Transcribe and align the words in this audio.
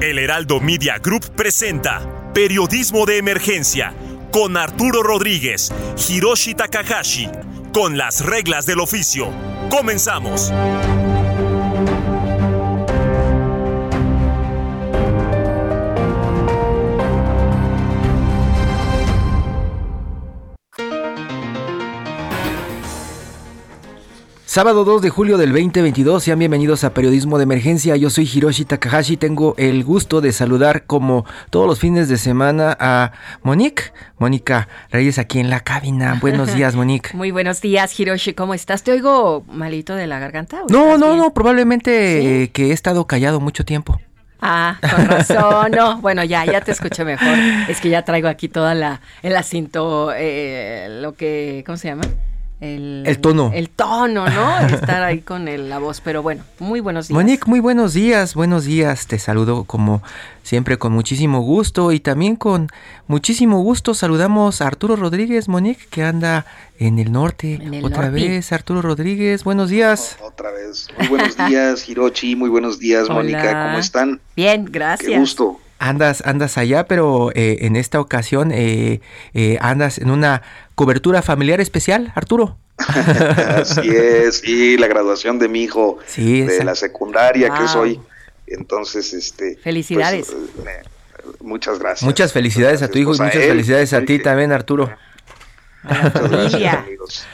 El 0.00 0.18
Heraldo 0.18 0.60
Media 0.60 0.96
Group 0.96 1.26
presenta 1.36 2.00
Periodismo 2.32 3.04
de 3.04 3.18
Emergencia 3.18 3.92
con 4.32 4.56
Arturo 4.56 5.02
Rodríguez, 5.02 5.70
Hiroshi 6.08 6.54
Takahashi, 6.54 7.28
con 7.74 7.98
las 7.98 8.24
reglas 8.24 8.64
del 8.64 8.80
oficio. 8.80 9.28
Comenzamos. 9.68 10.50
Sábado 24.50 24.84
2 24.84 25.00
de 25.02 25.10
julio 25.10 25.38
del 25.38 25.52
2022, 25.52 26.24
sean 26.24 26.40
bienvenidos 26.40 26.82
a 26.82 26.92
Periodismo 26.92 27.38
de 27.38 27.44
Emergencia. 27.44 27.94
Yo 27.94 28.10
soy 28.10 28.28
Hiroshi 28.28 28.64
Takahashi. 28.64 29.16
Tengo 29.16 29.54
el 29.58 29.84
gusto 29.84 30.20
de 30.20 30.32
saludar, 30.32 30.86
como 30.86 31.24
todos 31.50 31.68
los 31.68 31.78
fines 31.78 32.08
de 32.08 32.18
semana, 32.18 32.76
a 32.80 33.12
Monique. 33.44 33.92
Mónica 34.18 34.66
Reyes 34.90 35.20
aquí 35.20 35.38
en 35.38 35.50
la 35.50 35.60
cabina. 35.60 36.18
Buenos 36.20 36.52
días, 36.52 36.74
Monique. 36.74 37.10
Muy 37.16 37.30
buenos 37.30 37.60
días, 37.60 38.00
Hiroshi. 38.00 38.34
¿Cómo 38.34 38.52
estás? 38.52 38.82
¿Te 38.82 38.90
oigo 38.90 39.44
malito 39.46 39.94
de 39.94 40.08
la 40.08 40.18
garganta? 40.18 40.62
No, 40.68 40.98
no, 40.98 41.14
no. 41.14 41.32
Probablemente 41.32 42.20
¿Sí? 42.20 42.26
eh, 42.26 42.50
que 42.52 42.70
he 42.70 42.72
estado 42.72 43.06
callado 43.06 43.38
mucho 43.38 43.64
tiempo. 43.64 44.00
Ah, 44.40 44.78
con 44.80 45.06
razón. 45.06 45.70
No, 45.70 45.98
bueno, 46.00 46.24
ya, 46.24 46.44
ya 46.44 46.60
te 46.60 46.72
escuché 46.72 47.04
mejor. 47.04 47.38
Es 47.68 47.80
que 47.80 47.88
ya 47.88 48.04
traigo 48.04 48.26
aquí 48.26 48.48
toda 48.48 48.74
la, 48.74 49.00
el 49.22 49.36
asinto, 49.36 50.10
eh, 50.12 50.88
lo 51.00 51.14
que, 51.14 51.62
¿cómo 51.64 51.76
se 51.76 51.86
llama? 51.86 52.02
El, 52.60 53.04
el, 53.06 53.18
tono. 53.20 53.50
El 53.54 53.70
tono, 53.70 54.28
¿no? 54.28 54.58
Estar 54.66 55.02
ahí 55.02 55.20
con 55.20 55.48
el, 55.48 55.70
la 55.70 55.78
voz. 55.78 56.02
Pero 56.02 56.22
bueno, 56.22 56.44
muy 56.58 56.80
buenos 56.80 57.08
días. 57.08 57.14
Monique, 57.14 57.44
muy 57.46 57.60
buenos 57.60 57.94
días, 57.94 58.34
buenos 58.34 58.66
días. 58.66 59.06
Te 59.06 59.18
saludo 59.18 59.64
como 59.64 60.02
siempre 60.42 60.76
con 60.78 60.92
muchísimo 60.92 61.40
gusto 61.40 61.90
y 61.92 62.00
también 62.00 62.36
con 62.36 62.68
muchísimo 63.06 63.62
gusto 63.62 63.94
saludamos 63.94 64.60
a 64.60 64.66
Arturo 64.66 64.96
Rodríguez, 64.96 65.48
Monique, 65.48 65.86
que 65.88 66.02
anda 66.02 66.44
en 66.78 66.98
el 66.98 67.12
norte. 67.12 67.54
En 67.54 67.72
el 67.72 67.84
Otra 67.84 68.10
norte. 68.10 68.28
vez, 68.28 68.52
Arturo 68.52 68.82
Rodríguez, 68.82 69.42
buenos 69.42 69.70
días. 69.70 70.18
Otra 70.20 70.50
vez. 70.50 70.88
Muy 70.98 71.08
buenos 71.08 71.36
días, 71.36 71.88
Hirochi. 71.88 72.36
Muy 72.36 72.50
buenos 72.50 72.78
días. 72.78 73.08
Mónica. 73.08 73.68
¿Cómo 73.68 73.78
están? 73.78 74.20
Bien, 74.36 74.66
gracias. 74.70 75.08
Qué 75.10 75.18
gusto. 75.18 75.58
Andas, 75.78 76.22
andas 76.26 76.58
allá, 76.58 76.86
pero 76.86 77.30
eh, 77.34 77.60
en 77.62 77.74
esta 77.74 78.00
ocasión 78.00 78.52
eh, 78.52 79.00
eh, 79.32 79.56
andas 79.62 79.96
en 79.96 80.10
una 80.10 80.42
cobertura 80.80 81.20
familiar 81.20 81.60
especial, 81.60 82.10
Arturo. 82.14 82.56
Así 82.78 83.86
es, 83.90 84.38
sí, 84.38 84.78
la 84.78 84.86
graduación 84.86 85.38
de 85.38 85.46
mi 85.46 85.62
hijo 85.64 85.98
Sí, 86.06 86.40
de 86.40 86.64
la 86.64 86.74
secundaria 86.74 87.50
que 87.50 87.58
Wow. 87.60 87.68
soy. 87.68 88.00
Entonces, 88.46 89.12
este. 89.12 89.58
Felicidades. 89.62 90.28
pues, 90.30 90.64
me- 90.64 91.46
muchas 91.46 91.78
gracias. 91.78 92.02
Muchas 92.04 92.32
felicidades 92.32 92.80
a 92.80 92.88
tu 92.88 92.96
hijo 92.98 93.14
y 93.14 93.18
muchas 93.18 93.44
felicidades 93.44 93.92
a 93.92 94.00
ti 94.06 94.18
también, 94.20 94.52
Arturo. 94.52 94.90
A 95.84 95.94
la 95.94 96.08
gracias, 96.28 96.74
amigos. 96.76 97.24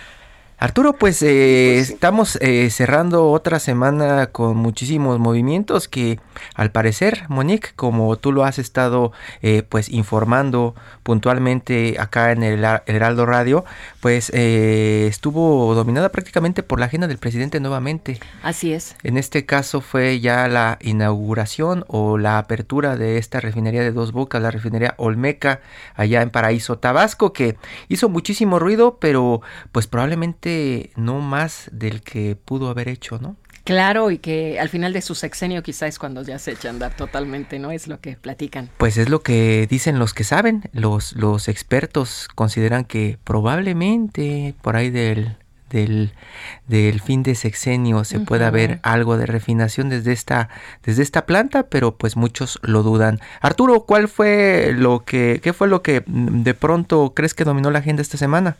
Arturo, 0.59 0.95
pues, 0.95 1.21
eh, 1.23 1.75
Pues 1.77 1.89
sí. 1.89 1.93
estamos 1.93 2.39
eh, 2.41 2.71
cerrando 2.71 3.31
otra 3.31 3.59
semana 3.59 4.29
con 4.29 4.57
muchísimos 4.57 5.19
movimientos 5.19 5.87
que 5.87 6.19
al 6.55 6.71
parecer, 6.73 7.25
Monique, 7.29 7.71
como 7.77 8.17
tú 8.17 8.33
lo 8.33 8.43
has 8.45 8.59
estado 8.59 9.13
eh, 9.43 9.63
pues 9.69 9.91
informando 9.91 10.75
puntualmente 11.03 11.97
acá 11.99 12.33
en 12.33 12.43
el, 12.43 12.65
el 12.65 12.81
Heraldo 12.97 13.27
Radio, 13.27 13.65
pues 14.01 14.31
eh, 14.35 15.07
estuvo 15.09 15.75
dominada 15.75 16.09
prácticamente 16.11 16.63
por 16.63 16.81
la 16.81 16.87
agenda 16.87 17.07
del 17.07 17.19
presidente 17.19 17.61
nuevamente. 17.61 18.19
Así 18.43 18.73
es. 18.73 18.97
En 19.03 19.19
este 19.19 19.45
caso 19.45 19.83
fue 19.83 20.21
ya 20.21 20.49
la 20.49 20.79
inauguración 20.81 21.85
o 21.87 22.17
la 22.17 22.39
apertura 22.39 22.97
de 22.97 23.19
esta 23.19 23.41
refinería 23.41 23.83
de 23.83 23.93
dos 23.93 24.13
bocas, 24.13 24.41
la 24.41 24.51
refinería 24.51 24.95
Olmeca, 24.97 25.61
allá 25.95 26.23
en 26.23 26.31
Paraíso, 26.31 26.79
Tabasco, 26.79 27.35
que 27.35 27.57
hizo 27.89 28.09
muchísimo 28.09 28.59
ruido, 28.59 28.97
pero 28.99 29.43
pues 29.71 29.87
probablemente 29.87 30.47
no 30.97 31.21
más 31.21 31.69
del 31.73 32.03
que 32.03 32.37
pudo 32.37 32.69
haber 32.69 32.89
hecho, 32.89 33.19
¿no? 33.19 33.37
Claro, 33.65 34.13
y 34.13 34.19
que 34.19 34.61
al 34.61 34.69
final 34.69 34.93
de 34.93 35.03
su 35.03 35.17
sexenio 35.17 35.61
quizás 35.65 35.89
es 35.89 35.99
cuando 35.99 36.23
ya 36.23 36.39
se 36.39 36.53
echa 36.53 36.69
a 36.69 36.71
andar 36.71 36.95
totalmente, 36.95 37.59
¿no? 37.59 37.73
Es 37.73 37.89
lo 37.89 37.99
que 38.01 38.15
platican. 38.15 38.71
Pues 38.79 38.97
es 38.97 39.09
lo 39.09 39.23
que 39.23 39.67
dicen 39.69 39.99
los 39.99 40.15
que 40.15 40.23
saben, 40.23 40.63
los, 40.73 41.15
los 41.17 41.49
expertos 41.49 42.29
consideran 42.37 42.85
que 42.85 43.19
probablemente 43.25 44.55
por 44.63 44.77
ahí 44.77 44.91
del, 44.91 45.35
del, 45.71 46.13
del 46.69 47.01
fin 47.01 47.25
de 47.25 47.35
sexenio 47.35 48.05
se 48.05 48.21
pueda 48.21 48.47
Ujú. 48.51 48.55
ver 48.55 48.79
algo 48.85 49.17
de 49.19 49.27
refinación 49.27 49.89
desde 49.89 50.13
esta, 50.13 50.49
desde 50.85 51.03
esta 51.03 51.27
planta, 51.27 51.65
pero 51.65 51.97
pues 51.97 52.17
muchos 52.17 52.61
lo 52.63 52.85
dudan. 52.85 53.19
Arturo, 53.41 53.81
¿cuál 53.81 54.07
fue 54.07 54.73
lo 54.77 55.01
que, 55.05 55.41
qué 55.43 55.53
fue 55.53 55.67
lo 55.67 55.83
que 55.83 56.05
de 56.07 56.55
pronto 56.55 57.15
crees 57.17 57.35
que 57.35 57.43
dominó 57.43 57.73
la 57.73 57.81
agenda 57.81 58.01
esta 58.03 58.17
semana? 58.17 58.57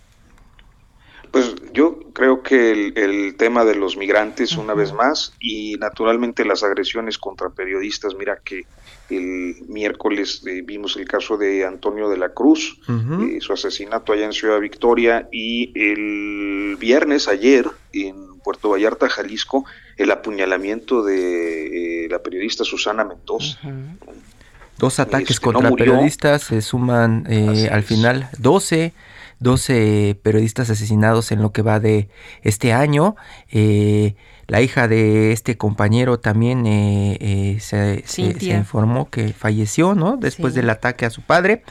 Pues 1.31 1.55
yo 1.73 1.99
creo 2.13 2.43
que 2.43 2.73
el, 2.73 2.97
el 2.97 3.37
tema 3.37 3.65
de 3.65 3.75
los 3.75 3.97
migrantes, 3.97 4.57
una 4.57 4.75
vez 4.75 4.93
más, 4.93 5.35
y 5.41 5.77
naturalmente 5.77 6.45
las 6.45 6.63
agresiones 6.63 7.19
contra 7.19 7.51
periodistas. 7.51 8.15
Mira 8.15 8.39
que 8.43 8.65
el 9.11 9.57
miércoles 9.69 10.43
eh, 10.47 10.63
vimos 10.65 10.97
el 10.97 11.07
caso 11.07 11.37
de 11.37 11.65
Antonio 11.65 12.09
de 12.09 12.17
la 12.17 12.31
Cruz, 12.31 12.79
eh, 12.89 13.39
su 13.41 13.53
asesinato 13.53 14.13
allá 14.13 14.27
en 14.27 14.33
Ciudad 14.33 14.61
Victoria, 14.61 15.29
y 15.31 15.73
el 15.75 16.77
viernes, 16.77 17.29
ayer, 17.29 17.67
en 17.93 18.39
Puerto 18.39 18.71
Vallarta, 18.71 19.09
Jalisco, 19.09 19.65
el 19.97 20.11
apuñalamiento 20.11 21.03
de 21.03 22.05
eh, 22.05 22.09
la 22.09 22.21
periodista 22.21 22.65
Susana 22.65 23.05
Mendoza. 23.05 23.59
Dos 24.79 25.01
ataques 25.01 25.31
Este, 25.31 25.47
no 25.47 25.53
contra 25.55 25.71
periodistas, 25.73 26.43
se 26.43 26.61
suman 26.61 27.27
eh, 27.29 27.69
al 27.73 27.83
final 27.83 28.29
12, 28.39 28.93
12 29.39 30.19
periodistas 30.23 30.71
asesinados 30.71 31.31
en 31.33 31.43
lo 31.43 31.53
que 31.53 31.63
va 31.63 31.79
de 31.81 32.09
este 32.43 32.73
año. 32.73 33.17
Eh, 33.51 34.15
la 34.49 34.61
hija 34.63 34.87
de 34.89 35.33
este 35.33 35.57
compañero 35.57 36.19
también 36.21 36.67
eh, 36.67 37.19
eh, 37.21 37.59
se, 37.61 38.03
se- 38.07 38.39
se 38.39 38.47
informó 38.51 39.11
que 39.11 39.33
falleció, 39.33 39.95
¿no? 39.95 40.17
Después 40.17 40.55
Sí. 40.55 40.61
del 40.61 40.71
ataque 40.71 41.05
a 41.05 41.11
su 41.11 41.21
padre. 41.23 41.63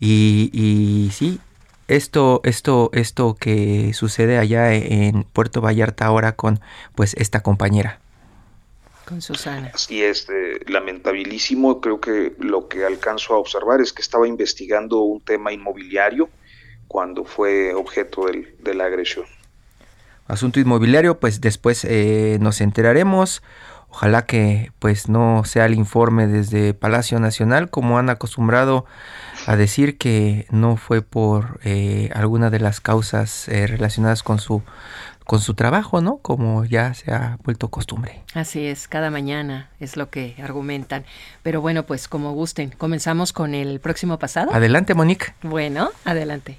Y, 0.00 0.50
y 0.52 1.10
sí, 1.12 1.40
esto, 1.88 2.40
esto, 2.44 2.90
esto 2.94 3.34
que 3.38 3.92
sucede 3.92 4.38
allá 4.38 4.72
en 4.72 5.24
Puerto 5.24 5.60
Vallarta 5.60 6.06
ahora 6.06 6.32
con 6.32 6.60
pues 6.94 7.14
esta 7.18 7.40
compañera. 7.42 7.98
Con 9.04 9.20
Susana. 9.20 9.72
Así 9.74 10.00
es, 10.02 10.28
eh, 10.30 10.60
lamentabilísimo. 10.68 11.80
Creo 11.80 12.00
que 12.00 12.34
lo 12.38 12.68
que 12.68 12.84
alcanzo 12.84 13.34
a 13.34 13.38
observar 13.38 13.80
es 13.80 13.92
que 13.92 14.00
estaba 14.00 14.28
investigando 14.28 15.00
un 15.00 15.20
tema 15.20 15.52
inmobiliario 15.52 16.30
cuando 16.92 17.24
fue 17.24 17.74
objeto 17.74 18.26
del- 18.26 18.54
de 18.62 18.74
la 18.74 18.84
agresión. 18.84 19.24
asunto 20.28 20.60
inmobiliario, 20.60 21.18
pues 21.18 21.40
después 21.40 21.84
eh, 21.84 22.38
nos 22.40 22.60
enteraremos. 22.60 23.42
Ojalá 23.90 24.24
que 24.24 24.70
pues 24.78 25.08
no 25.10 25.44
sea 25.44 25.66
el 25.66 25.74
informe 25.74 26.26
desde 26.26 26.72
Palacio 26.72 27.18
Nacional, 27.20 27.68
como 27.68 27.98
han 27.98 28.08
acostumbrado 28.08 28.86
a 29.46 29.56
decir 29.56 29.98
que 29.98 30.46
no 30.50 30.76
fue 30.76 31.02
por 31.02 31.60
eh, 31.64 32.08
alguna 32.14 32.48
de 32.48 32.60
las 32.60 32.80
causas 32.80 33.48
eh, 33.48 33.66
relacionadas 33.66 34.22
con 34.22 34.38
su 34.38 34.62
con 35.24 35.40
su 35.40 35.54
trabajo, 35.54 36.00
¿no? 36.00 36.16
Como 36.18 36.64
ya 36.64 36.94
se 36.94 37.12
ha 37.12 37.38
vuelto 37.44 37.68
costumbre. 37.68 38.22
Así 38.34 38.66
es, 38.66 38.88
cada 38.88 39.10
mañana 39.10 39.68
es 39.78 39.96
lo 39.96 40.08
que 40.10 40.34
argumentan. 40.42 41.04
Pero 41.42 41.60
bueno, 41.60 41.84
pues 41.84 42.08
como 42.08 42.32
gusten, 42.32 42.70
comenzamos 42.78 43.32
con 43.32 43.54
el 43.54 43.78
próximo 43.80 44.18
pasado. 44.18 44.52
Adelante, 44.52 44.94
Monique. 44.94 45.34
Bueno, 45.42 45.90
adelante. 46.04 46.58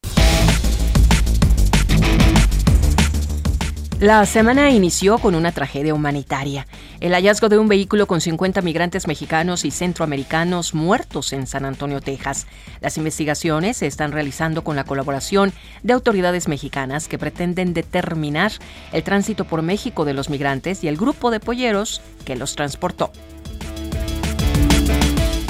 La 4.01 4.25
semana 4.25 4.71
inició 4.71 5.19
con 5.19 5.35
una 5.35 5.51
tragedia 5.51 5.93
humanitaria. 5.93 6.65
El 7.01 7.13
hallazgo 7.13 7.49
de 7.49 7.59
un 7.59 7.67
vehículo 7.67 8.07
con 8.07 8.19
50 8.19 8.63
migrantes 8.63 9.05
mexicanos 9.05 9.63
y 9.63 9.69
centroamericanos 9.69 10.73
muertos 10.73 11.33
en 11.33 11.45
San 11.45 11.65
Antonio, 11.65 12.01
Texas. 12.01 12.47
Las 12.79 12.97
investigaciones 12.97 13.77
se 13.77 13.85
están 13.85 14.11
realizando 14.11 14.63
con 14.63 14.75
la 14.75 14.85
colaboración 14.85 15.53
de 15.83 15.93
autoridades 15.93 16.47
mexicanas 16.47 17.07
que 17.07 17.19
pretenden 17.19 17.75
determinar 17.75 18.51
el 18.91 19.03
tránsito 19.03 19.45
por 19.45 19.61
México 19.61 20.03
de 20.03 20.15
los 20.15 20.31
migrantes 20.31 20.83
y 20.83 20.87
el 20.87 20.97
grupo 20.97 21.29
de 21.29 21.39
polleros 21.39 22.01
que 22.25 22.35
los 22.35 22.55
transportó. 22.55 23.11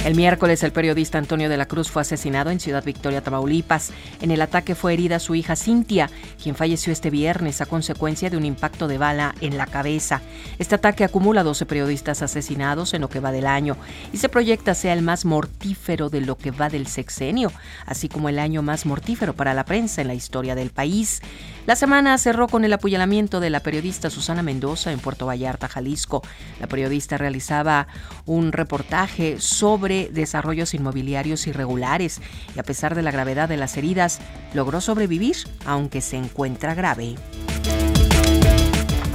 El 0.03 0.15
miércoles 0.15 0.63
el 0.63 0.71
periodista 0.71 1.19
Antonio 1.19 1.47
de 1.47 1.57
la 1.57 1.67
Cruz 1.67 1.91
fue 1.91 2.01
asesinado 2.01 2.49
en 2.49 2.59
Ciudad 2.59 2.83
Victoria, 2.83 3.21
Tamaulipas. 3.21 3.91
En 4.19 4.31
el 4.31 4.41
ataque 4.41 4.73
fue 4.73 4.93
herida 4.93 5.19
su 5.19 5.35
hija 5.35 5.55
Cintia, 5.55 6.09
quien 6.41 6.55
falleció 6.55 6.91
este 6.91 7.11
viernes 7.11 7.61
a 7.61 7.67
consecuencia 7.67 8.31
de 8.31 8.35
un 8.35 8.43
impacto 8.43 8.87
de 8.87 8.97
bala 8.97 9.35
en 9.41 9.57
la 9.57 9.67
cabeza. 9.67 10.19
Este 10.57 10.73
ataque 10.73 11.03
acumula 11.03 11.43
12 11.43 11.67
periodistas 11.67 12.23
asesinados 12.23 12.95
en 12.95 13.01
lo 13.01 13.09
que 13.09 13.19
va 13.19 13.31
del 13.31 13.45
año 13.45 13.77
y 14.11 14.17
se 14.17 14.27
proyecta 14.27 14.73
sea 14.73 14.93
el 14.93 15.03
más 15.03 15.23
mortífero 15.23 16.09
de 16.09 16.21
lo 16.21 16.35
que 16.35 16.49
va 16.49 16.69
del 16.69 16.87
sexenio, 16.87 17.51
así 17.85 18.09
como 18.09 18.27
el 18.27 18.39
año 18.39 18.63
más 18.63 18.87
mortífero 18.87 19.35
para 19.35 19.53
la 19.53 19.65
prensa 19.65 20.01
en 20.01 20.07
la 20.07 20.15
historia 20.15 20.55
del 20.55 20.71
país. 20.71 21.21
La 21.67 21.75
semana 21.75 22.17
cerró 22.17 22.47
con 22.47 22.65
el 22.65 22.73
apuñalamiento 22.73 23.39
de 23.39 23.51
la 23.51 23.59
periodista 23.59 24.09
Susana 24.09 24.41
Mendoza 24.41 24.91
en 24.91 24.99
Puerto 24.99 25.27
Vallarta, 25.27 25.67
Jalisco. 25.67 26.23
La 26.59 26.67
periodista 26.67 27.19
realizaba 27.19 27.87
un 28.25 28.51
reportaje 28.51 29.39
sobre 29.39 30.09
desarrollos 30.09 30.73
inmobiliarios 30.73 31.45
irregulares 31.45 32.19
y 32.55 32.59
a 32.59 32.63
pesar 32.63 32.95
de 32.95 33.03
la 33.03 33.11
gravedad 33.11 33.47
de 33.47 33.57
las 33.57 33.77
heridas, 33.77 34.19
logró 34.55 34.81
sobrevivir, 34.81 35.35
aunque 35.65 36.01
se 36.01 36.17
encuentra 36.17 36.73
grave. 36.73 37.15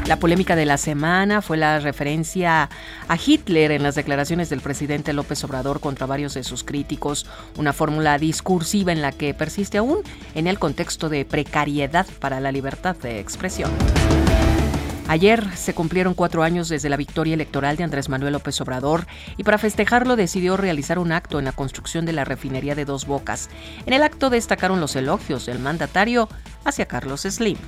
La 0.07 0.21
polémica 0.21 0.55
de 0.55 0.67
la 0.67 0.79
semana 0.79 1.43
fue 1.43 1.57
la 1.57 1.81
referencia 1.81 2.71
a 3.09 3.17
Hitler 3.17 3.73
en 3.73 3.83
las 3.83 3.97
declaraciones 3.97 4.49
del 4.49 4.61
presidente 4.61 5.13
López 5.13 5.43
Obrador 5.43 5.81
contra 5.81 6.07
varios 6.07 6.35
de 6.35 6.45
sus 6.45 6.63
críticos, 6.63 7.27
una 7.57 7.73
fórmula 7.73 8.17
discursiva 8.17 8.93
en 8.93 9.03
la 9.03 9.11
que 9.11 9.35
persiste 9.35 9.79
aún 9.79 9.99
en 10.37 10.47
el 10.47 10.61
contexto 10.61 11.09
de 11.09 11.25
precariedad 11.25 12.07
para 12.21 12.39
la 12.39 12.53
libertad 12.53 12.95
de 12.95 13.19
expresión. 13.19 13.73
Ayer 15.09 15.45
se 15.57 15.75
cumplieron 15.75 16.15
cuatro 16.15 16.45
años 16.45 16.69
desde 16.69 16.89
la 16.89 16.97
victoria 16.97 17.35
electoral 17.35 17.77
de 17.77 17.83
Andrés 17.83 18.09
Manuel 18.09 18.35
López 18.35 18.61
Obrador 18.61 19.09
y 19.37 19.43
para 19.43 19.59
festejarlo 19.59 20.15
decidió 20.15 20.57
realizar 20.57 21.01
un 21.01 21.11
acto 21.11 21.41
en 21.41 21.45
la 21.45 21.53
construcción 21.53 22.07
de 22.07 22.13
la 22.13 22.25
refinería 22.25 22.77
de 22.77 22.85
Dos 22.85 23.07
Bocas. 23.07 23.51
En 23.87 23.93
el 23.93 24.05
acto 24.05 24.31
destacaron 24.31 24.81
los 24.81 24.95
elogios 24.95 25.47
del 25.47 25.59
mandatario 25.59 26.29
hacia 26.65 26.87
Carlos 26.87 27.23
Slim. 27.23 27.59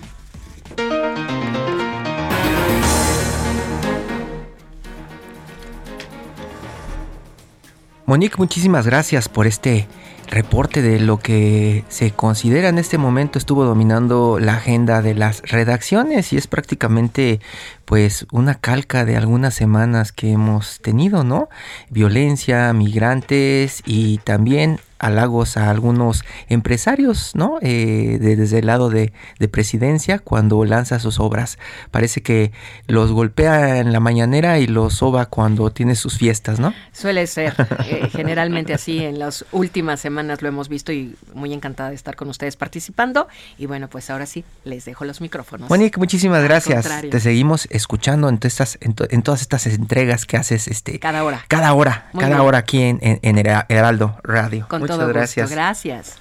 Monique, 8.08 8.38
muchísimas 8.38 8.87
gracias 8.87 9.28
por 9.28 9.46
este 9.46 9.87
reporte 10.30 10.82
de 10.82 11.00
lo 11.00 11.19
que 11.19 11.84
se 11.88 12.10
considera 12.12 12.69
en 12.69 12.78
este 12.78 12.98
momento 12.98 13.38
estuvo 13.38 13.64
dominando 13.64 14.38
la 14.38 14.54
agenda 14.54 15.02
de 15.02 15.14
las 15.14 15.42
redacciones 15.42 16.32
y 16.32 16.36
es 16.36 16.46
prácticamente 16.46 17.40
pues 17.84 18.26
una 18.32 18.54
calca 18.54 19.04
de 19.04 19.16
algunas 19.16 19.54
semanas 19.54 20.12
que 20.12 20.32
hemos 20.32 20.80
tenido, 20.80 21.25
¿no? 21.25 21.48
Violencia, 21.88 22.70
migrantes 22.75 23.82
y 23.86 24.19
también 24.19 24.80
halagos 24.98 25.56
a 25.56 25.70
algunos 25.70 26.25
empresarios, 26.48 27.32
¿no? 27.34 27.58
Eh, 27.62 28.19
desde 28.20 28.58
el 28.58 28.66
lado 28.66 28.90
de, 28.90 29.12
presidencia 29.50 30.19
cuando 30.19 30.62
lanza 30.64 30.98
sus 30.98 31.19
obras. 31.19 31.58
Parece 31.90 32.20
que 32.20 32.52
los 32.86 33.12
golpea 33.12 33.78
en 33.78 33.92
la 33.92 34.00
mañanera 34.00 34.58
y 34.58 34.66
los 34.66 34.94
soba 34.94 35.26
cuando 35.26 35.70
tiene 35.70 35.94
sus 35.94 36.19
fiestas, 36.19 36.60
¿no? 36.60 36.74
Suele 36.92 37.26
ser, 37.26 37.54
eh, 37.86 38.08
generalmente 38.12 38.74
así. 38.74 38.98
En 39.02 39.19
las 39.19 39.46
últimas 39.52 40.00
semanas 40.00 40.18
lo 40.23 40.49
hemos 40.49 40.69
visto 40.69 40.93
y 40.93 41.17
muy 41.35 41.53
encantada 41.53 41.91
de 41.91 41.94
estar 41.94 42.17
con 42.17 42.29
ustedes 42.29 42.56
participando. 42.56 43.29
Y 43.56 43.67
bueno, 43.67 43.88
pues 43.88 44.11
ahora 44.11 44.26
sí, 44.26 44.44
les 44.65 44.85
dejo 44.85 45.05
los 45.05 45.20
micrófonos. 45.20 45.70
Monique, 45.70 45.99
muchísimas 45.99 46.43
gracias. 46.43 46.88
Te 47.11 47.20
seguimos 47.20 47.67
escuchando 47.70 48.29
en, 48.29 48.38
estas, 48.43 48.79
en, 48.81 49.23
todas 49.23 49.41
estas 49.41 49.67
entregas 49.67 50.26
que 50.26 50.37
haces 50.37 50.69
este 50.69 50.99
cada 50.99 51.25
hora. 51.25 51.44
Cada 51.49 51.73
hora, 51.73 52.11
cada 52.19 52.43
hora 52.43 52.59
aquí 52.59 52.82
en, 52.82 52.99
en, 53.03 53.38
Heraldo 53.38 54.19
Radio. 54.23 54.67
Muchas 54.70 55.09
gracias. 55.09 55.50
Gracias. 55.50 56.17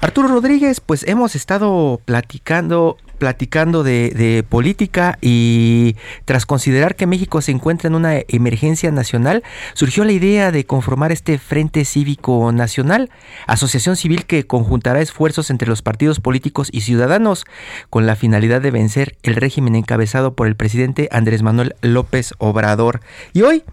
Arturo 0.00 0.28
Rodríguez, 0.28 0.80
pues 0.80 1.02
hemos 1.08 1.34
estado 1.34 2.00
platicando 2.04 2.98
platicando 3.18 3.82
de, 3.82 4.44
política 4.48 5.18
y 5.20 5.96
tras 6.24 6.46
considerar 6.46 6.96
que 6.96 7.06
México 7.06 7.40
se 7.42 7.52
encuentra 7.52 7.88
en 7.88 7.94
una 7.94 8.14
emergencia 8.28 8.90
nacional, 8.90 9.42
surgió 9.74 10.04
la 10.04 10.12
idea 10.12 10.52
de 10.52 10.64
conformar 10.64 11.12
este 11.12 11.38
Frente 11.38 11.84
Cívico 11.84 12.52
Nacional, 12.52 13.10
asociación 13.46 13.96
civil 13.96 14.24
que 14.24 14.46
conjuntará 14.46 15.00
esfuerzos 15.00 15.50
entre 15.50 15.68
los 15.68 15.82
partidos 15.82 16.20
políticos 16.20 16.68
y 16.72 16.82
ciudadanos 16.82 17.44
con 17.90 18.06
la 18.06 18.16
finalidad 18.16 18.60
de 18.60 18.70
vencer 18.70 19.16
el 19.22 19.36
régimen 19.36 19.74
encabezado 19.74 20.34
por 20.34 20.46
el 20.46 20.56
presidente 20.56 21.08
Andrés 21.12 21.42
Manuel 21.42 21.74
López 21.82 22.34
Obrador. 22.38 23.00
Y 23.32 23.42
hoy 23.42 23.64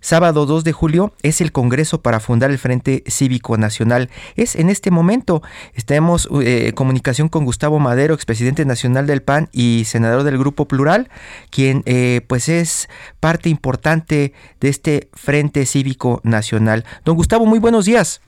Sábado 0.00 0.46
2 0.46 0.64
de 0.64 0.72
julio 0.72 1.12
es 1.22 1.40
el 1.40 1.52
Congreso 1.52 2.00
para 2.00 2.20
fundar 2.20 2.50
el 2.50 2.58
Frente 2.58 3.02
Cívico 3.06 3.56
Nacional. 3.56 4.10
Es 4.36 4.54
en 4.54 4.70
este 4.70 4.90
momento. 4.90 5.42
Estamos 5.74 6.28
en 6.30 6.68
eh, 6.68 6.72
comunicación 6.74 7.28
con 7.28 7.44
Gustavo 7.44 7.78
Madero, 7.78 8.14
expresidente 8.14 8.64
nacional 8.64 9.06
del 9.06 9.22
PAN 9.22 9.48
y 9.52 9.84
senador 9.84 10.22
del 10.22 10.38
Grupo 10.38 10.66
Plural, 10.66 11.08
quien 11.50 11.82
eh, 11.86 12.20
pues 12.26 12.48
es 12.48 12.88
parte 13.20 13.48
importante 13.48 14.32
de 14.60 14.68
este 14.68 15.08
Frente 15.12 15.66
Cívico 15.66 16.20
Nacional. 16.22 16.84
Don 17.04 17.16
Gustavo, 17.16 17.46
muy 17.46 17.58
buenos 17.58 17.84
días. 17.84 18.20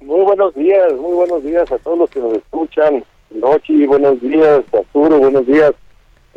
Muy 0.00 0.22
buenos 0.22 0.54
días, 0.54 0.92
muy 0.94 1.14
buenos 1.14 1.42
días 1.42 1.70
a 1.70 1.78
todos 1.78 1.98
los 1.98 2.10
que 2.10 2.20
nos 2.20 2.32
escuchan. 2.34 3.04
Nochi, 3.30 3.86
buenos 3.86 4.20
días, 4.20 4.62
Arturo, 4.72 5.18
buenos 5.18 5.46
días. 5.46 5.72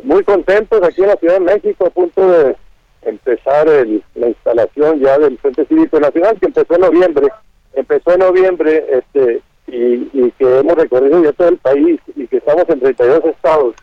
Muy 0.02 0.22
contentos 0.22 0.82
aquí 0.82 1.02
en 1.02 1.08
la 1.08 1.16
Ciudad 1.16 1.34
de 1.34 1.40
México, 1.40 1.86
a 1.86 1.90
punto 1.90 2.30
de 2.30 2.56
empezar 3.04 3.66
la 3.66 4.28
instalación 4.28 5.00
ya 5.00 5.18
del 5.18 5.38
Frente 5.38 5.64
Cívico 5.66 6.00
Nacional, 6.00 6.38
que 6.38 6.46
empezó 6.46 6.74
en 6.74 6.80
noviembre, 6.80 7.28
empezó 7.74 8.12
en 8.12 8.20
noviembre 8.20 8.84
este 8.90 9.42
y, 9.66 10.30
que 10.32 10.58
hemos 10.58 10.74
recorrido 10.76 11.22
ya 11.22 11.32
todo 11.32 11.48
el 11.48 11.58
país 11.58 12.00
y 12.16 12.26
que 12.26 12.38
estamos 12.38 12.64
en 12.68 12.80
32 12.80 13.24
estados. 13.24 13.74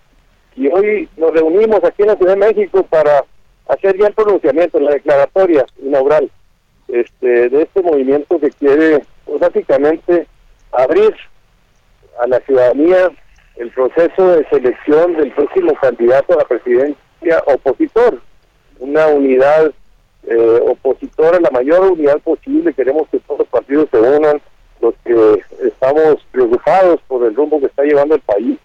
Y 0.55 0.67
hoy 0.67 1.09
nos 1.17 1.31
reunimos 1.33 1.83
aquí 1.83 2.03
en 2.03 2.09
la 2.09 2.15
Ciudad 2.15 2.33
de 2.33 2.53
México 2.53 2.83
para 2.83 3.23
hacer 3.67 3.97
ya 3.97 4.07
el 4.07 4.13
pronunciamiento, 4.13 4.79
la 4.79 4.91
declaratoria 4.91 5.65
inaugural 5.81 6.29
este, 6.87 7.49
de 7.49 7.61
este 7.61 7.81
movimiento 7.81 8.39
que 8.39 8.49
quiere 8.51 9.01
pues, 9.25 9.39
básicamente 9.39 10.27
abrir 10.71 11.15
a 12.21 12.27
la 12.27 12.39
ciudadanía 12.41 13.11
el 13.55 13.71
proceso 13.71 14.35
de 14.35 14.47
selección 14.49 15.15
del 15.15 15.31
próximo 15.31 15.73
candidato 15.75 16.33
a 16.33 16.37
la 16.37 16.45
presidencia 16.45 17.43
opositor 17.45 18.21
una 18.81 19.07
unidad 19.07 19.71
eh, 20.27 20.61
opositora, 20.67 21.39
la 21.39 21.51
mayor 21.51 21.91
unidad 21.91 22.19
posible. 22.19 22.73
Queremos 22.73 23.07
que 23.09 23.19
todos 23.19 23.39
los 23.39 23.47
partidos 23.47 23.87
se 23.91 23.99
unan, 23.99 24.41
los 24.81 24.95
que 25.05 25.41
estamos 25.65 26.17
preocupados 26.31 26.99
por 27.07 27.23
el 27.23 27.35
rumbo 27.35 27.59
que 27.59 27.67
está 27.67 27.83
llevando 27.83 28.15
el 28.15 28.21
país, 28.21 28.57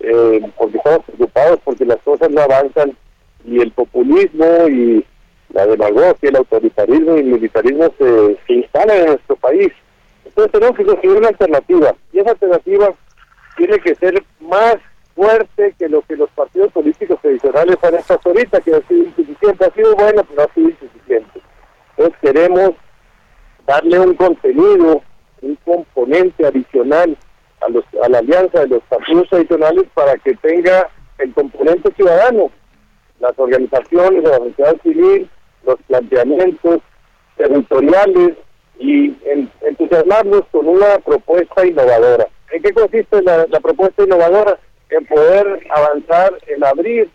eh, 0.00 0.40
porque 0.58 0.76
estamos 0.76 1.04
preocupados 1.06 1.60
porque 1.64 1.84
las 1.84 1.98
cosas 2.02 2.28
no 2.30 2.40
avanzan 2.40 2.96
y 3.44 3.60
el 3.60 3.70
populismo 3.70 4.68
y 4.68 5.04
la 5.50 5.66
demagogia, 5.66 6.28
el 6.28 6.36
autoritarismo 6.36 7.16
y 7.16 7.20
el 7.20 7.26
militarismo 7.26 7.84
se, 7.98 8.36
se 8.46 8.52
instalan 8.52 8.96
en 8.98 9.06
nuestro 9.06 9.36
país. 9.36 9.72
Entonces 10.24 10.52
tenemos 10.52 10.76
que 10.76 10.84
conseguir 10.84 11.16
una 11.16 11.28
alternativa 11.28 11.94
y 12.12 12.18
esa 12.18 12.30
alternativa 12.30 12.92
tiene 13.56 13.78
que 13.78 13.94
ser 13.94 14.22
más 14.40 14.76
fuerte 15.16 15.74
que 15.78 15.88
lo 15.88 16.02
que 16.02 16.14
los 16.14 16.30
partidos 16.30 16.70
políticos 16.72 17.18
tradicionales 17.22 17.76
han 17.82 17.94
hecho 17.94 18.20
ahorita, 18.22 18.60
que 18.60 18.74
ha 18.74 18.82
sido 18.86 19.04
insuficiente, 19.04 19.64
ha 19.64 19.70
sido 19.70 19.96
bueno, 19.96 20.22
pero 20.28 20.42
ha 20.42 20.54
sido 20.54 20.68
insuficiente. 20.68 21.40
Entonces 21.96 22.20
queremos 22.20 22.70
darle 23.66 23.98
un 23.98 24.14
contenido, 24.14 25.02
un 25.40 25.56
componente 25.64 26.46
adicional 26.46 27.16
a, 27.62 27.68
los, 27.70 27.84
a 28.04 28.08
la 28.10 28.18
alianza 28.18 28.60
de 28.60 28.68
los 28.68 28.82
partidos 28.84 29.28
tradicionales 29.30 29.84
para 29.94 30.16
que 30.18 30.34
tenga 30.36 30.88
el 31.18 31.32
componente 31.32 31.90
ciudadano, 31.94 32.50
las 33.18 33.32
organizaciones 33.38 34.22
la 34.22 34.36
sociedad 34.36 34.76
civil, 34.82 35.30
los 35.64 35.76
planteamientos 35.88 36.80
territoriales 37.38 38.34
y 38.78 39.16
entusiasmarnos 39.62 40.42
con 40.52 40.68
una 40.68 40.98
propuesta 40.98 41.66
innovadora. 41.66 42.28
¿En 42.52 42.62
qué 42.62 42.72
consiste 42.74 43.22
la 43.22 43.60
propuesta 43.60 44.04
innovadora? 44.04 44.58
En 44.90 45.04
poder 45.06 45.66
avanzar 45.70 46.38
en 46.46 46.64
abrir 46.64 47.10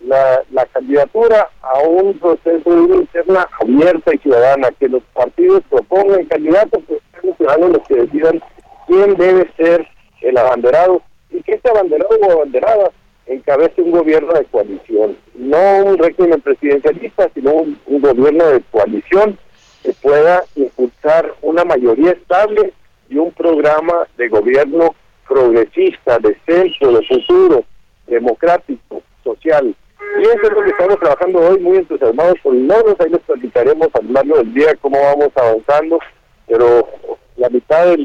la, 0.00 0.42
la 0.50 0.66
candidatura 0.66 1.48
a 1.62 1.80
un 1.80 2.18
proceso 2.18 2.70
de 2.70 2.80
una 2.80 2.96
interna 2.96 3.48
abierta 3.60 4.14
y 4.14 4.18
ciudadana, 4.18 4.68
que 4.78 4.88
los 4.88 5.02
partidos 5.14 5.62
propongan 5.70 6.24
candidatos, 6.26 6.82
pues 6.86 7.00
sean 7.12 7.26
los 7.26 7.36
ciudadanos 7.36 7.70
los 7.70 7.88
que 7.88 7.94
decidan 7.94 8.42
quién 8.86 9.14
debe 9.16 9.50
ser 9.56 9.86
el 10.20 10.36
abanderado 10.36 11.02
y 11.30 11.42
que 11.42 11.54
este 11.54 11.70
abanderado 11.70 12.18
o 12.20 12.32
abanderada 12.32 12.90
encabece 13.26 13.82
un 13.82 13.90
gobierno 13.90 14.32
de 14.32 14.44
coalición, 14.44 15.16
no 15.34 15.84
un 15.84 15.98
régimen 15.98 16.40
presidencialista, 16.40 17.28
sino 17.34 17.52
un 17.52 18.00
gobierno 18.00 18.46
de 18.46 18.60
coalición 18.70 19.38
que 19.82 19.92
pueda 19.94 20.44
impulsar 20.54 21.32
una 21.42 21.64
mayoría 21.64 22.12
estable 22.12 22.72
y 23.08 23.18
un 23.18 23.32
programa 23.32 24.06
de 24.16 24.28
gobierno 24.28 24.94
progresista, 25.28 26.18
de 26.18 26.36
centro, 26.46 26.92
de 26.92 27.06
futuro, 27.06 27.64
democrático, 28.06 29.02
social. 29.22 29.74
Y 30.18 30.22
eso 30.22 30.42
es 30.42 30.50
lo 30.50 30.62
que 30.62 30.70
estamos 30.70 30.98
trabajando 30.98 31.40
hoy, 31.40 31.58
muy 31.60 31.78
entusiasmados 31.78 32.36
por 32.42 32.54
logros. 32.54 32.96
Ahí 33.00 33.10
les 33.10 33.20
platicaremos 33.20 33.88
a 33.94 34.22
lo 34.22 34.36
del 34.36 34.54
día 34.54 34.74
cómo 34.80 34.98
vamos 35.00 35.30
avanzando, 35.34 35.98
pero 36.46 36.88
la 37.36 37.48
mitad 37.50 37.96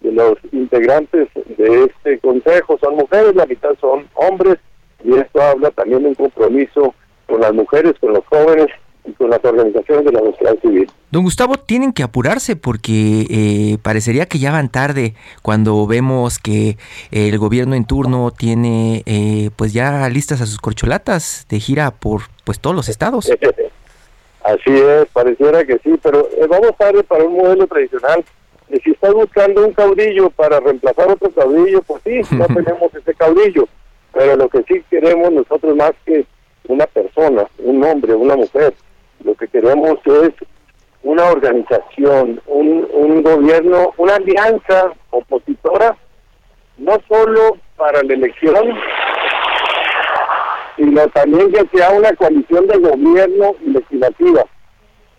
de 0.00 0.12
los 0.12 0.34
integrantes 0.52 1.28
de 1.34 1.84
este 1.84 2.18
consejo 2.20 2.78
son 2.80 2.96
mujeres, 2.96 3.34
la 3.34 3.46
mitad 3.46 3.70
son 3.80 4.08
hombres, 4.14 4.58
y 5.02 5.16
esto 5.16 5.42
habla 5.42 5.70
también 5.70 6.02
de 6.02 6.10
un 6.10 6.14
compromiso 6.14 6.94
con 7.26 7.40
las 7.40 7.52
mujeres, 7.52 7.94
con 8.00 8.12
los 8.12 8.24
jóvenes 8.26 8.68
y 9.08 9.12
con 9.12 9.30
las 9.30 9.44
organizaciones 9.44 10.04
de 10.04 10.12
la 10.12 10.20
sociedad 10.20 10.58
civil. 10.60 10.90
Don 11.10 11.22
Gustavo, 11.22 11.56
tienen 11.56 11.92
que 11.92 12.02
apurarse 12.02 12.56
porque 12.56 13.26
eh, 13.30 13.78
parecería 13.82 14.26
que 14.26 14.38
ya 14.38 14.52
van 14.52 14.68
tarde 14.68 15.14
cuando 15.42 15.86
vemos 15.86 16.38
que 16.38 16.76
el 17.10 17.38
gobierno 17.38 17.74
en 17.74 17.86
turno 17.86 18.30
tiene 18.30 19.02
eh, 19.06 19.50
pues 19.56 19.72
ya 19.72 20.08
listas 20.08 20.40
a 20.40 20.46
sus 20.46 20.58
corcholatas 20.58 21.46
de 21.48 21.60
gira 21.60 21.90
por 21.90 22.22
pues 22.44 22.60
todos 22.60 22.76
los 22.76 22.88
estados. 22.88 23.30
Así 24.44 24.70
es, 24.70 25.06
pareciera 25.12 25.64
que 25.64 25.78
sí, 25.78 25.98
pero 26.02 26.26
eh, 26.36 26.46
vamos 26.48 26.76
tarde 26.78 27.02
para 27.02 27.24
un 27.24 27.36
modelo 27.36 27.66
tradicional. 27.66 28.24
Y 28.70 28.78
si 28.80 28.90
estás 28.90 29.12
buscando 29.12 29.66
un 29.66 29.72
caudillo 29.72 30.30
para 30.30 30.60
reemplazar 30.60 31.10
otro 31.10 31.30
caudillo, 31.30 31.82
pues 31.82 32.02
sí, 32.04 32.20
no 32.34 32.46
tenemos 32.46 32.94
ese 32.94 33.14
caudillo. 33.14 33.68
Pero 34.12 34.36
lo 34.36 34.48
que 34.48 34.62
sí 34.62 34.82
queremos 34.90 35.32
nosotros 35.32 35.76
más 35.76 35.92
que 36.06 36.24
una 36.66 36.86
persona, 36.86 37.46
un 37.58 37.84
hombre, 37.84 38.14
una 38.14 38.36
mujer, 38.36 38.74
lo 39.24 39.34
que 39.34 39.48
queremos 39.48 39.98
es 40.04 40.32
una 41.02 41.24
organización, 41.26 42.40
un, 42.46 42.88
un 42.92 43.22
gobierno, 43.22 43.92
una 43.96 44.16
alianza 44.16 44.92
opositora, 45.10 45.96
no 46.76 46.96
solo 47.08 47.56
para 47.76 48.02
la 48.02 48.14
elección, 48.14 48.74
sino 50.76 51.08
también 51.08 51.52
que 51.52 51.76
sea 51.76 51.90
una 51.90 52.12
coalición 52.14 52.66
de 52.66 52.78
gobierno 52.78 53.54
y 53.64 53.70
legislativa. 53.70 54.44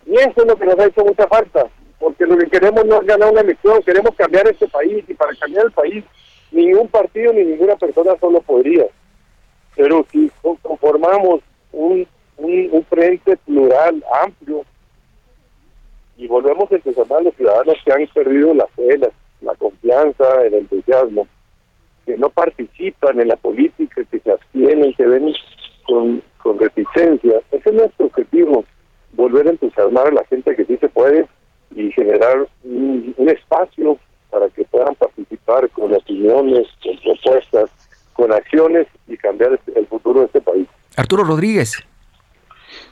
Y 0.05 0.15
eso 0.15 0.33
es 0.35 0.45
lo 0.45 0.55
que 0.55 0.65
nos 0.65 0.79
ha 0.79 0.85
hecho 0.85 1.05
mucha 1.05 1.27
falta, 1.27 1.67
porque 1.99 2.25
lo 2.25 2.37
que 2.37 2.47
queremos 2.47 2.85
no 2.85 3.01
es 3.01 3.07
ganar 3.07 3.31
una 3.31 3.41
elección, 3.41 3.83
queremos 3.83 4.15
cambiar 4.15 4.47
este 4.47 4.67
país 4.67 5.03
y 5.07 5.13
para 5.13 5.35
cambiar 5.35 5.65
el 5.65 5.71
país 5.71 6.03
ningún 6.51 6.87
partido 6.87 7.33
ni 7.33 7.43
ninguna 7.43 7.75
persona 7.75 8.13
solo 8.19 8.41
podría. 8.41 8.85
Pero 9.75 10.05
si 10.11 10.31
conformamos 10.61 11.41
un, 11.71 12.07
un, 12.39 12.69
un 12.71 12.85
frente 12.85 13.37
plural, 13.37 14.03
amplio, 14.23 14.63
y 16.17 16.27
volvemos 16.27 16.69
a 16.71 16.75
empezar 16.75 17.05
a 17.09 17.21
los 17.21 17.33
ciudadanos 17.35 17.75
que 17.85 17.93
han 17.93 18.05
perdido 18.07 18.53
la 18.53 18.67
fe, 18.67 18.97
la, 19.41 19.55
confianza, 19.55 20.25
el 20.43 20.53
entusiasmo, 20.53 21.27
que 22.05 22.17
no 22.17 22.29
participan 22.29 23.21
en 23.21 23.29
la 23.29 23.37
política, 23.37 24.03
que 24.11 24.19
se 24.19 24.31
abstienen, 24.31 24.93
que 24.95 25.05
ven 25.05 25.33
con, 25.87 26.21
con 26.43 26.59
reticencia. 26.59 27.39
Ese 27.51 27.69
es 27.69 27.75
nuestro 27.75 28.07
objetivo, 28.07 28.65
volver 29.13 29.47
a 29.47 29.51
entusiasmar 29.51 30.07
a 30.07 30.11
la 30.11 30.25
gente 30.25 30.55
que 30.55 30.65
sí 30.65 30.75
se 30.77 30.89
puede 30.89 31.25
y 31.73 31.91
generar 31.91 32.47
un 32.63 33.29
espacio 33.29 33.97
para 34.29 34.49
que 34.49 34.65
puedan 34.65 34.95
participar 34.95 35.69
con 35.69 35.93
opiniones, 35.93 36.67
con 36.83 36.97
propuestas, 36.97 37.69
con 38.13 38.33
acciones 38.33 38.87
y 39.07 39.15
cambiar 39.17 39.59
el 39.73 39.87
futuro 39.87 40.19
de 40.19 40.25
este 40.25 40.41
país. 40.41 40.67
Arturo 40.97 41.23
Rodríguez. 41.23 41.88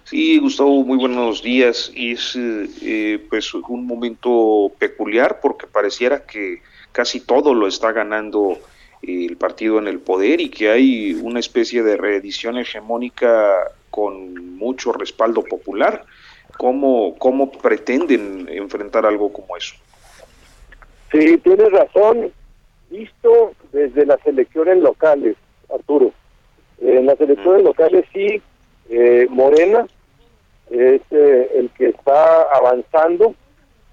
Sí, 0.10 0.40
Gustavo, 0.40 0.86
muy 0.86 0.98
buenos 0.98 1.44
días. 1.44 1.92
Es 1.94 2.34
eh, 2.38 3.20
pues 3.30 3.54
un 3.54 3.86
momento 3.86 4.72
peculiar 4.80 5.42
porque 5.42 5.68
pareciera 5.68 6.26
que 6.26 6.62
casi 6.94 7.20
todo 7.20 7.54
lo 7.54 7.68
está 7.68 7.92
ganando 7.92 8.58
el 9.02 9.36
partido 9.36 9.80
en 9.80 9.88
el 9.90 10.00
poder 10.00 10.40
y 10.40 10.48
que 10.50 10.70
hay 10.70 11.14
una 11.16 11.42
especie 11.42 11.84
de 11.84 11.98
reedición 11.98 12.58
hegemónica 12.58 13.54
con 13.90 14.56
mucho 14.56 14.94
respaldo 14.94 15.44
popular. 15.44 16.06
¿Cómo, 16.58 17.18
cómo 17.18 17.52
pretenden 17.52 18.48
enfrentar 18.50 19.06
algo 19.06 19.34
como 19.34 19.58
eso? 19.58 19.76
Sí, 21.12 21.38
tienes 21.40 21.70
razón. 21.70 22.32
Visto 22.90 23.52
desde 23.74 24.06
las 24.06 24.26
elecciones 24.26 24.78
locales, 24.78 25.36
Arturo. 25.70 26.14
En 26.80 27.08
las 27.08 27.20
elecciones 27.20 27.64
locales 27.64 28.06
sí, 28.14 28.42
eh, 28.90 29.28
Morena 29.30 29.86
es 30.70 31.02
eh, 31.12 31.52
el 31.56 31.70
que 31.72 31.90
está 31.90 32.44
avanzando. 32.54 33.36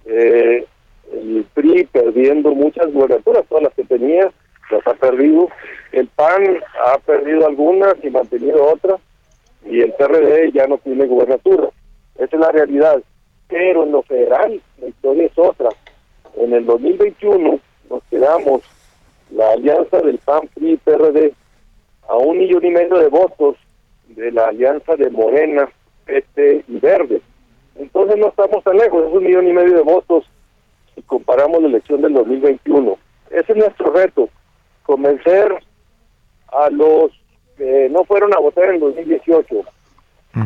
Eh, 0.07 0.67
el 1.13 1.47
PRI 1.55 1.85
perdiendo 1.85 2.55
muchas 2.55 2.93
gubernaturas, 2.93 3.45
todas 3.49 3.65
las 3.65 3.75
que 3.75 3.85
tenía, 3.85 4.31
las 4.71 4.87
ha 4.87 4.95
perdido. 4.95 5.49
El 5.93 6.09
PAN 6.09 6.59
ha 6.87 6.99
perdido 6.99 7.47
algunas 7.47 7.95
y 8.03 8.11
mantenido 8.11 8.65
otras. 8.65 9.01
Y 9.65 9.81
el 9.81 9.93
PRD 9.93 10.53
ya 10.53 10.67
no 10.67 10.79
tiene 10.79 11.07
gubernatura. 11.07 11.69
Esa 12.17 12.37
es 12.37 12.41
la 12.41 12.53
realidad. 12.53 13.03
Pero 13.49 13.85
en 13.85 13.93
lo 13.93 14.03
federal, 14.03 14.61
la 14.81 14.89
historia 14.89 15.27
es 15.27 15.39
otra. 15.39 15.69
En 16.37 16.53
el 16.53 16.67
2021 16.67 17.61
nos 17.89 18.03
quedamos 18.11 18.63
la 19.31 19.53
alianza 19.53 20.01
del 20.01 20.19
PAN, 20.19 20.49
PRI 20.55 20.77
PRD 20.79 21.33
a 22.09 22.17
un 22.17 22.39
millón 22.39 22.65
y 22.65 22.71
medio 22.71 22.99
de 22.99 23.09
votos 23.09 23.57
de 24.09 24.31
la 24.33 24.49
alianza 24.49 24.97
de 24.97 25.11
Morena, 25.11 25.69
PT 26.05 26.65
y 26.69 26.79
Verde. 26.79 27.21
Entonces 27.77 28.17
no 28.17 28.29
estamos 28.29 28.63
tan 28.63 28.77
lejos, 28.77 29.05
es 29.07 29.13
un 29.13 29.25
millón 29.25 29.49
y 29.49 29.53
medio 29.53 29.77
de 29.77 29.83
votos 29.83 30.25
si 30.95 31.03
comparamos 31.03 31.61
la 31.63 31.69
elección 31.69 32.03
del 32.03 32.15
2021. 32.15 32.97
Ese 33.31 33.53
es 33.53 33.57
nuestro 33.59 33.93
reto, 33.93 34.29
convencer 34.85 35.53
a 36.49 36.71
los 36.71 37.11
que 37.57 37.89
no 37.91 38.05
fueron 38.05 38.33
a 38.35 38.39
votar 38.39 38.73
en 38.73 38.81
2018, 38.81 39.63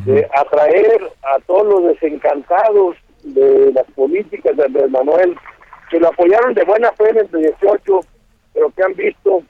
de 0.05 0.29
atraer 0.35 1.11
a 1.23 1.39
todos 1.47 1.67
los 1.67 1.85
desencantados 1.95 2.97
de 3.23 3.73
las 3.73 3.85
políticas 3.93 4.57
de 4.57 4.65
Andrés 4.65 4.91
Manuel, 4.91 5.35
que 5.91 5.99
lo 5.99 6.09
apoyaron 6.09 6.55
de 6.55 6.65
buena 6.65 6.93
fe 6.93 7.11
en 7.11 7.19
el 7.19 7.31
18, 7.31 8.01
pero 8.53 8.71
que 8.71 8.83
han 8.83 8.95
visto 8.95 9.43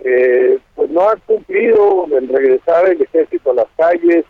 eh, 0.00 0.58
pues 0.74 0.90
no 0.90 1.08
han 1.08 1.18
cumplido 1.20 2.06
el 2.16 2.28
regresar 2.28 2.88
el 2.88 3.02
ejército 3.02 3.50
a 3.50 3.54
las 3.54 3.66
calles, 3.76 4.24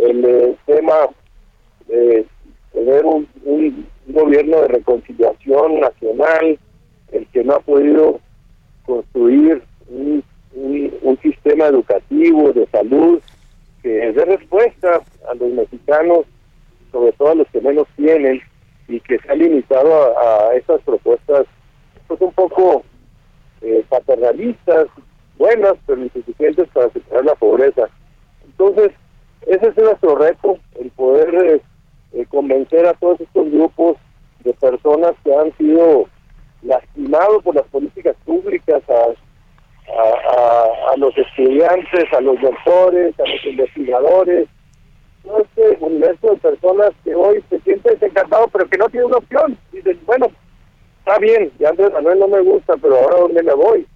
el 0.00 0.24
eh, 0.24 0.56
tema 0.66 1.08
de 1.86 2.26
tener 2.72 3.04
un, 3.04 3.26
gobierno 4.06 4.60
de 4.60 4.68
reconciliación 4.68 5.80
nacional, 5.80 6.58
el 7.12 7.26
que 7.28 7.42
no 7.42 7.54
ha 7.54 7.60
podido 7.60 8.20
construir 8.84 9.62
un, 9.88 10.22
un, 10.54 11.18
sistema 11.22 11.66
educativo 11.66 12.52
de 12.52 12.66
salud 12.66 13.20
que 13.82 13.88
dé 13.88 14.24
respuesta 14.26 15.00
a 15.28 15.34
los 15.34 15.50
mexicanos, 15.52 16.26
sobre 16.92 17.12
todo 17.12 17.30
a 17.30 17.34
los 17.34 17.48
que 17.48 17.62
menos 17.62 17.88
tienen, 17.96 18.40
y 18.88 19.00
que 19.00 19.18
se 19.18 19.30
ha 19.30 19.34
limitado 19.34 20.18
a, 20.18 20.50
a 20.50 20.54
estas 20.54 20.82
propuestas 20.82 21.46
pues 22.06 22.20
un 22.20 22.32
poco 22.32 22.84
eh, 23.62 23.84
paternalistas, 23.88 24.88
buenas, 25.38 25.74
pero 25.86 26.02
insuficientes 26.02 26.68
para 26.68 26.92
superar 26.92 27.24
la 27.24 27.34
pobreza. 27.34 27.88
Entonces, 28.44 28.92
ese 29.46 29.68
es 29.68 29.76
nuestro 29.76 30.16
reto, 30.16 30.58
el 30.80 30.90
poder 30.90 31.34
eh, 31.34 31.60
eh, 32.12 32.26
convencer 32.28 32.86
a 32.86 32.94
todos 32.94 33.20
estos 33.20 33.50
grupos 33.50 33.96
de 34.40 34.52
personas 34.54 35.12
que 35.24 35.34
han 35.34 35.56
sido 35.56 36.06
lastimados 36.62 37.42
por 37.42 37.54
las 37.54 37.66
políticas 37.66 38.16
públicas, 38.24 38.82
a, 38.88 39.14
a, 40.92 40.96
los 40.96 41.16
estudiantes, 41.16 42.04
a 42.16 42.20
los 42.20 42.40
doctores, 42.40 43.18
a 43.18 43.28
los 43.28 43.44
investigadores, 43.44 44.48
todo 45.22 45.42
este 45.42 45.84
universo 45.84 46.30
de 46.30 46.36
personas 46.36 46.90
que 47.02 47.14
hoy 47.14 47.42
se 47.50 47.60
sienten 47.60 47.94
desencantados, 47.94 48.48
pero 48.52 48.68
que 48.68 48.78
no 48.78 48.88
tienen 48.88 49.08
una 49.08 49.18
opción. 49.18 49.58
Dicen, 49.72 49.98
bueno, 50.06 50.26
está 50.98 51.18
bien, 51.18 51.50
ya 51.58 51.70
Andrés 51.70 51.92
Manuel 51.92 52.18
no 52.18 52.28
me 52.28 52.40
gusta, 52.40 52.76
pero 52.80 52.96
ahora 52.96 53.18
dónde 53.18 53.42
me 53.42 53.54
voy. 53.54 53.86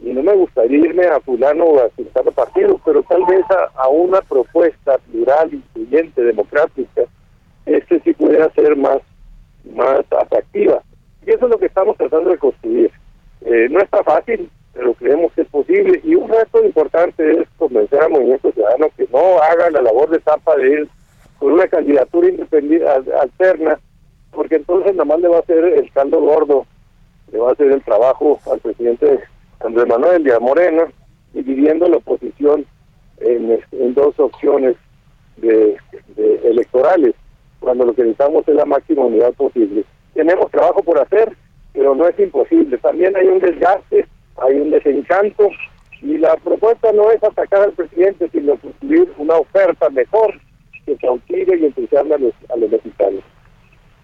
Y 0.00 0.12
no 0.12 0.22
me 0.22 0.34
gustaría 0.34 0.78
irme 0.78 1.06
a 1.06 1.20
fulano 1.20 1.64
o 1.64 1.80
a 1.80 1.88
citar 1.90 2.24
partido, 2.32 2.80
pero 2.84 3.02
tal 3.04 3.24
vez 3.26 3.44
a, 3.76 3.88
una 3.88 4.20
propuesta 4.20 4.98
plural, 5.10 5.54
incluyente, 5.54 6.22
democrática, 6.22 7.02
este 7.64 8.00
sí 8.00 8.12
pudiera 8.12 8.50
ser 8.50 8.76
más, 8.76 8.98
más 9.74 10.04
atractiva. 10.20 10.82
Y 11.26 11.30
eso 11.30 11.46
es 11.46 11.50
lo 11.50 11.58
que 11.58 11.66
estamos 11.66 11.96
tratando 11.96 12.30
de 12.30 12.38
construir. 12.38 12.90
Eh, 13.42 13.68
no 13.70 13.80
está 13.80 14.02
fácil, 14.02 14.50
pero 14.74 14.94
creemos 14.94 15.32
que 15.32 15.42
es 15.42 15.48
posible. 15.48 16.00
Y 16.04 16.14
un 16.14 16.28
reto 16.28 16.64
importante 16.64 17.40
es 17.40 17.48
convencer 17.56 18.02
al 18.02 18.10
movimiento 18.10 18.52
ciudadano 18.52 18.88
que 18.96 19.06
no 19.12 19.40
haga 19.40 19.70
la 19.70 19.82
labor 19.82 20.10
de 20.10 20.18
tapa 20.18 20.56
de 20.56 20.68
ir 20.70 20.88
con 21.38 21.52
una 21.52 21.66
candidatura 21.68 22.28
independiente 22.28 22.88
alterna, 23.20 23.78
porque 24.32 24.56
entonces 24.56 24.92
nada 24.92 25.04
más 25.04 25.20
le 25.20 25.28
va 25.28 25.36
a 25.36 25.40
hacer 25.40 25.64
el 25.64 25.90
caldo 25.92 26.20
gordo, 26.20 26.66
le 27.32 27.38
va 27.38 27.50
a 27.50 27.52
hacer 27.52 27.70
el 27.70 27.82
trabajo 27.82 28.40
al 28.50 28.60
presidente 28.60 29.20
Andrés 29.64 29.86
Manuel 29.88 30.26
y 30.26 30.30
a 30.30 30.38
Morena, 30.40 30.84
dividiendo 31.32 31.88
la 31.88 31.96
oposición 31.96 32.66
en, 33.18 33.94
dos 33.94 34.18
opciones 34.18 34.76
de, 35.38 35.76
electorales, 36.44 37.14
cuando 37.60 37.86
lo 37.86 37.94
que 37.94 38.02
necesitamos 38.02 38.46
es 38.46 38.54
la 38.54 38.66
máxima 38.66 39.06
unidad 39.06 39.32
posible. 39.34 39.84
Tenemos 40.12 40.50
trabajo 40.50 40.82
por 40.82 41.00
hacer, 41.00 41.34
pero 41.72 41.94
no 41.94 42.06
es 42.06 42.18
imposible. 42.18 42.76
También 42.78 43.16
hay 43.16 43.26
un 43.26 43.38
desgaste, 43.38 44.06
hay 44.36 44.54
un 44.56 44.70
desencanto, 44.70 45.48
y 46.02 46.18
la 46.18 46.36
propuesta 46.36 46.92
no 46.92 47.10
es 47.10 47.22
atacar 47.24 47.62
al 47.62 47.72
presidente, 47.72 48.28
sino 48.30 48.56
construir 48.56 49.10
una 49.16 49.36
oferta 49.36 49.88
mejor 49.88 50.34
que 50.84 50.96
cautive 50.96 51.58
y 51.58 51.64
entusiasme 51.64 52.14
a 52.14 52.18
los, 52.18 52.34
a 52.52 52.56
los 52.56 52.70
mexicanos. 52.70 53.22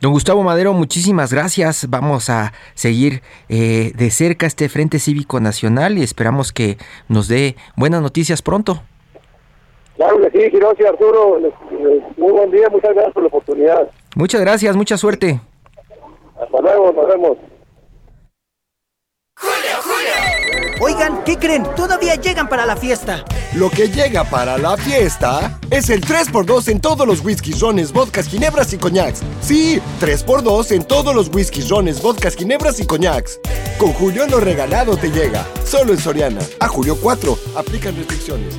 Don 0.00 0.12
Gustavo 0.12 0.42
Madero, 0.42 0.72
muchísimas 0.72 1.30
gracias. 1.30 1.86
Vamos 1.90 2.30
a 2.30 2.54
seguir 2.74 3.20
eh, 3.50 3.92
de 3.94 4.10
cerca 4.10 4.46
este 4.46 4.70
Frente 4.70 4.98
Cívico 4.98 5.40
Nacional 5.40 5.98
y 5.98 6.02
esperamos 6.02 6.52
que 6.52 6.78
nos 7.08 7.28
dé 7.28 7.56
buenas 7.76 8.00
noticias 8.00 8.40
pronto. 8.40 8.82
Claro 9.96 10.18
que 10.22 10.30
sí, 10.30 10.56
Hiroshi, 10.56 10.86
Arturo. 10.86 11.38
Muy 12.16 12.32
buen 12.32 12.50
día, 12.50 12.70
muchas 12.70 12.94
gracias 12.94 13.12
por 13.12 13.24
la 13.24 13.28
oportunidad. 13.28 13.90
Muchas 14.16 14.40
gracias, 14.40 14.74
mucha 14.74 14.96
suerte. 14.96 15.38
Hasta 16.40 16.60
luego, 16.62 16.92
nos 16.92 17.06
vemos. 17.06 17.36
Oigan, 20.82 21.22
¿qué 21.24 21.36
creen? 21.36 21.64
Todavía 21.76 22.14
llegan 22.14 22.48
para 22.48 22.64
la 22.64 22.74
fiesta. 22.74 23.22
Lo 23.52 23.68
que 23.68 23.90
llega 23.90 24.24
para 24.24 24.56
la 24.56 24.78
fiesta 24.78 25.60
es 25.68 25.90
el 25.90 26.00
3x2 26.00 26.68
en 26.68 26.80
todos 26.80 27.06
los 27.06 27.22
whiskies, 27.22 27.60
rones, 27.60 27.92
vodkas, 27.92 28.26
ginebras 28.26 28.72
y 28.72 28.78
coñacs. 28.78 29.20
Sí, 29.42 29.78
3x2 30.00 30.72
en 30.72 30.84
todos 30.84 31.14
los 31.14 31.28
whiskies, 31.28 31.68
rones, 31.68 32.00
vodkas, 32.00 32.34
ginebras 32.34 32.80
y 32.80 32.86
coñacs. 32.86 33.40
Con 33.76 33.92
Julio 33.92 34.26
lo 34.26 34.40
regalado 34.40 34.96
te 34.96 35.10
llega. 35.10 35.46
Solo 35.66 35.92
en 35.92 35.98
Soriana. 35.98 36.40
A 36.60 36.68
Julio 36.68 36.96
4. 36.98 37.38
Aplican 37.56 37.94
restricciones. 37.96 38.56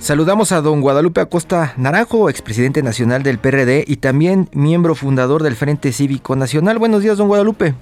Saludamos 0.00 0.50
a 0.50 0.60
don 0.60 0.80
Guadalupe 0.80 1.20
Acosta 1.20 1.74
Naranjo, 1.76 2.28
expresidente 2.28 2.82
nacional 2.82 3.22
del 3.22 3.38
PRD 3.38 3.84
y 3.86 3.98
también 3.98 4.48
miembro 4.52 4.96
fundador 4.96 5.44
del 5.44 5.54
Frente 5.54 5.92
Cívico 5.92 6.34
Nacional. 6.34 6.80
Buenos 6.80 7.02
días, 7.02 7.16
don 7.16 7.28
Guadalupe. 7.28 7.74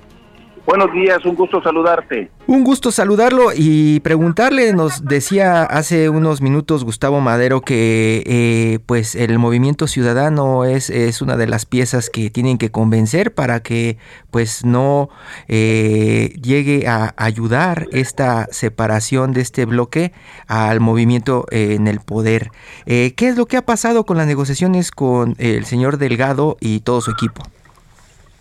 Buenos 0.69 0.93
días, 0.93 1.25
un 1.25 1.35
gusto 1.35 1.63
saludarte. 1.63 2.31
Un 2.47 2.63
gusto 2.63 2.93
saludarlo 2.93 3.53
y 3.57 4.01
preguntarle, 4.01 4.75
nos 4.75 5.03
decía 5.03 5.63
hace 5.63 6.11
unos 6.11 6.43
minutos 6.43 6.85
Gustavo 6.85 7.23
Madero 7.23 7.63
que 7.63 8.23
eh, 8.27 8.79
pues 8.85 9.15
el 9.15 9.39
movimiento 9.39 9.87
ciudadano 9.87 10.67
es, 10.67 10.91
es 10.91 11.23
una 11.23 11.39
de 11.39 11.47
las 11.47 11.65
piezas 11.65 12.11
que 12.11 12.29
tienen 12.29 12.59
que 12.59 12.71
convencer 12.71 13.33
para 13.33 13.61
que 13.61 13.97
pues 14.31 14.63
no 14.67 15.09
eh, 15.49 16.35
llegue 16.43 16.87
a 16.87 17.15
ayudar 17.17 17.87
esta 17.91 18.47
separación 18.51 19.33
de 19.33 19.41
este 19.41 19.65
bloque 19.65 20.13
al 20.49 20.81
movimiento 20.81 21.47
en 21.51 21.89
el 21.89 22.01
poder. 22.01 22.51
Eh, 22.85 23.15
¿Qué 23.17 23.29
es 23.29 23.39
lo 23.39 23.47
que 23.47 23.57
ha 23.57 23.65
pasado 23.65 24.05
con 24.05 24.19
las 24.19 24.27
negociaciones 24.27 24.91
con 24.91 25.35
el 25.39 25.65
señor 25.65 25.97
Delgado 25.97 26.59
y 26.61 26.81
todo 26.81 27.01
su 27.01 27.11
equipo? 27.11 27.43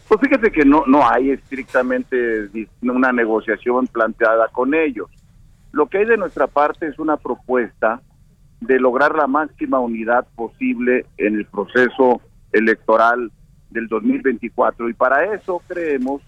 Pues 0.08 0.22
fíjate 0.22 0.52
que 0.52 0.64
no, 0.64 0.84
no 0.88 1.08
hay 1.08 1.32
estrictamente 1.32 2.50
una 2.82 3.12
negociación 3.12 3.88
planteada 3.88 4.48
con 4.50 4.74
ellos. 4.74 5.10
Lo 5.74 5.88
que 5.88 6.00
hay 6.00 6.06
de 6.06 6.18
nuestra 6.18 6.48
parte 6.48 6.88
es 6.88 6.98
una 6.98 7.18
propuesta 7.18 8.02
de 8.62 8.80
lograr 8.80 9.16
la 9.16 9.28
máxima 9.28 9.80
unidad 9.80 10.26
posible 10.36 11.06
en 11.18 11.36
el 11.36 11.46
proceso 11.46 12.22
electoral 12.54 13.32
del 13.70 13.88
2024 13.88 14.90
y 14.90 14.94
para 14.94 15.36
eso 15.36 15.62
creemos 15.68 16.22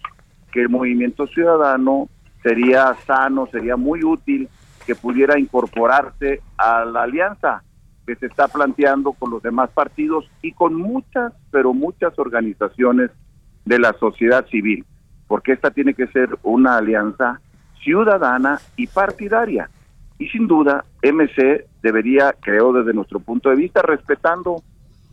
que 0.52 0.62
el 0.62 0.70
movimiento 0.70 1.26
ciudadano 1.28 2.10
sería 2.44 2.94
sano, 3.08 3.48
sería 3.48 3.78
muy 3.78 4.04
útil 4.04 4.50
que 4.86 4.94
pudiera 4.94 5.40
incorporarse 5.40 6.42
a 6.58 6.84
la 6.84 7.04
alianza 7.04 7.64
que 8.06 8.16
se 8.16 8.26
está 8.26 8.48
planteando 8.48 9.14
con 9.14 9.32
los 9.32 9.42
demás 9.42 9.70
partidos 9.70 10.30
y 10.42 10.52
con 10.52 10.76
muchas, 10.76 11.32
pero 11.52 11.74
muchas 11.74 12.18
organizaciones 12.20 13.12
de 13.70 13.78
la 13.78 13.94
sociedad 13.94 14.48
civil, 14.48 14.84
porque 15.28 15.52
esta 15.52 15.70
tiene 15.70 15.94
que 15.94 16.08
ser 16.08 16.40
una 16.42 16.78
alianza 16.78 17.40
ciudadana 17.84 18.60
y 18.76 18.88
partidaria. 18.88 19.70
Y 20.18 20.28
sin 20.30 20.48
duda, 20.48 20.84
MC 21.04 21.68
debería, 21.84 22.34
creo 22.42 22.74
desde 22.74 22.96
nuestro 22.96 23.20
punto 23.20 23.52
de 23.52 23.58
vista, 23.58 23.84
respetando 23.84 24.64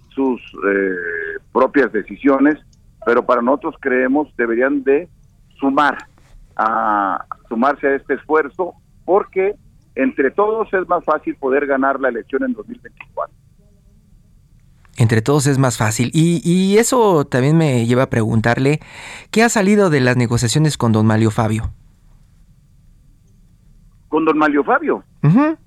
sus 0.08 0.40
eh, 0.66 1.38
propias 1.52 1.92
decisiones, 1.92 2.54
pero 3.04 3.26
para 3.26 3.42
nosotros 3.42 3.74
creemos 3.78 4.34
deberían 4.38 4.82
de 4.82 5.06
sumar 5.60 5.98
a 6.56 7.26
sumarse 7.50 7.88
a 7.88 7.94
este 7.96 8.14
esfuerzo 8.14 8.72
porque 9.04 9.54
entre 9.94 10.30
todos 10.30 10.72
es 10.72 10.88
más 10.88 11.04
fácil 11.04 11.36
poder 11.36 11.66
ganar 11.66 12.00
la 12.00 12.08
elección 12.08 12.42
en 12.44 12.54
2024. 12.54 13.34
Entre 14.98 15.20
todos 15.20 15.46
es 15.46 15.58
más 15.58 15.76
fácil. 15.76 16.10
Y, 16.14 16.78
eso 16.78 17.26
también 17.26 17.56
me 17.56 17.86
lleva 17.86 18.04
a 18.04 18.10
preguntarle, 18.10 18.80
¿qué 19.30 19.42
ha 19.42 19.48
salido 19.48 19.90
de 19.90 20.00
las 20.00 20.16
negociaciones 20.16 20.78
con 20.78 20.92
don 20.92 21.06
Malio 21.06 21.30
Fabio? 21.30 21.70
¿Con 24.08 24.24
don 24.24 24.38
Malio 24.38 24.64
Fabio? 24.64 25.04
no, 25.22 25.58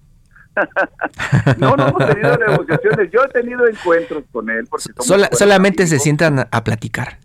no 1.75 1.87
hemos 1.87 2.07
tenido 2.07 2.37
negociaciones. 2.37 3.11
Yo 3.11 3.23
he 3.23 3.29
tenido 3.29 3.67
encuentros 3.67 4.23
con 4.31 4.49
él. 4.49 4.65
Porque 4.69 4.89
solamente 5.33 5.85
se 5.87 5.99
sientan 5.99 6.47
a 6.51 6.63
platicar. 6.63 7.19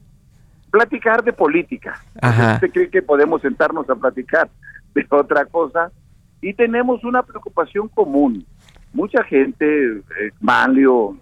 Platicar 0.70 1.24
de 1.24 1.32
política. 1.32 2.02
¿Usted 2.16 2.70
cree 2.70 2.90
que 2.90 3.00
podemos 3.00 3.40
sentarnos 3.40 3.88
a 3.88 3.94
platicar 3.94 4.50
de 4.94 5.06
otra 5.08 5.46
cosa? 5.46 5.90
Y 6.42 6.52
tenemos 6.52 7.02
una 7.04 7.22
preocupación 7.22 7.88
común. 7.88 8.44
Mucha 8.92 9.24
gente, 9.24 9.66
eh, 9.66 10.02
Malio, 10.40 11.16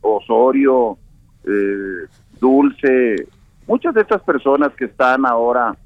Osorio, 0.00 0.98
eh, 1.44 2.06
Dulce, 2.40 3.28
muchas 3.66 3.94
de 3.94 4.02
estas 4.02 4.22
personas 4.22 4.72
que 4.74 4.86
están 4.86 5.26
ahora 5.26 5.76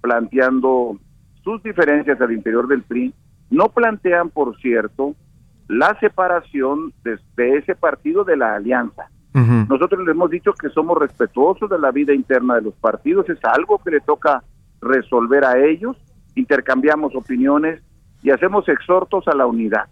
planteando 0.00 0.98
sus 1.42 1.62
diferencias 1.62 2.20
al 2.20 2.32
interior 2.32 2.68
del 2.68 2.82
PRI, 2.82 3.14
no 3.50 3.68
plantean, 3.68 4.30
por 4.30 4.56
cierto, 4.58 5.14
la 5.68 5.98
separación 6.00 6.92
de, 7.04 7.18
ese 7.58 7.74
partido 7.74 8.24
de 8.24 8.36
la 8.36 8.54
alianza. 8.56 9.08
Nosotros 9.68 10.02
le 10.06 10.12
hemos 10.12 10.30
dicho 10.30 10.54
que 10.54 10.70
somos 10.70 10.96
respetuosos 10.96 11.68
de 11.68 11.78
la 11.78 11.90
vida 11.90 12.14
interna 12.14 12.54
de 12.54 12.62
los 12.62 12.74
partidos, 12.74 13.28
es 13.28 13.38
algo 13.44 13.78
que 13.84 13.90
le 13.90 14.00
toca 14.00 14.42
resolver 14.80 15.44
a 15.44 15.58
ellos, 15.58 15.94
intercambiamos 16.34 17.14
opiniones 17.14 17.82
y 18.22 18.30
hacemos 18.30 18.66
exhortos 18.66 19.28
a 19.28 19.34
la 19.34 19.44
unidad 19.44 19.88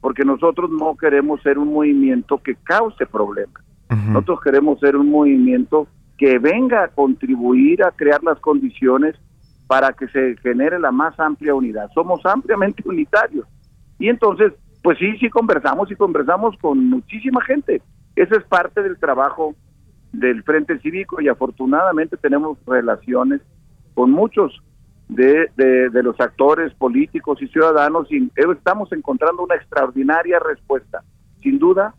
porque 0.00 0.24
nosotros 0.24 0.70
no 0.70 0.96
queremos 0.96 1.42
ser 1.42 1.58
un 1.58 1.72
movimiento 1.72 2.38
que 2.38 2.54
cause 2.56 3.06
problemas. 3.06 3.62
Nosotros 3.88 4.40
queremos 4.42 4.78
ser 4.80 4.96
un 4.96 5.10
movimiento 5.10 5.88
que 6.18 6.38
venga 6.38 6.84
a 6.84 6.88
contribuir 6.88 7.82
a 7.82 7.90
crear 7.90 8.22
las 8.22 8.38
condiciones 8.40 9.14
para 9.66 9.92
que 9.92 10.08
se 10.08 10.36
genere 10.42 10.78
la 10.78 10.90
más 10.90 11.18
amplia 11.18 11.54
unidad. 11.54 11.90
Somos 11.94 12.24
ampliamente 12.26 12.82
unitarios. 12.86 13.46
Y 13.98 14.08
entonces, 14.08 14.52
pues 14.82 14.98
sí, 14.98 15.16
sí 15.18 15.30
conversamos 15.30 15.90
y 15.90 15.96
conversamos 15.96 16.56
con 16.58 16.90
muchísima 16.90 17.42
gente. 17.42 17.80
Ese 18.14 18.36
es 18.36 18.44
parte 18.44 18.82
del 18.82 18.98
trabajo 18.98 19.54
del 20.12 20.42
Frente 20.42 20.78
Cívico 20.80 21.20
y 21.20 21.28
afortunadamente 21.28 22.16
tenemos 22.16 22.58
relaciones 22.66 23.40
con 23.94 24.10
muchos 24.10 24.62
de, 25.08 25.50
de, 25.56 26.02
los 26.02 26.20
actores 26.20 26.72
políticos 26.74 27.40
y 27.40 27.48
ciudadanos 27.48 28.10
y 28.12 28.30
estamos 28.36 28.92
encontrando 28.92 29.42
una 29.42 29.54
extraordinaria 29.54 30.38
respuesta. 30.38 31.02
Sin 31.40 31.58
duda, 31.58 31.94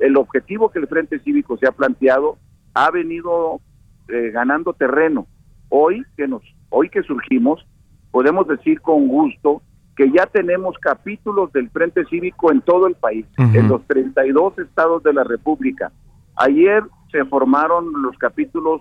el 0.00 0.16
objetivo 0.16 0.70
que 0.70 0.78
el 0.78 0.86
Frente 0.86 1.18
Cívico 1.20 1.56
se 1.58 1.66
ha 1.66 1.72
planteado 1.72 2.38
ha 2.74 2.90
venido 2.90 3.60
eh, 4.08 4.30
ganando 4.30 4.72
terreno. 4.72 5.26
Hoy 5.68 6.04
que 6.16 6.28
nos, 6.28 6.42
hoy 6.70 6.88
que 6.88 7.02
surgimos, 7.02 7.66
podemos 8.10 8.46
decir 8.46 8.80
con 8.80 9.08
gusto 9.08 9.62
que 9.96 10.10
ya 10.10 10.26
tenemos 10.26 10.76
capítulos 10.78 11.52
del 11.52 11.68
Frente 11.70 12.04
Cívico 12.06 12.50
en 12.50 12.62
todo 12.62 12.86
el 12.86 12.94
país, 12.94 13.26
en 13.36 13.68
los 13.68 13.86
32 13.86 14.58
estados 14.58 15.02
de 15.02 15.12
la 15.12 15.24
República. 15.24 15.92
Ayer 16.36 16.82
se 17.10 17.24
formaron 17.26 18.02
los 18.02 18.16
capítulos 18.16 18.80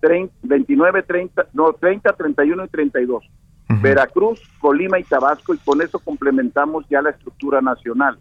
29, 0.00 1.02
30, 1.02 1.46
no, 1.52 1.72
30, 1.72 2.12
31 2.12 2.64
y 2.64 2.68
32. 2.68 3.30
Veracruz, 3.82 4.40
Colima 4.58 4.98
y 4.98 5.04
Tabasco, 5.04 5.54
y 5.54 5.58
con 5.58 5.80
eso 5.80 6.00
complementamos 6.00 6.84
ya 6.88 7.00
la 7.00 7.10
estructura 7.10 7.60
nacional. 7.60 8.18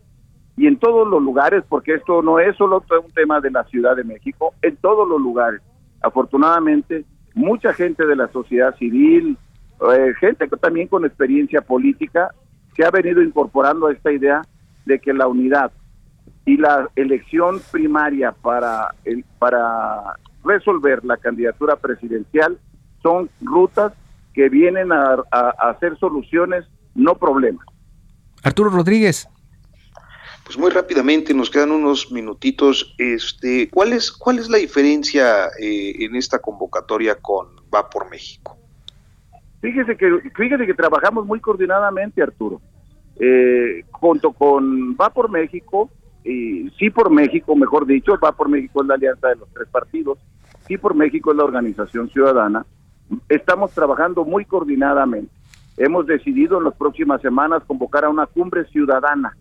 Y 0.55 0.67
en 0.67 0.77
todos 0.77 1.07
los 1.07 1.21
lugares, 1.21 1.63
porque 1.67 1.95
esto 1.95 2.21
no 2.21 2.39
es 2.39 2.55
solo 2.55 2.83
un 3.03 3.11
tema 3.11 3.41
de 3.41 3.49
la 3.49 3.63
Ciudad 3.63 3.95
de 3.95 4.03
México, 4.03 4.53
en 4.61 4.75
todos 4.77 5.07
los 5.07 5.19
lugares. 5.19 5.61
Afortunadamente, 6.01 7.03
mucha 7.33 7.73
gente 7.73 8.05
de 8.05 8.15
la 8.15 8.27
sociedad 8.27 8.75
civil, 8.75 9.37
eh, 9.91 10.13
gente 10.19 10.47
que 10.47 10.57
también 10.57 10.87
con 10.87 11.05
experiencia 11.05 11.61
política, 11.61 12.29
se 12.75 12.85
ha 12.85 12.91
venido 12.91 13.23
incorporando 13.23 13.87
a 13.87 13.93
esta 13.93 14.11
idea 14.11 14.41
de 14.85 14.99
que 14.99 15.13
la 15.13 15.27
unidad 15.27 15.71
y 16.45 16.57
la 16.57 16.89
elección 16.95 17.61
primaria 17.71 18.31
para, 18.31 18.93
el, 19.05 19.23
para 19.39 20.15
resolver 20.43 21.04
la 21.04 21.17
candidatura 21.17 21.75
presidencial 21.75 22.58
son 23.02 23.30
rutas 23.41 23.93
que 24.34 24.49
vienen 24.49 24.91
a, 24.91 25.23
hacer 25.60 25.97
soluciones, 25.97 26.65
no 26.95 27.15
problemas. 27.15 27.65
Arturo 28.43 28.69
Rodríguez. 28.69 29.28
Pues 30.45 30.58
muy 30.58 30.71
rápidamente, 30.71 31.34
nos 31.34 31.49
quedan 31.49 31.71
unos 31.71 32.12
minutitos. 32.12 32.95
Este, 32.97 33.69
¿cuál 33.69 33.93
es 33.93 34.12
cuál 34.12 34.39
es 34.39 34.49
la 34.49 34.58
diferencia 34.58 35.47
eh, 35.60 35.93
en 35.99 36.15
esta 36.15 36.39
convocatoria 36.39 37.15
con 37.15 37.47
Va 37.73 37.89
por 37.89 38.10
México? 38.10 38.58
Fíjese 39.62 39.95
que 39.95 40.10
fíjese 40.36 40.65
que 40.65 40.73
trabajamos 40.73 41.25
muy 41.25 41.39
coordinadamente, 41.39 42.23
Arturo. 42.23 42.62
Eh, 43.19 43.84
junto 43.91 44.32
con 44.32 44.95
Va 44.95 45.10
por 45.10 45.30
México, 45.30 45.91
y 46.23 46.69
Sí 46.77 46.89
por 46.89 47.10
México, 47.10 47.55
mejor 47.55 47.86
dicho, 47.86 48.17
Va 48.23 48.32
por 48.32 48.49
México 48.49 48.82
es 48.82 48.88
la 48.88 48.95
alianza 48.95 49.29
de 49.29 49.36
los 49.36 49.49
tres 49.53 49.67
partidos, 49.69 50.19
Sí 50.67 50.77
por 50.77 50.95
México 50.95 51.32
es 51.32 51.38
la 51.38 51.43
organización 51.43 52.10
ciudadana, 52.10 52.65
estamos 53.27 53.71
trabajando 53.71 54.25
muy 54.25 54.45
coordinadamente. 54.45 55.32
Hemos 55.77 56.05
decidido 56.05 56.58
en 56.58 56.65
las 56.65 56.75
próximas 56.75 57.21
semanas 57.21 57.63
convocar 57.65 58.05
a 58.05 58.10
una 58.10 58.25
cumbre 58.25 58.65
ciudadana, 58.65 59.36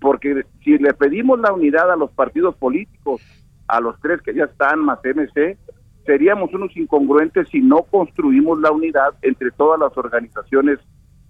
porque 0.00 0.44
si 0.62 0.78
le 0.78 0.94
pedimos 0.94 1.40
la 1.40 1.52
unidad 1.52 1.90
a 1.90 1.96
los 1.96 2.10
partidos 2.12 2.54
políticos, 2.56 3.20
a 3.66 3.80
los 3.80 4.00
tres 4.00 4.22
que 4.22 4.34
ya 4.34 4.44
están, 4.44 4.80
más 4.80 5.00
MC, 5.02 5.58
seríamos 6.04 6.54
unos 6.54 6.74
incongruentes 6.76 7.48
si 7.48 7.60
no 7.60 7.82
construimos 7.82 8.60
la 8.60 8.70
unidad 8.70 9.14
entre 9.22 9.50
todas 9.50 9.80
las 9.80 9.96
organizaciones 9.98 10.78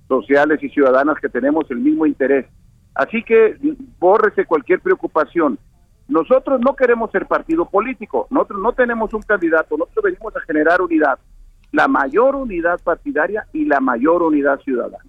sociales 0.07 0.63
y 0.63 0.69
ciudadanas 0.69 1.19
que 1.21 1.29
tenemos 1.29 1.69
el 1.71 1.79
mismo 1.79 2.07
interés. 2.07 2.47
Así 2.97 3.23
que 3.23 3.57
bórrese 3.99 4.47
cualquier 4.47 4.81
preocupación. 4.81 5.59
Nosotros 6.09 6.61
no 6.61 6.75
queremos 6.75 7.11
ser 7.11 7.27
partido 7.27 7.67
político, 7.67 8.27
nosotros 8.31 8.61
no 8.63 8.73
tenemos 8.73 9.13
un 9.13 9.23
candidato, 9.23 9.77
nosotros 9.77 10.05
venimos 10.05 10.35
a 10.37 10.41
generar 10.41 10.81
unidad 10.81 11.19
la 11.73 11.89
mayor 11.89 12.37
unidad 12.37 12.81
partidaria 12.83 13.47
y 13.53 13.65
la 13.65 13.81
mayor 13.81 14.23
unidad 14.23 14.59
ciudadana. 14.61 15.05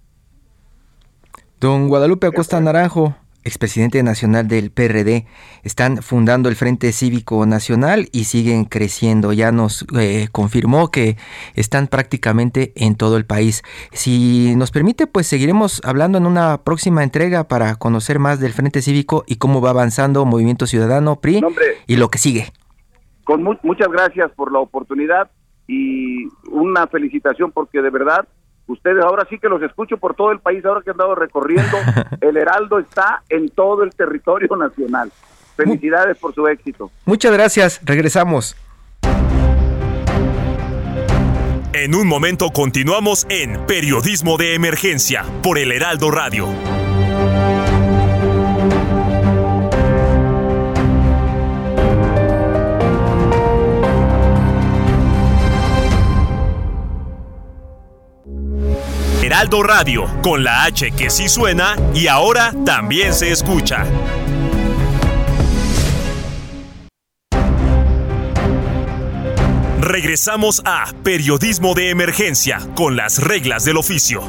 Don 1.60 1.88
Guadalupe 1.88 2.28
Acosta 2.28 2.60
Naranjo, 2.60 3.16
expresidente 3.48 4.02
nacional 4.04 4.48
del 4.48 4.72
PRD, 4.72 5.26
están 5.64 5.98
fundando 6.04 6.50
el 6.50 6.56
Frente 6.56 6.92
Cívico 6.92 7.46
Nacional 7.46 8.10
y 8.12 8.26
siguen 8.26 8.66
creciendo. 8.66 9.34
Ya 9.34 9.52
nos 9.52 9.86
eh, 9.98 10.28
confirmó 10.32 10.92
que 10.92 11.18
están 11.56 11.88
prácticamente 11.88 12.74
en 12.76 12.96
todo 12.96 13.18
el 13.18 13.26
país. 13.26 13.64
Si 13.92 14.56
nos 14.56 14.72
permite, 14.72 15.08
pues 15.08 15.28
seguiremos 15.28 15.82
hablando 15.84 16.18
en 16.18 16.26
una 16.26 16.64
próxima 16.64 17.04
entrega 17.04 17.48
para 17.48 17.76
conocer 17.76 18.20
más 18.20 18.40
del 18.40 18.54
Frente 18.54 18.82
Cívico 18.82 19.24
y 19.28 19.38
cómo 19.38 19.62
va 19.62 19.72
avanzando 19.72 20.26
Movimiento 20.26 20.68
Ciudadano, 20.68 21.20
PRI 21.22 21.42
y 21.88 21.96
lo 21.96 22.10
que 22.10 22.18
sigue. 22.18 22.48
Con 23.24 23.44
muchas 23.44 23.90
gracias 23.90 24.32
por 24.32 24.52
la 24.52 24.60
oportunidad 24.60 25.30
y 25.68 26.26
una 26.50 26.88
felicitación 26.88 27.52
porque 27.52 27.82
de 27.82 27.90
verdad 27.90 28.28
ustedes 28.68 29.04
ahora 29.04 29.26
sí 29.30 29.40
que 29.40 29.50
los 29.50 29.62
escucho 29.62 29.98
por 29.98 30.16
todo 30.16 30.32
el 30.32 30.40
país, 30.40 30.64
ahora 30.66 30.82
que 30.82 30.92
han 30.92 30.98
dado 30.98 31.16
recorriendo, 31.16 31.78
el 32.22 32.38
Heraldo 32.38 32.80
está 32.80 33.24
en 33.30 33.50
todo 33.50 33.84
el 33.84 33.96
territorio 33.96 34.56
nacional. 34.56 35.12
Felicidades 35.56 36.18
por 36.18 36.36
su 36.36 36.48
éxito. 36.48 36.92
Muchas 37.06 37.32
gracias, 37.32 37.82
regresamos. 37.84 38.56
En 41.74 41.96
un 41.96 42.08
momento 42.08 42.50
continuamos 42.52 43.26
en 43.30 43.66
Periodismo 43.66 44.38
de 44.38 44.56
Emergencia 44.56 45.24
por 45.44 45.58
el 45.58 45.72
Heraldo 45.72 46.12
Radio. 46.12 46.48
Heraldo 59.28 59.62
Radio, 59.62 60.06
con 60.24 60.46
la 60.46 60.64
H 60.64 60.92
que 60.92 61.10
sí 61.10 61.28
suena 61.28 61.76
y 61.94 62.08
ahora 62.08 62.54
también 62.66 63.14
se 63.14 63.30
escucha. 63.30 63.86
Regresamos 69.82 70.62
a 70.64 70.94
Periodismo 71.04 71.74
de 71.74 71.90
Emergencia 71.90 72.60
con 72.74 72.96
las 72.96 73.22
reglas 73.22 73.66
del 73.66 73.76
oficio. 73.76 74.24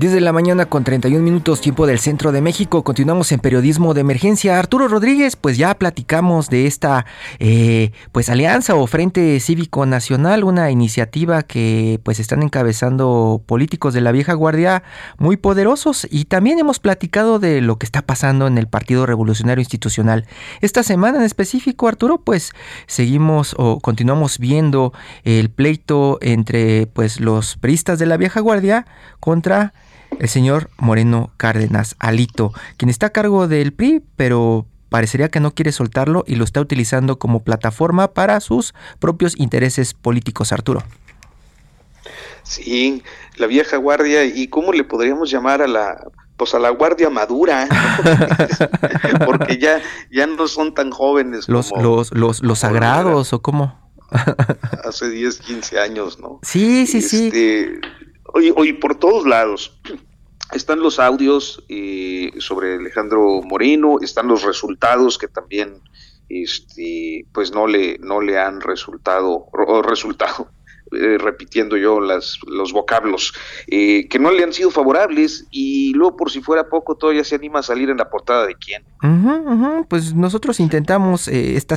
10 0.00 0.14
de 0.14 0.22
la 0.22 0.32
mañana 0.32 0.64
con 0.64 0.82
31 0.82 1.22
minutos 1.22 1.60
tiempo 1.60 1.86
del 1.86 1.98
centro 1.98 2.32
de 2.32 2.40
México. 2.40 2.82
Continuamos 2.84 3.32
en 3.32 3.38
periodismo 3.38 3.92
de 3.92 4.00
emergencia. 4.00 4.58
Arturo 4.58 4.88
Rodríguez, 4.88 5.36
pues 5.36 5.58
ya 5.58 5.74
platicamos 5.74 6.48
de 6.48 6.66
esta 6.66 7.04
eh, 7.38 7.92
pues 8.10 8.30
alianza 8.30 8.76
o 8.76 8.86
Frente 8.86 9.38
Cívico 9.40 9.84
Nacional, 9.84 10.42
una 10.44 10.70
iniciativa 10.70 11.42
que 11.42 12.00
pues 12.02 12.18
están 12.18 12.42
encabezando 12.42 13.42
políticos 13.44 13.92
de 13.92 14.00
la 14.00 14.10
vieja 14.10 14.32
guardia 14.32 14.82
muy 15.18 15.36
poderosos 15.36 16.08
y 16.10 16.24
también 16.24 16.58
hemos 16.58 16.78
platicado 16.78 17.38
de 17.38 17.60
lo 17.60 17.76
que 17.76 17.84
está 17.84 18.00
pasando 18.00 18.46
en 18.46 18.56
el 18.56 18.68
Partido 18.68 19.04
Revolucionario 19.04 19.60
Institucional. 19.60 20.24
Esta 20.62 20.82
semana 20.82 21.18
en 21.18 21.24
específico, 21.24 21.88
Arturo, 21.88 22.22
pues 22.22 22.52
seguimos 22.86 23.54
o 23.58 23.80
continuamos 23.80 24.38
viendo 24.38 24.94
el 25.24 25.50
pleito 25.50 26.16
entre 26.22 26.86
pues 26.86 27.20
los 27.20 27.58
priistas 27.58 27.98
de 27.98 28.06
la 28.06 28.16
vieja 28.16 28.40
guardia 28.40 28.86
contra 29.20 29.74
el 30.18 30.28
señor 30.28 30.70
Moreno 30.78 31.30
Cárdenas 31.36 31.96
Alito, 31.98 32.52
quien 32.76 32.88
está 32.88 33.06
a 33.06 33.10
cargo 33.10 33.48
del 33.48 33.72
PRI, 33.72 34.02
pero 34.16 34.66
parecería 34.88 35.30
que 35.30 35.40
no 35.40 35.54
quiere 35.54 35.72
soltarlo 35.72 36.24
y 36.26 36.36
lo 36.36 36.44
está 36.44 36.60
utilizando 36.60 37.18
como 37.18 37.42
plataforma 37.42 38.08
para 38.08 38.40
sus 38.40 38.74
propios 38.98 39.38
intereses 39.38 39.94
políticos, 39.94 40.52
Arturo. 40.52 40.82
Sí, 42.42 43.02
la 43.36 43.46
vieja 43.46 43.76
guardia, 43.76 44.24
¿y 44.24 44.48
cómo 44.48 44.72
le 44.72 44.84
podríamos 44.84 45.30
llamar 45.30 45.62
a 45.62 45.68
la 45.68 45.96
pues 46.36 46.54
a 46.54 46.58
la 46.58 46.70
guardia 46.70 47.10
madura, 47.10 47.68
porque 49.26 49.58
ya, 49.58 49.82
ya 50.10 50.26
no 50.26 50.48
son 50.48 50.72
tan 50.72 50.90
jóvenes 50.90 51.46
los, 51.50 51.68
como, 51.68 51.82
los, 51.82 52.14
los, 52.14 52.42
los 52.42 52.60
sagrados 52.60 53.34
o 53.34 53.42
cómo. 53.42 53.78
hace 54.84 55.10
10, 55.10 55.38
15 55.38 55.78
años, 55.78 56.18
¿no? 56.18 56.40
Sí, 56.42 56.86
sí, 56.86 57.02
sí. 57.02 57.30
Oye, 58.32 58.74
por 58.74 58.94
todos 58.96 59.26
lados. 59.26 59.78
Están 60.52 60.80
los 60.80 60.98
audios 60.98 61.62
eh, 61.68 62.32
sobre 62.38 62.74
Alejandro 62.74 63.40
Moreno, 63.42 63.98
están 64.02 64.26
los 64.26 64.42
resultados 64.42 65.16
que 65.16 65.28
también 65.28 65.80
este, 66.28 67.24
pues 67.32 67.52
no 67.52 67.68
le, 67.68 67.98
no 67.98 68.20
le 68.20 68.36
han 68.36 68.60
resultado, 68.60 69.46
o 69.52 69.82
resultado, 69.82 70.50
eh, 70.92 71.18
repitiendo 71.18 71.76
yo 71.76 72.00
las, 72.00 72.40
los 72.48 72.72
vocablos, 72.72 73.32
eh, 73.68 74.08
que 74.08 74.18
no 74.18 74.32
le 74.32 74.42
han 74.42 74.52
sido 74.52 74.72
favorables 74.72 75.46
y 75.52 75.92
luego 75.94 76.16
por 76.16 76.32
si 76.32 76.40
fuera 76.40 76.68
poco 76.68 76.96
todavía 76.96 77.22
se 77.22 77.36
anima 77.36 77.60
a 77.60 77.62
salir 77.62 77.88
en 77.88 77.98
la 77.98 78.10
portada 78.10 78.44
de 78.44 78.56
quién. 78.56 78.82
Pues 79.88 80.14
nosotros 80.14 80.58
intentamos 80.58 81.28
esta 81.28 81.76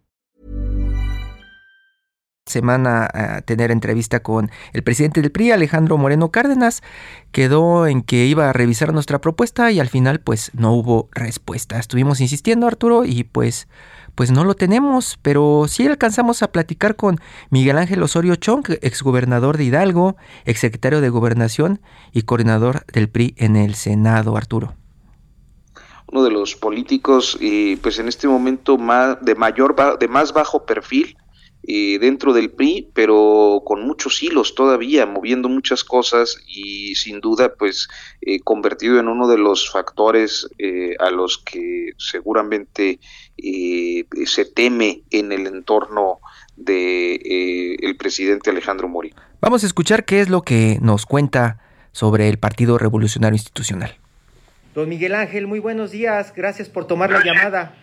Semana 2.45 3.07
a 3.13 3.41
tener 3.41 3.71
entrevista 3.71 4.21
con 4.21 4.49
el 4.73 4.83
presidente 4.83 5.21
del 5.21 5.31
PRI, 5.31 5.51
Alejandro 5.51 5.97
Moreno 5.97 6.31
Cárdenas. 6.31 6.81
Quedó 7.31 7.87
en 7.87 8.01
que 8.01 8.25
iba 8.25 8.49
a 8.49 8.53
revisar 8.53 8.93
nuestra 8.93 9.21
propuesta 9.21 9.71
y 9.71 9.79
al 9.79 9.89
final 9.89 10.19
pues 10.19 10.51
no 10.53 10.73
hubo 10.73 11.09
respuesta. 11.11 11.79
Estuvimos 11.79 12.19
insistiendo, 12.19 12.67
Arturo, 12.67 13.05
y 13.05 13.23
pues 13.23 13.67
pues 14.15 14.29
no 14.29 14.43
lo 14.43 14.55
tenemos, 14.55 15.17
pero 15.21 15.65
sí 15.69 15.87
alcanzamos 15.87 16.43
a 16.43 16.51
platicar 16.51 16.97
con 16.97 17.19
Miguel 17.49 17.77
Ángel 17.77 18.03
Osorio 18.03 18.35
Chong, 18.35 18.65
exgobernador 18.81 19.57
de 19.57 19.63
Hidalgo, 19.63 20.17
exsecretario 20.43 20.99
de 20.99 21.07
Gobernación 21.07 21.79
y 22.11 22.23
coordinador 22.23 22.85
del 22.87 23.07
PRI 23.07 23.35
en 23.37 23.55
el 23.55 23.75
Senado, 23.75 24.35
Arturo 24.35 24.75
uno 26.11 26.23
de 26.23 26.31
los 26.31 26.57
políticos, 26.57 27.37
y 27.39 27.77
pues 27.77 27.97
en 27.97 28.09
este 28.09 28.27
momento 28.27 28.77
de 29.21 29.35
mayor, 29.35 29.97
de 29.97 30.07
más 30.09 30.33
bajo 30.33 30.65
perfil 30.65 31.15
eh, 31.63 31.99
dentro 31.99 32.33
del 32.33 32.49
PRI, 32.49 32.89
pero 32.93 33.61
con 33.63 33.85
muchos 33.85 34.23
hilos 34.23 34.55
todavía, 34.55 35.05
moviendo 35.05 35.47
muchas 35.47 35.83
cosas 35.83 36.37
y 36.47 36.95
sin 36.95 37.21
duda, 37.21 37.53
pues 37.53 37.87
eh, 38.21 38.39
convertido 38.39 38.99
en 38.99 39.07
uno 39.07 39.27
de 39.27 39.37
los 39.37 39.69
factores 39.69 40.49
eh, 40.57 40.95
a 40.99 41.11
los 41.11 41.37
que 41.37 41.91
seguramente 41.97 42.99
se 43.37 44.45
teme 44.45 45.03
en 45.11 45.31
el 45.31 45.47
entorno 45.47 46.19
de 46.55 47.75
el 47.81 47.95
presidente 47.95 48.49
Alejandro 48.51 48.87
Mori. 48.87 49.13
Vamos 49.39 49.63
a 49.63 49.67
escuchar 49.67 50.05
qué 50.05 50.21
es 50.21 50.29
lo 50.29 50.41
que 50.43 50.77
nos 50.81 51.05
cuenta 51.05 51.59
sobre 51.91 52.29
el 52.29 52.37
Partido 52.37 52.77
Revolucionario 52.77 53.35
Institucional. 53.35 53.97
Don 54.73 54.87
Miguel 54.89 55.15
Ángel, 55.15 55.47
muy 55.47 55.59
buenos 55.59 55.91
días. 55.91 56.33
Gracias 56.35 56.69
por 56.69 56.87
tomar 56.87 57.11
la 57.11 57.23
llamada. 57.23 57.75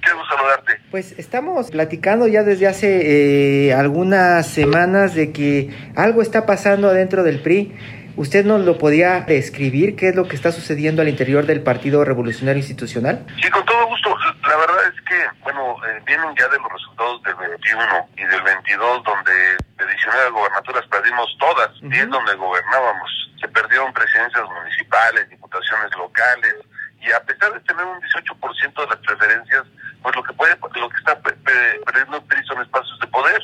Quiero 0.00 0.18
saludarte. 0.26 0.81
Pues 0.92 1.12
estamos 1.18 1.70
platicando 1.70 2.28
ya 2.28 2.42
desde 2.42 2.68
hace 2.68 3.68
eh, 3.68 3.72
algunas 3.72 4.46
semanas 4.46 5.14
de 5.14 5.32
que 5.32 5.70
algo 5.96 6.20
está 6.20 6.44
pasando 6.44 6.90
adentro 6.90 7.22
del 7.22 7.40
PRI. 7.40 7.74
¿Usted 8.14 8.44
nos 8.44 8.60
lo 8.60 8.76
podía 8.76 9.22
describir? 9.22 9.96
¿Qué 9.96 10.10
es 10.10 10.14
lo 10.14 10.28
que 10.28 10.36
está 10.36 10.52
sucediendo 10.52 11.00
al 11.00 11.08
interior 11.08 11.46
del 11.46 11.62
Partido 11.62 12.04
Revolucionario 12.04 12.60
Institucional? 12.60 13.24
Sí, 13.40 13.48
con 13.48 13.64
todo 13.64 13.86
gusto. 13.86 14.14
La 14.46 14.56
verdad 14.58 14.84
es 14.92 15.00
que, 15.08 15.16
bueno, 15.40 15.76
eh, 15.82 16.02
vienen 16.04 16.28
ya 16.38 16.46
de 16.48 16.58
los 16.58 16.70
resultados 16.70 17.22
del 17.22 17.36
21 17.36 18.08
y 18.18 18.24
del 18.24 18.42
22, 18.42 19.02
donde 19.02 19.32
de 19.32 19.86
19 19.96 20.30
gobernaturas 20.30 20.84
perdimos 20.90 21.34
todas, 21.40 21.70
10 21.80 22.10
donde 22.10 22.34
gobernábamos 22.34 23.22
se 23.40 23.48
perdieron 23.48 23.92
presidencias 23.92 24.44
municipales, 24.44 25.28
diputaciones 25.28 25.90
locales, 25.96 26.54
y 27.02 27.10
a 27.10 27.20
pesar 27.20 27.52
de 27.52 27.60
tener 27.60 27.84
un 27.84 28.00
18% 28.00 28.80
de 28.80 28.86
las 28.86 28.96
preferencias, 28.98 29.64
pues 30.02 30.14
lo 30.14 30.22
que 30.22 30.32
puede, 30.34 30.56
lo 30.56 30.88
que 30.88 30.98
está 30.98 31.18
perdiendo 31.20 32.24
PRI 32.26 32.44
son 32.44 32.62
espacios 32.62 32.98
de 33.00 33.06
poder, 33.08 33.42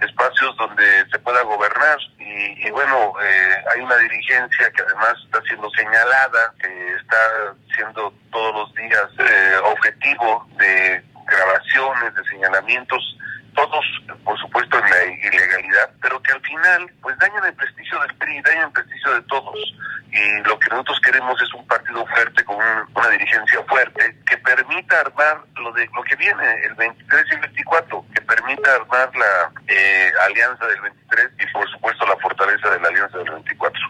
espacios 0.00 0.56
donde 0.56 1.08
se 1.10 1.18
pueda 1.18 1.42
gobernar. 1.42 1.98
Y, 2.18 2.70
bueno, 2.70 3.14
eh, 3.22 3.64
hay 3.74 3.80
una 3.80 3.96
dirigencia 3.96 4.70
que 4.72 4.82
además 4.82 5.14
está 5.24 5.40
siendo 5.42 5.70
señalada, 5.70 6.52
que 6.60 6.94
está 6.96 7.54
siendo 7.74 8.12
todos 8.30 8.54
los 8.54 8.74
días 8.74 9.08
eh, 9.18 9.56
objetivo 9.64 10.46
de 10.58 11.02
grabaciones, 11.26 12.14
de 12.14 12.24
señalamientos 12.24 13.18
todos, 13.58 13.84
por 14.24 14.38
supuesto, 14.38 14.78
en 14.78 14.90
la 14.90 15.04
ilegalidad, 15.04 15.90
pero 16.00 16.22
que 16.22 16.32
al 16.32 16.40
final, 16.42 16.90
pues 17.02 17.18
dañan 17.18 17.44
el 17.44 17.54
prestigio 17.54 17.98
del 18.00 18.14
PRI, 18.14 18.40
dañan 18.42 18.66
el 18.66 18.72
prestigio 18.72 19.14
de 19.14 19.22
todos. 19.22 19.56
Y 20.10 20.48
lo 20.48 20.58
que 20.58 20.70
nosotros 20.70 21.00
queremos 21.04 21.42
es 21.42 21.52
un 21.54 21.66
partido 21.66 22.06
fuerte, 22.06 22.44
con 22.44 22.56
una 22.56 23.08
dirigencia 23.10 23.60
fuerte, 23.68 24.16
que 24.26 24.36
permita 24.38 25.00
armar 25.00 25.42
lo 25.56 25.72
de 25.72 25.88
lo 25.94 26.02
que 26.04 26.16
viene, 26.16 26.46
el 26.64 26.74
23 26.74 27.24
y 27.30 27.34
el 27.34 27.40
24, 27.40 28.04
que 28.14 28.20
permita 28.22 28.74
armar 28.74 29.10
la 29.16 29.52
eh, 29.66 30.10
alianza 30.26 30.66
del 30.66 30.80
23 30.80 31.30
y, 31.40 31.52
por 31.52 31.68
supuesto, 31.70 32.06
la 32.06 32.16
fortaleza 32.16 32.70
de 32.70 32.80
la 32.80 32.88
alianza 32.88 33.18
del 33.18 33.30
24. 33.30 33.82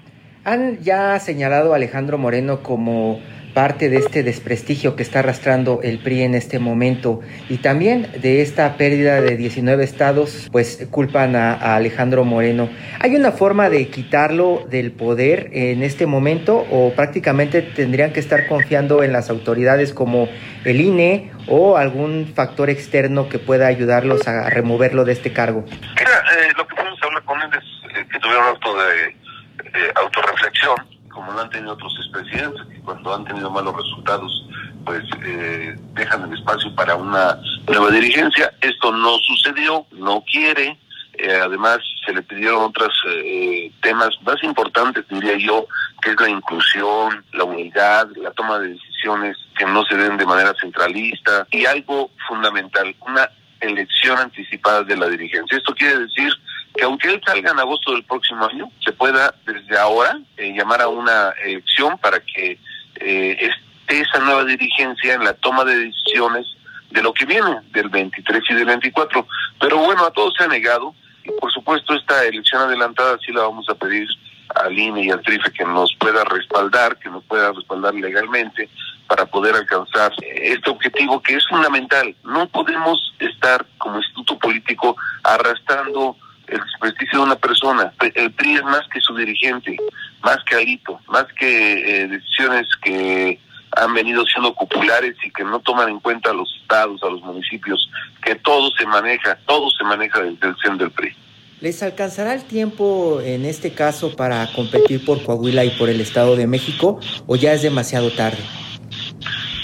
Han 0.45 0.79
ya 0.79 1.19
señalado 1.21 1.73
a 1.73 1.77
Alejandro 1.77 2.17
Moreno 2.17 2.63
como 2.63 3.21
parte 3.59 3.89
de 3.89 3.97
este 3.97 4.23
desprestigio 4.23 4.95
que 4.95 5.03
está 5.03 5.19
arrastrando 5.19 5.81
el 5.83 5.99
PRI 5.99 6.23
en 6.23 6.37
este 6.37 6.61
momento 6.61 7.23
y 7.49 7.57
también 7.57 8.09
de 8.21 8.41
esta 8.41 8.77
pérdida 8.77 9.21
de 9.21 9.37
19 9.37 9.83
estados, 9.83 10.49
pues 10.53 10.87
culpan 10.93 11.35
a, 11.35 11.75
Alejandro 11.75 12.25
Moreno. 12.25 12.71
¿Hay 13.01 13.17
una 13.17 13.33
forma 13.33 13.69
de 13.69 13.89
quitarlo 13.89 14.65
del 14.71 14.93
poder 14.93 15.51
en 15.53 15.83
este 15.83 16.07
momento 16.07 16.65
o 16.71 16.93
prácticamente 16.95 17.63
tendrían 17.63 18.13
que 18.13 18.21
estar 18.21 18.47
confiando 18.47 19.03
en 19.03 19.13
las 19.13 19.29
autoridades 19.29 19.93
como 19.93 20.29
el 20.65 20.81
INE 20.81 21.33
o 21.49 21.79
algún 21.79 22.33
factor 22.37 22.71
externo 22.71 23.29
que 23.29 23.41
pueda 23.41 23.67
ayudarlos 23.67 24.29
a 24.29 24.49
removerlo 24.51 25.05
de 25.05 25.15
este 25.15 25.33
cargo? 25.33 25.65
Eh, 25.67 26.53
lo 26.57 26.65
que 26.65 26.77
podemos 26.77 27.03
hablar 27.03 27.25
con 27.25 27.43
él 27.43 27.51
es 27.59 27.97
eh, 27.97 28.07
que 28.09 28.21
tuvieron 28.21 28.45
un 28.45 28.55
acto 28.55 28.73
de 28.77 29.91
autorreflexión 29.97 30.98
como 31.09 31.33
lo 31.33 31.41
han 31.41 31.51
tenido 31.51 31.73
otros 31.73 31.95
expresidentes, 31.99 32.67
que 32.67 32.81
cuando 32.81 33.15
han 33.15 33.25
tenido 33.25 33.51
malos 33.51 33.77
resultados, 33.77 34.47
pues 34.85 35.03
eh, 35.25 35.77
dejan 35.95 36.25
el 36.25 36.39
espacio 36.39 36.75
para 36.75 36.97
una 36.97 37.39
nueva 37.67 37.91
dirigencia. 37.91 38.53
Esto 38.61 38.93
no 38.93 39.19
sucedió, 39.19 39.87
no 39.93 40.23
quiere. 40.31 40.79
Eh, 41.15 41.41
además, 41.43 41.79
se 42.07 42.13
le 42.13 42.23
pidieron 42.23 42.63
otros 42.63 42.95
eh, 43.09 43.73
temas 43.83 44.11
más 44.23 44.43
importantes, 44.45 45.05
diría 45.09 45.37
yo, 45.37 45.67
que 46.01 46.11
es 46.11 46.21
la 46.21 46.29
inclusión, 46.29 47.25
la 47.33 47.45
unidad, 47.45 48.09
la 48.17 48.31
toma 48.31 48.61
de 48.61 48.69
decisiones 48.69 49.37
que 49.59 49.67
no 49.67 49.85
se 49.85 49.97
den 49.97 50.17
de 50.17 50.27
manera 50.27 50.55
centralista 50.61 51.47
y 51.51 51.67
algo 51.67 52.11
fundamental, 52.29 52.95
una 53.01 53.29
elección 53.61 54.19
anticipada 54.19 54.83
de 54.85 54.97
la 54.97 55.09
dirigencia. 55.09 55.57
Esto 55.57 55.75
quiere 55.75 56.01
decir 56.01 56.33
que 56.75 56.85
aunque 56.85 57.09
él 57.09 57.21
salga 57.25 57.51
en 57.51 57.59
agosto 57.59 57.93
del 57.93 58.05
próximo 58.05 58.47
año, 58.47 58.71
se 58.85 58.93
pueda 58.93 59.35
desde 59.47 59.79
ahora 59.79 60.19
eh, 60.37 60.53
llamar 60.55 60.83
a 60.83 60.89
una 60.89 61.31
elección 61.45 61.99
para 61.99 62.21
que 62.21 62.59
eh, 63.01 63.37
esté 63.41 64.01
esa 64.01 64.21
nueva 64.21 64.45
dirigencia 64.45 65.15
en 65.15 65.25
la 65.25 65.35
toma 65.35 65.65
de 65.65 65.77
decisiones 65.77 66.47
de 66.91 67.03
lo 67.03 67.13
que 67.13 67.27
viene 67.27 67.61
del 67.73 67.89
23 67.89 68.43
y 68.51 68.55
del 68.55 68.67
24. 68.67 69.27
Pero 69.61 69.79
bueno, 69.79 70.05
a 70.05 70.11
todos 70.11 70.35
se 70.37 70.45
ha 70.45 70.49
negado 70.49 70.95
y 71.25 71.31
por 71.41 71.53
supuesto 71.53 71.95
esta 71.95 72.25
elección 72.25 72.63
adelantada 72.63 73.19
sí 73.25 73.33
la 73.33 73.43
vamos 73.43 73.69
a 73.69 73.75
pedir 73.75 74.09
al 74.55 74.79
INE 74.79 75.05
y 75.05 75.11
al 75.11 75.21
TRIFE 75.21 75.53
que 75.53 75.65
nos 75.65 75.95
pueda 75.97 76.25
respaldar, 76.25 76.97
que 76.99 77.11
nos 77.11 77.25
pueda 77.25 77.53
respaldar 77.53 77.95
legalmente 77.95 78.69
para 79.09 79.27
poder 79.27 79.57
alcanzar 79.57 80.13
este 80.21 80.71
objetivo 80.71 81.21
que 81.21 81.35
es 81.35 81.47
fundamental. 81.49 82.15
No 82.25 82.47
podemos 82.49 83.13
estar 83.19 83.67
como 83.79 83.97
instituto 83.97 84.39
político 84.39 84.97
arrastrando 85.25 86.17
el 86.47 86.61
desprestigio 86.61 87.21
de 87.21 87.25
una 87.25 87.37
persona. 87.37 87.93
El 88.15 88.33
PRI 88.33 88.57
es 88.57 88.65
más 88.65 88.87
que 88.93 89.01
su 89.01 89.15
dirigente, 89.17 89.77
más 90.23 90.39
que 90.45 90.57
Alito, 90.57 91.01
más 91.09 91.25
que 91.39 92.03
eh, 92.03 92.09
decisiones 92.09 92.67
que 92.83 93.41
han 93.77 93.95
venido 93.95 94.25
siendo 94.27 94.55
populares 94.55 95.15
y 95.25 95.31
que 95.31 95.45
no 95.45 95.61
toman 95.61 95.89
en 95.89 96.01
cuenta 96.01 96.31
a 96.31 96.35
los 96.35 96.49
estados, 96.61 97.03
a 97.03 97.11
los 97.11 97.23
municipios, 97.23 97.91
que 98.23 98.35
todo 98.37 98.71
se 98.79 98.87
maneja, 98.87 99.39
todo 99.47 99.71
se 99.71 99.85
maneja 99.85 100.21
desde 100.21 100.49
el 100.49 100.57
centro 100.57 100.87
del 100.87 100.91
PRI. 100.91 101.17
¿Les 101.61 101.83
alcanzará 101.83 102.35
el 102.35 102.45
tiempo 102.45 103.21
en 103.23 103.45
este 103.45 103.73
caso 103.73 104.15
para 104.15 104.47
competir 104.53 105.05
por 105.05 105.25
Coahuila 105.25 105.65
y 105.65 105.71
por 105.71 105.89
el 105.89 106.01
Estado 106.01 106.37
de 106.37 106.47
México 106.47 107.01
o 107.27 107.37
ya 107.37 107.53
es 107.53 107.63
demasiado 107.63 108.11
tarde? 108.11 108.39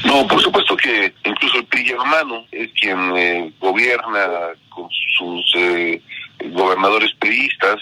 No, 0.05 0.27
por 0.27 0.41
supuesto 0.41 0.77
que 0.77 1.13
incluso 1.25 1.59
el 1.59 1.67
PRI 1.67 1.91
hermano 1.91 2.45
es 2.53 2.71
quien 2.73 3.17
eh, 3.17 3.53
gobierna 3.59 4.53
con 4.69 4.89
sus 5.17 5.55
eh, 5.57 6.03
gobernadores 6.51 7.13
priistas, 7.19 7.81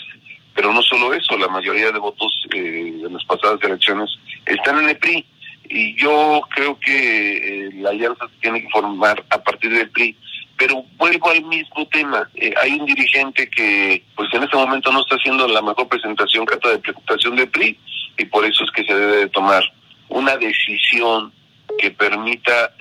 pero 0.55 0.73
no 0.73 0.83
solo 0.83 1.15
eso, 1.15 1.37
la 1.37 1.49
mayoría 1.49 1.91
de 1.91 1.99
votos 1.99 2.47
eh, 2.55 3.01
en 3.05 3.13
las 3.13 3.25
pasadas 3.25 3.59
elecciones 3.63 4.11
están 4.47 4.79
en 4.79 4.91
el 4.91 4.99
PRI. 4.99 5.25
Y 5.69 5.97
yo 5.97 6.43
creo 6.55 6.79
que 6.79 7.37
eh, 7.37 7.71
la 7.77 7.91
alianza 7.91 8.27
se 8.29 8.41
tiene 8.41 8.63
que 8.63 8.69
formar 8.69 9.25
a 9.31 9.39
partir 9.43 9.73
del 9.73 9.91
PRI. 9.91 10.17
Pero 10.59 10.85
vuelvo 10.99 11.31
al 11.31 11.43
mismo 11.45 11.87
tema. 11.89 12.29
Eh, 12.35 12.53
hay 12.61 12.73
un 12.73 12.85
dirigente 12.85 13.49
que, 13.49 14.05
pues 14.15 14.29
en 14.35 14.43
este 14.43 14.57
momento 14.57 14.93
no 14.93 15.01
está 15.01 15.17
haciendo 15.17 15.49
la 15.49 15.63
mejor 15.63 15.89
presentación, 15.89 16.45
carta 16.45 16.69
de 16.69 16.79
presentación 16.79 17.37
del 17.37 17.49
PRI, 17.49 17.79
y 18.19 18.25
por 18.27 18.45
eso 18.45 18.65
es 18.65 18.71
que 18.73 18.85
se 18.85 18.95
debe 18.95 19.17
de 19.17 19.29
tomar 19.31 19.63
una 20.09 20.37
decisión 20.37 21.33
que 21.79 21.90
permita, 21.90 22.72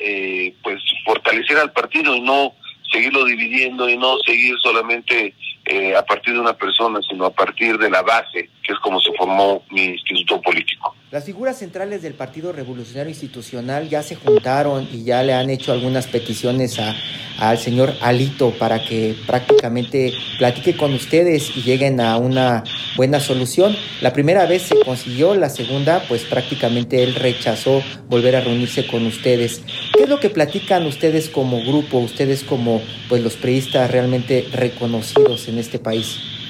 pues, 0.62 0.82
fortalecer 1.06 1.58
al 1.58 1.72
partido 1.72 2.16
y 2.16 2.22
no 2.22 2.56
seguirlo 2.92 3.26
dividiendo 3.26 3.90
y 3.90 3.98
no 3.98 4.18
seguir 4.26 4.56
solamente 4.60 5.34
eh, 5.66 5.96
a 5.96 6.04
partir 6.04 6.34
de 6.34 6.40
una 6.40 6.54
persona, 6.54 7.00
sino 7.08 7.26
a 7.26 7.34
partir 7.34 7.78
de 7.78 7.90
la 7.90 8.02
base, 8.02 8.50
que 8.64 8.74
es 8.74 8.80
como 8.80 9.00
se 9.00 9.12
formó 9.18 9.64
mi 9.72 9.86
instituto 9.86 10.42
político. 10.42 10.96
Las 11.12 11.26
figuras 11.26 11.60
centrales 11.60 12.02
del 12.02 12.14
Partido 12.14 12.54
Revolucionario 12.54 13.10
Institucional 13.10 13.90
ya 13.90 14.02
se 14.02 14.16
juntaron 14.16 14.88
y 14.94 15.04
ya 15.04 15.24
le 15.24 15.34
han 15.34 15.50
hecho 15.50 15.74
algunas 15.74 16.08
peticiones 16.08 16.80
a, 16.80 16.96
al 17.38 17.58
señor 17.58 17.94
Alito 18.00 18.52
para 18.52 18.82
que 18.82 19.16
prácticamente 19.28 20.14
platique 20.38 20.78
con 20.78 20.94
ustedes 20.94 21.58
y 21.58 21.64
lleguen 21.64 22.00
a 22.00 22.16
una 22.16 22.64
buena 22.96 23.20
solución. 23.20 23.76
La 24.00 24.14
primera 24.14 24.46
vez 24.46 24.62
se 24.62 24.80
consiguió, 24.86 25.36
la 25.36 25.50
segunda 25.50 26.02
pues 26.08 26.24
prácticamente 26.24 27.04
él 27.04 27.16
rechazó 27.16 27.84
volver 28.08 28.38
a 28.38 28.42
reunirse 28.42 28.88
con 28.88 29.06
ustedes. 29.06 29.64
¿Qué 29.94 30.04
es 30.04 30.10
lo 30.10 30.22
que 30.22 30.30
platican 30.30 30.86
ustedes 30.86 31.28
como 31.28 31.62
grupo, 31.62 31.98
ustedes 31.98 32.46
como 32.46 32.82
pues 33.10 33.22
los 33.22 33.36
priistas 33.36 33.92
realmente 33.92 34.48
reconocidos 34.54 35.50
en 35.50 35.58
este 35.58 35.78
país? 35.78 36.41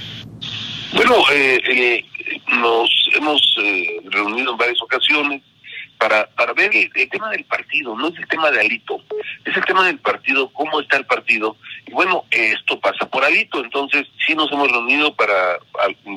Bueno, 0.94 1.16
eh, 1.32 1.62
eh, 1.66 2.06
nos 2.58 2.90
hemos 3.16 3.42
eh, 3.64 4.02
reunido 4.06 4.52
en 4.52 4.58
varias 4.58 4.82
ocasiones, 4.82 5.42
para, 6.02 6.26
para 6.32 6.54
ver 6.54 6.72
el, 6.74 7.10
tema 7.10 7.30
del 7.30 7.44
partido, 7.46 7.96
no 7.96 8.08
es 8.08 8.18
el 8.18 8.28
tema 8.28 8.50
de 8.50 8.60
Alito, 8.60 9.04
es 9.46 9.56
el 9.56 9.64
tema 9.66 9.86
del 9.86 10.00
partido, 10.00 10.50
cómo 10.52 10.82
está 10.82 10.98
el 10.98 11.06
partido. 11.06 11.56
Y 11.86 11.92
bueno, 11.92 12.26
esto 12.32 12.80
pasa 12.80 13.06
por 13.06 13.24
Alito, 13.24 13.64
entonces 13.64 14.08
sí 14.26 14.34
nos 14.34 14.52
hemos 14.52 14.72
reunido 14.72 15.16
para 15.16 15.60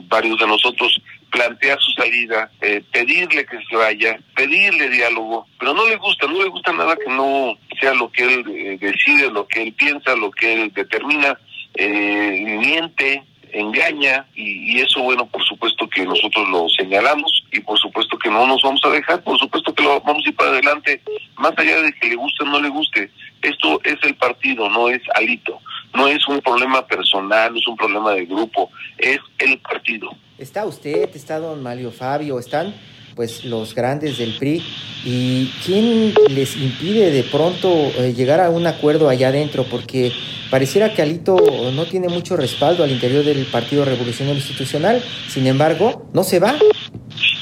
varios 0.08 0.38
de 0.38 0.46
nosotros 0.46 0.98
plantear 1.30 1.78
su 1.80 1.90
salida, 2.00 2.50
eh, 2.62 2.82
pedirle 2.92 3.44
que 3.44 3.58
se 3.68 3.76
vaya, 3.76 4.18
pedirle 4.34 4.88
diálogo, 4.88 5.46
pero 5.58 5.74
no 5.74 5.86
le 5.86 5.96
gusta, 5.96 6.28
no 6.28 6.42
le 6.42 6.48
gusta 6.48 6.72
nada 6.72 6.96
que 6.96 7.10
no 7.10 7.58
sea 7.78 7.92
lo 7.92 8.10
que 8.10 8.22
él 8.22 8.44
eh, 8.48 8.78
decide, 8.80 9.30
lo 9.30 9.46
que 9.46 9.64
él 9.64 9.72
piensa, 9.74 10.14
lo 10.14 10.30
que 10.30 10.54
él 10.54 10.72
determina, 10.72 11.38
eh, 11.74 12.56
miente, 12.60 13.24
engaña 13.54 14.26
y, 14.34 14.80
eso 14.80 15.02
bueno 15.02 15.26
por 15.26 15.42
supuesto 15.44 15.88
que 15.88 16.04
nosotros 16.04 16.48
lo 16.48 16.68
señalamos 16.68 17.44
y 17.52 17.60
por 17.60 17.78
supuesto 17.78 18.18
que 18.18 18.28
no 18.28 18.46
nos 18.46 18.60
vamos 18.62 18.80
a 18.84 18.90
dejar 18.90 19.22
por 19.22 19.38
supuesto 19.38 19.72
que 19.72 19.82
lo 19.82 20.00
vamos 20.00 20.24
a 20.26 20.28
ir 20.28 20.36
para 20.36 20.50
adelante 20.50 21.00
más 21.36 21.52
allá 21.56 21.80
de 21.80 21.92
que 21.94 22.08
le 22.08 22.16
guste 22.16 22.42
o 22.42 22.46
no 22.46 22.60
le 22.60 22.68
guste 22.68 23.10
esto 23.42 23.80
es 23.84 23.96
el 24.02 24.14
partido 24.16 24.68
no 24.68 24.88
es 24.88 25.00
alito 25.14 25.60
no 25.94 26.08
es 26.08 26.26
un 26.26 26.40
problema 26.40 26.86
personal 26.86 27.52
no 27.52 27.58
es 27.58 27.68
un 27.68 27.76
problema 27.76 28.12
de 28.12 28.26
grupo 28.26 28.70
es 28.98 29.18
el 29.38 29.58
partido. 29.58 30.10
Está 30.38 30.64
usted 30.64 31.14
está 31.14 31.38
don 31.38 31.62
Mario 31.62 31.92
Fabio 31.92 32.38
están 32.38 32.74
pues 33.14 33.44
los 33.44 33.74
grandes 33.74 34.18
del 34.18 34.36
PRI 34.38 34.62
y 35.04 35.52
quién 35.64 36.14
les 36.30 36.56
impide 36.56 37.10
de 37.10 37.22
pronto 37.24 37.68
eh, 37.68 38.14
llegar 38.16 38.40
a 38.40 38.50
un 38.50 38.66
acuerdo 38.66 39.08
allá 39.08 39.28
adentro 39.28 39.64
porque 39.70 40.12
pareciera 40.50 40.94
que 40.94 41.02
Alito 41.02 41.36
no 41.72 41.84
tiene 41.86 42.08
mucho 42.08 42.36
respaldo 42.36 42.84
al 42.84 42.90
interior 42.90 43.24
del 43.24 43.44
Partido 43.46 43.84
Revolucionario 43.84 44.40
Institucional, 44.40 45.02
sin 45.28 45.46
embargo, 45.46 46.08
no 46.12 46.24
se 46.24 46.40
va. 46.40 46.54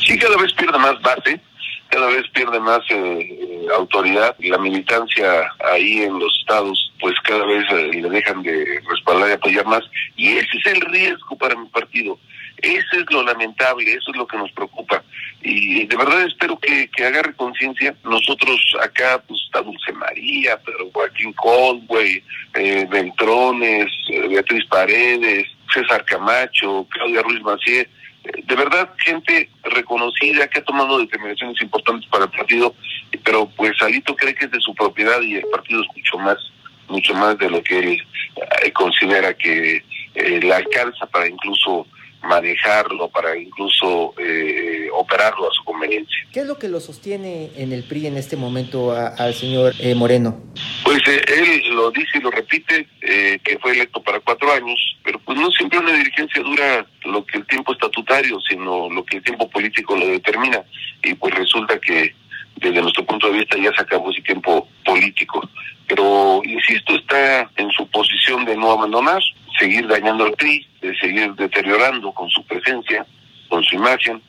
Sí, 0.06 0.18
cada 0.18 0.36
vez 0.36 0.52
pierde 0.54 0.78
más 0.78 1.00
base, 1.02 1.40
cada 1.88 2.06
vez 2.06 2.24
pierde 2.32 2.58
más 2.58 2.80
eh, 2.90 3.66
autoridad. 3.76 4.34
Y 4.38 4.48
la 4.48 4.58
militancia 4.58 5.52
ahí 5.72 6.02
en 6.02 6.18
los 6.18 6.36
estados 6.40 6.92
pues 7.00 7.14
cada 7.24 7.44
vez 7.44 7.64
eh, 7.70 8.00
le 8.00 8.08
dejan 8.08 8.42
de 8.42 8.80
respaldar 8.88 9.28
y 9.28 9.32
apoyar 9.32 9.66
más. 9.66 9.82
Y 10.16 10.28
ese 10.28 10.56
es 10.58 10.66
el 10.72 10.80
riesgo 10.80 11.36
para 11.36 11.54
mi 11.56 11.66
partido 11.68 12.18
eso 12.62 13.00
es 13.00 13.10
lo 13.10 13.24
lamentable, 13.24 13.92
eso 13.92 14.12
es 14.12 14.16
lo 14.16 14.26
que 14.26 14.38
nos 14.38 14.50
preocupa. 14.52 15.02
Y 15.42 15.84
de 15.86 15.96
verdad 15.96 16.22
espero 16.22 16.56
que, 16.58 16.88
que 16.88 17.04
agarre 17.04 17.34
conciencia. 17.34 17.94
Nosotros 18.04 18.60
acá, 18.80 19.20
pues 19.26 19.40
está 19.44 19.60
Dulce 19.62 19.92
María, 19.92 20.58
pero 20.64 20.88
Joaquín 20.92 21.32
Coldway, 21.32 22.22
eh, 22.54 22.86
Beltrones, 22.88 23.90
eh, 24.08 24.28
Beatriz 24.28 24.64
Paredes, 24.66 25.48
César 25.74 26.04
Camacho, 26.04 26.86
Claudia 26.90 27.22
Ruiz 27.22 27.42
Macié. 27.42 27.80
Eh, 27.80 27.88
de 28.44 28.54
verdad, 28.54 28.90
gente 28.98 29.50
reconocida 29.64 30.46
que 30.46 30.60
ha 30.60 30.64
tomado 30.64 31.00
determinaciones 31.00 31.60
importantes 31.60 32.08
para 32.08 32.26
el 32.26 32.30
partido, 32.30 32.76
pero 33.24 33.50
pues 33.56 33.72
Alito 33.82 34.14
cree 34.14 34.36
que 34.36 34.44
es 34.44 34.52
de 34.52 34.60
su 34.60 34.72
propiedad 34.76 35.20
y 35.20 35.34
el 35.34 35.46
partido 35.48 35.82
es 35.82 35.88
mucho 35.96 36.18
más, 36.18 36.38
mucho 36.86 37.12
más 37.14 37.36
de 37.38 37.50
lo 37.50 37.60
que 37.64 37.78
él 37.80 38.02
eh, 38.62 38.72
considera 38.72 39.34
que 39.34 39.82
le 40.14 40.54
alcanza 40.54 41.06
para 41.06 41.26
incluso 41.26 41.86
manejarlo, 42.22 43.08
para 43.08 43.36
incluso 43.36 44.14
eh, 44.18 44.88
operarlo 44.92 45.48
a 45.48 45.52
su 45.52 45.64
conveniencia. 45.64 46.26
¿Qué 46.32 46.40
es 46.40 46.46
lo 46.46 46.58
que 46.58 46.68
lo 46.68 46.80
sostiene 46.80 47.50
en 47.56 47.72
el 47.72 47.84
PRI 47.84 48.06
en 48.06 48.16
este 48.16 48.36
momento 48.36 48.92
al 48.92 49.34
señor 49.34 49.74
eh, 49.78 49.94
Moreno? 49.94 50.40
Pues 50.84 51.00
eh, 51.08 51.22
él 51.28 51.74
lo 51.74 51.90
dice 51.90 52.18
y 52.18 52.20
lo 52.20 52.30
repite, 52.30 52.86
que 53.00 53.58
fue 53.60 53.72
electo 53.72 54.02
para 54.02 54.20
cuatro 54.20 54.52
años, 54.52 54.78
pero 55.04 55.18
pues 55.20 55.38
no 55.38 55.50
siempre 55.50 55.78
una 55.78 55.92
dirigencia 55.92 56.42
dura 56.42 56.86
lo 57.04 57.24
que 57.24 57.38
el 57.38 57.46
tiempo 57.46 57.72
estatutario, 57.72 58.38
sino 58.40 58.88
lo 58.88 59.04
que 59.04 59.18
el 59.18 59.22
tiempo 59.22 59.48
político 59.50 59.96
lo 59.96 60.06
determina. 60.06 60.62
Y 61.02 61.14
pues 61.14 61.34
resulta 61.34 61.78
que 61.78 62.14
desde 62.56 62.80
nuestro 62.80 63.04
punto 63.04 63.28
de 63.28 63.38
vista 63.38 63.56
ya 63.58 63.72
se 63.74 63.82
acabó 63.82 64.10
ese 64.10 64.22
tiempo 64.22 64.68
político. 64.84 65.48
Pero, 65.88 66.40
insisto, 66.44 66.94
está 66.94 67.50
en 67.56 67.70
su 67.72 67.86
posición 67.88 68.44
de 68.44 68.56
no 68.56 68.70
abandonar, 68.70 69.20
seguir 69.62 69.86
dañando 69.86 70.24
al 70.24 70.32
PRI, 70.32 70.66
de 70.80 70.94
seguir 70.96 71.32
deteriorando 71.34 72.10
con 72.12 72.28
su 72.30 72.44
presencia, 72.44 73.06
con 73.48 73.62
su 73.62 73.76
imagen. 73.76 74.20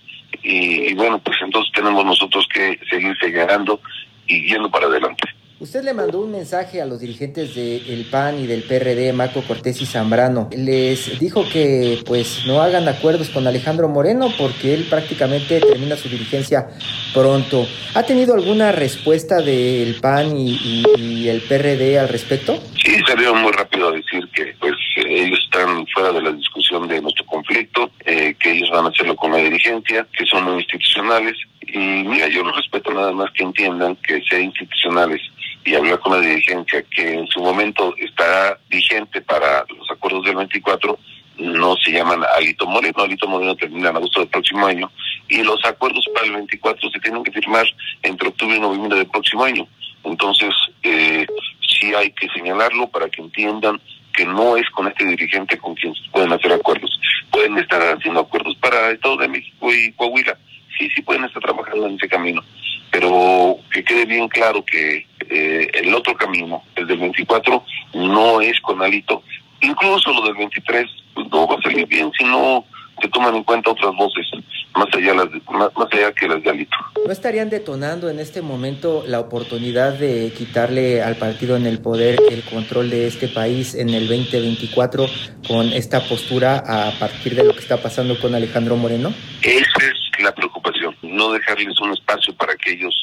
Y, 0.44 0.94
bueno, 0.94 1.20
pues 1.20 1.38
entonces 1.42 1.72
tenemos 1.74 2.06
nosotros 2.06 2.48
que 2.54 2.80
seguir 2.90 3.18
señalando 3.20 3.80
y 4.28 4.48
yendo 4.48 4.70
para 4.70 4.86
adelante. 4.86 5.24
Usted 5.64 5.86
le 5.86 5.94
mandó 5.94 6.20
un 6.20 6.30
mensaje 6.30 6.82
a 6.82 6.86
los 6.86 7.00
dirigentes 7.00 7.56
del 7.56 8.06
PAN 8.12 8.38
y 8.38 8.48
del 8.48 8.64
PRD, 8.64 9.14
Marco 9.14 9.42
Cortés 9.44 9.82
y 9.82 9.86
Zambrano. 9.86 10.50
Les 10.52 11.18
dijo 11.22 11.48
que 11.48 12.00
pues 12.06 12.46
no 12.46 12.62
hagan 12.62 12.86
acuerdos 12.90 13.30
con 13.30 13.48
Alejandro 13.48 13.88
Moreno 13.88 14.28
porque 14.38 14.74
él 14.74 14.86
prácticamente 14.90 15.62
termina 15.62 15.96
su 15.96 16.10
dirigencia 16.10 16.68
pronto. 17.14 17.66
¿Ha 17.94 18.04
tenido 18.04 18.34
alguna 18.34 18.74
respuesta 18.74 19.38
del 19.42 19.96
PAN 20.02 20.36
y, 20.36 21.30
el 21.30 21.40
PRD 21.40 21.98
al 21.98 22.10
respecto? 22.10 22.60
Sí, 22.84 23.00
salió 23.08 23.34
muy 23.34 23.54
rápido 23.54 23.88
a 23.88 23.92
decir 23.94 24.28
que 24.36 24.54
pues 24.60 24.74
ellos 24.98 25.40
están 25.46 25.88
fuera 25.94 26.12
de 26.12 26.24
la 26.24 26.34
discusión 26.34 26.90
de 26.90 27.02
nuestro 27.02 27.26
conflicto, 27.26 27.90
eh, 28.04 28.36
que 28.38 28.52
ellos 28.52 28.70
van 28.70 28.88
a 28.88 28.90
hacerlo 28.90 29.16
con 29.16 29.32
la 29.32 29.38
dirigencia, 29.38 30.06
que 30.12 30.26
son 30.26 30.44
muy 30.44 30.56
institucionales. 30.56 31.38
Y 31.62 31.78
mira, 32.04 32.28
yo 32.28 32.44
los 32.44 32.58
respeto 32.58 32.92
nada 32.92 33.14
más 33.14 33.32
que 33.32 33.44
entiendan 33.44 33.96
que 34.06 34.22
sean 34.30 34.44
institucionales 34.44 35.22
y 35.66 35.76
hablar 35.76 36.00
con 36.00 36.14
la 36.14 36.20
dirigencia 36.20 36.84
que 36.84 37.14
en 37.14 37.28
su 37.28 37.42
momento 37.42 37.96
estará 37.98 38.58
vigente 38.70 39.22
para 39.22 39.66
los 39.70 39.90
acuerdos 39.92 40.26
del 40.26 40.36
24 40.36 41.00
no 41.38 41.76
se 41.78 41.92
llaman 41.92 42.22
Alito 42.36 42.66
Moreno, 42.68 43.04
Alito 43.04 43.28
Moreno 43.28 43.56
termina 43.56 43.90
en 43.90 43.98
agosto 43.98 44.20
del 44.20 44.30
próximo 44.30 44.68
año 44.68 44.92
y 45.28 45.42
los 45.42 45.64
acuerdos 45.66 46.06
para 46.14 46.28
el 46.28 46.34
24 46.34 46.90
se 46.92 47.00
tienen 47.00 47.24
que 47.24 47.32
firmar 47.32 47.66
entre 48.04 48.28
octubre 48.28 48.56
y 48.56 48.60
noviembre 48.60 48.98
del 48.98 49.08
próximo 49.08 49.44
año. 49.44 49.68
Entonces, 50.04 50.54
eh, 50.84 51.26
sí 51.68 51.94
hay 51.96 52.12
que 52.12 52.28
señalarlo 52.30 52.88
para 52.88 53.10
que 53.10 53.22
entiendan 53.22 53.80
que 54.14 54.26
no 54.26 54.58
es 54.58 54.70
con 54.70 54.88
este 54.88 55.06
dirigente 55.06 55.58
con 55.58 55.74
quien 55.76 55.94
pueden 56.12 56.32
hacer 56.34 56.52
acuerdos. 56.54 57.00
Pueden 57.32 57.58
estar 57.58 57.82
haciendo 57.82 58.20
acuerdos 58.20 58.56
para 58.58 58.90
el 58.90 58.96
Estado 58.96 59.18
de 59.18 59.28
México 59.28 59.74
y 59.74 59.92
Coahuila, 59.94 60.38
sí, 60.78 60.90
sí 60.94 61.02
pueden 61.02 61.24
estar 61.24 61.42
trabajando 61.42 61.88
en 61.88 61.96
ese 61.96 62.08
camino, 62.08 62.44
pero 62.92 63.58
que 63.72 63.84
quede 63.84 64.06
bien 64.06 64.28
claro 64.28 64.64
que 64.64 65.08
eh, 65.34 65.68
el 65.74 65.94
otro 65.96 66.16
camino, 66.16 66.62
el 66.76 66.86
del 66.86 67.00
24, 67.00 67.64
no 67.96 68.40
es 68.40 68.60
con 68.62 68.82
Alito. 68.82 69.24
Incluso 69.62 70.14
lo 70.14 70.22
del 70.22 70.36
23 70.36 70.86
pues, 71.16 71.28
no 71.32 71.48
va 71.48 71.56
a 71.56 71.62
salir 71.62 71.88
bien 71.88 72.12
si 72.18 72.24
no 72.24 72.64
se 73.02 73.08
toman 73.10 73.36
en 73.36 73.44
cuenta 73.44 73.72
otras 73.72 73.96
voces 73.96 74.28
más 74.76 74.88
allá, 74.94 75.14
las 75.16 75.28
más, 75.50 75.70
allá 75.92 76.12
que 76.14 76.28
las 76.28 76.44
de 76.44 76.50
Alito. 76.52 76.78
¿No 77.04 77.12
estarían 77.12 77.50
detonando 77.50 78.10
en 78.10 78.20
este 78.20 78.42
momento 78.42 79.04
la 79.08 79.20
oportunidad 79.20 79.94
de 79.94 80.32
quitarle 80.38 81.02
al 81.02 81.16
partido 81.16 81.56
en 81.56 81.66
el 81.66 81.80
poder 81.80 82.20
el 82.30 82.44
control 82.44 82.92
de 82.92 83.08
este 83.08 83.28
país 83.28 83.74
en 83.74 83.90
el 83.90 84.08
2024 84.08 85.08
con 85.48 85.68
esta 85.74 86.02
postura 86.02 86.58
a 86.60 86.92
partir 87.00 87.36
de 87.36 87.44
lo 87.44 87.54
que 87.54 87.60
está 87.60 87.82
pasando 87.82 88.20
con 88.20 88.36
Alejandro 88.36 88.78
Moreno? 88.78 89.14
Esa 89.42 89.88
es 89.88 90.24
la 90.24 90.34
preocupación, 90.34 90.96
no 91.02 91.32
dejarles 91.32 91.80
un 91.82 91.92
espacio 91.92 92.36
para 92.36 92.56
que 92.56 92.74
ellos 92.74 92.94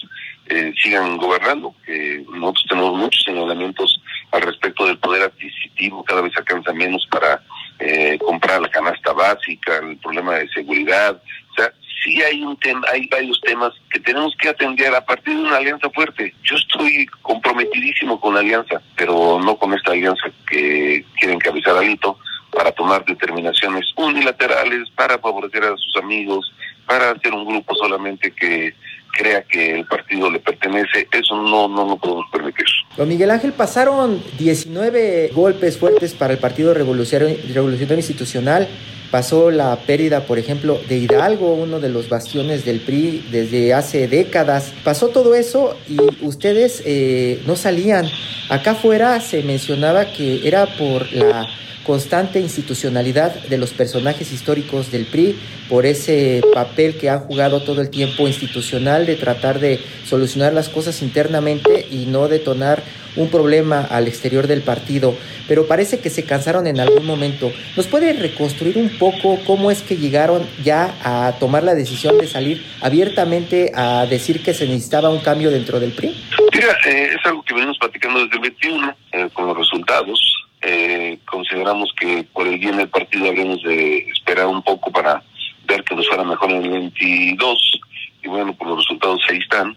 eh, 0.51 0.73
sigan 0.83 1.17
gobernando. 1.17 1.75
que 1.87 2.25
nosotros 2.33 2.67
tenemos 2.69 2.95
muchos 2.99 3.23
señalamientos 3.25 4.01
al 4.33 4.43
respecto 4.43 4.85
del 4.87 4.99
poder 4.99 5.23
adquisitivo, 5.23 6.05
cada 6.05 6.21
vez 6.21 6.37
alcanza 6.37 6.73
menos 6.73 7.07
para 7.11 7.43
eh, 7.79 8.19
comprar 8.19 8.61
la 8.61 8.69
canasta 8.69 9.13
básica, 9.13 9.79
el 9.79 9.97
problema 9.99 10.35
de 10.35 10.49
seguridad. 10.49 11.23
O 11.53 11.55
sea, 11.55 11.73
sí 12.03 12.21
hay 12.23 12.43
un 12.43 12.57
tema, 12.59 12.87
hay 12.93 13.07
varios 13.09 13.41
temas 13.41 13.73
que 13.91 14.01
tenemos 14.01 14.35
que 14.37 14.49
atender 14.49 14.95
a 14.95 15.05
partir 15.05 15.35
de 15.35 15.43
una 15.43 15.57
alianza 15.57 15.89
fuerte. 15.91 16.35
Yo 16.43 16.57
estoy 16.57 17.07
comprometidísimo 17.23 18.21
con 18.21 18.35
la 18.35 18.41
alianza, 18.41 18.81
pero 18.97 19.41
no 19.43 19.57
con 19.57 19.73
esta 19.75 19.93
alianza 19.93 20.31
que 20.49 21.05
quiere 21.19 21.35
encabezar 21.35 21.77
Alito 21.77 22.19
para 22.51 22.73
tomar 22.73 23.05
determinaciones 23.05 23.87
unilaterales, 23.97 24.91
para 24.91 25.19
favorecer 25.19 25.65
a 25.65 25.77
sus 25.77 25.97
amigos, 25.97 26.53
para 26.87 27.11
hacer 27.11 27.33
un 27.33 27.47
grupo 27.47 27.75
solamente 27.77 28.33
que 28.33 28.75
crea 29.13 29.43
que 29.43 29.79
el 29.79 29.87
partido 29.87 30.31
le 30.31 30.41
pertenece, 30.41 31.09
eso 31.13 31.37
no, 31.37 31.69
no 31.69 31.87
lo 31.87 31.97
podemos 31.97 32.27
permitir. 32.33 32.67
Don 32.97 33.09
Miguel 33.09 33.31
Ángel, 33.31 33.53
pasaron 33.53 34.23
19 34.39 35.31
golpes 35.35 35.79
fuertes 35.79 36.15
para 36.15 36.33
el 36.33 36.39
Partido 36.39 36.75
Revolucionario, 36.75 37.37
Revolucionario 37.55 37.99
Institucional. 37.99 38.69
Pasó 39.11 39.51
la 39.51 39.77
pérdida, 39.77 40.27
por 40.27 40.39
ejemplo, 40.39 40.81
de 40.89 40.99
Hidalgo, 40.99 41.55
uno 41.55 41.81
de 41.81 41.89
los 41.89 42.09
bastiones 42.09 42.65
del 42.65 42.81
PRI 42.81 43.27
desde 43.33 43.75
hace 43.75 44.07
décadas. 44.07 44.73
Pasó 44.85 45.09
todo 45.09 45.35
eso 45.35 45.77
y 45.89 45.99
ustedes 46.25 46.83
eh, 46.87 47.43
no 47.45 47.57
salían. 47.57 48.07
Acá 48.49 48.73
afuera 48.73 49.21
se 49.21 49.43
mencionaba 49.43 50.13
que 50.13 50.47
era 50.47 50.67
por 50.77 51.13
la 51.13 51.49
constante 51.85 52.39
institucionalidad 52.39 53.35
de 53.49 53.59
los 53.59 53.71
personajes 53.71 54.31
históricos 54.33 54.93
del 54.93 55.07
PRI, 55.07 55.37
por 55.69 55.87
ese 55.87 56.41
papel 56.53 56.97
que 56.97 57.11
han 57.11 57.21
jugado 57.21 57.63
todo 57.63 57.81
el 57.81 57.91
tiempo 57.91 58.29
institucional 58.29 59.07
de 59.07 59.17
tratar 59.17 59.61
de 59.61 59.81
solucionar 60.05 60.53
las 60.53 60.69
cosas 60.69 61.03
internamente 61.03 61.87
y 61.91 62.07
no 62.07 62.29
detonar 62.29 62.83
un 63.17 63.29
problema 63.29 63.81
al 63.81 64.09
exterior 64.09 64.47
del 64.47 64.63
partido, 64.63 65.15
pero 65.49 65.67
parece 65.67 65.99
que 65.99 66.11
se 66.11 66.25
cansaron 66.25 66.67
en 66.67 66.81
algún 66.81 67.07
momento. 67.07 67.51
¿Nos 67.77 67.87
puede 67.87 68.13
reconstruir 68.13 68.79
un 68.79 68.91
poco 69.01 69.39
cómo 69.47 69.71
es 69.71 69.83
que 69.83 69.97
llegaron 69.97 70.47
ya 70.63 70.95
a 71.03 71.33
tomar 71.41 71.65
la 71.65 71.75
decisión 71.75 72.19
de 72.19 72.29
salir 72.29 72.63
abiertamente 72.83 73.73
a 73.75 74.07
decir 74.07 74.43
que 74.45 74.55
se 74.55 74.67
necesitaba 74.67 75.09
un 75.09 75.21
cambio 75.21 75.51
dentro 75.51 75.81
del 75.81 75.93
PRI? 75.93 76.15
Mira, 76.55 76.77
eh, 76.87 77.17
es 77.19 77.27
algo 77.27 77.43
que 77.43 77.55
venimos 77.55 77.79
platicando 77.79 78.21
desde 78.21 78.37
el 78.37 78.43
21 78.43 78.97
eh, 79.13 79.29
con 79.33 79.47
los 79.47 79.57
resultados. 79.57 80.21
Eh, 80.63 81.19
consideramos 81.25 81.91
que 81.99 82.25
por 82.35 82.47
el 82.47 82.59
bien 82.59 82.77
del 82.77 82.91
partido 82.91 83.29
habríamos 83.29 83.63
de 83.63 84.07
esperar 84.11 84.47
un 84.47 84.63
poco 84.63 84.93
para 84.93 85.23
ver 85.67 85.83
que 85.85 85.95
nos 85.95 86.07
fuera 86.07 86.23
mejor 86.23 86.51
en 86.51 86.65
el 86.65 86.71
22 86.71 87.81
y 88.23 88.29
bueno, 88.29 88.53
por 88.53 88.69
los 88.69 88.79
resultados 88.79 89.23
ahí 89.31 89.39
están. 89.39 89.77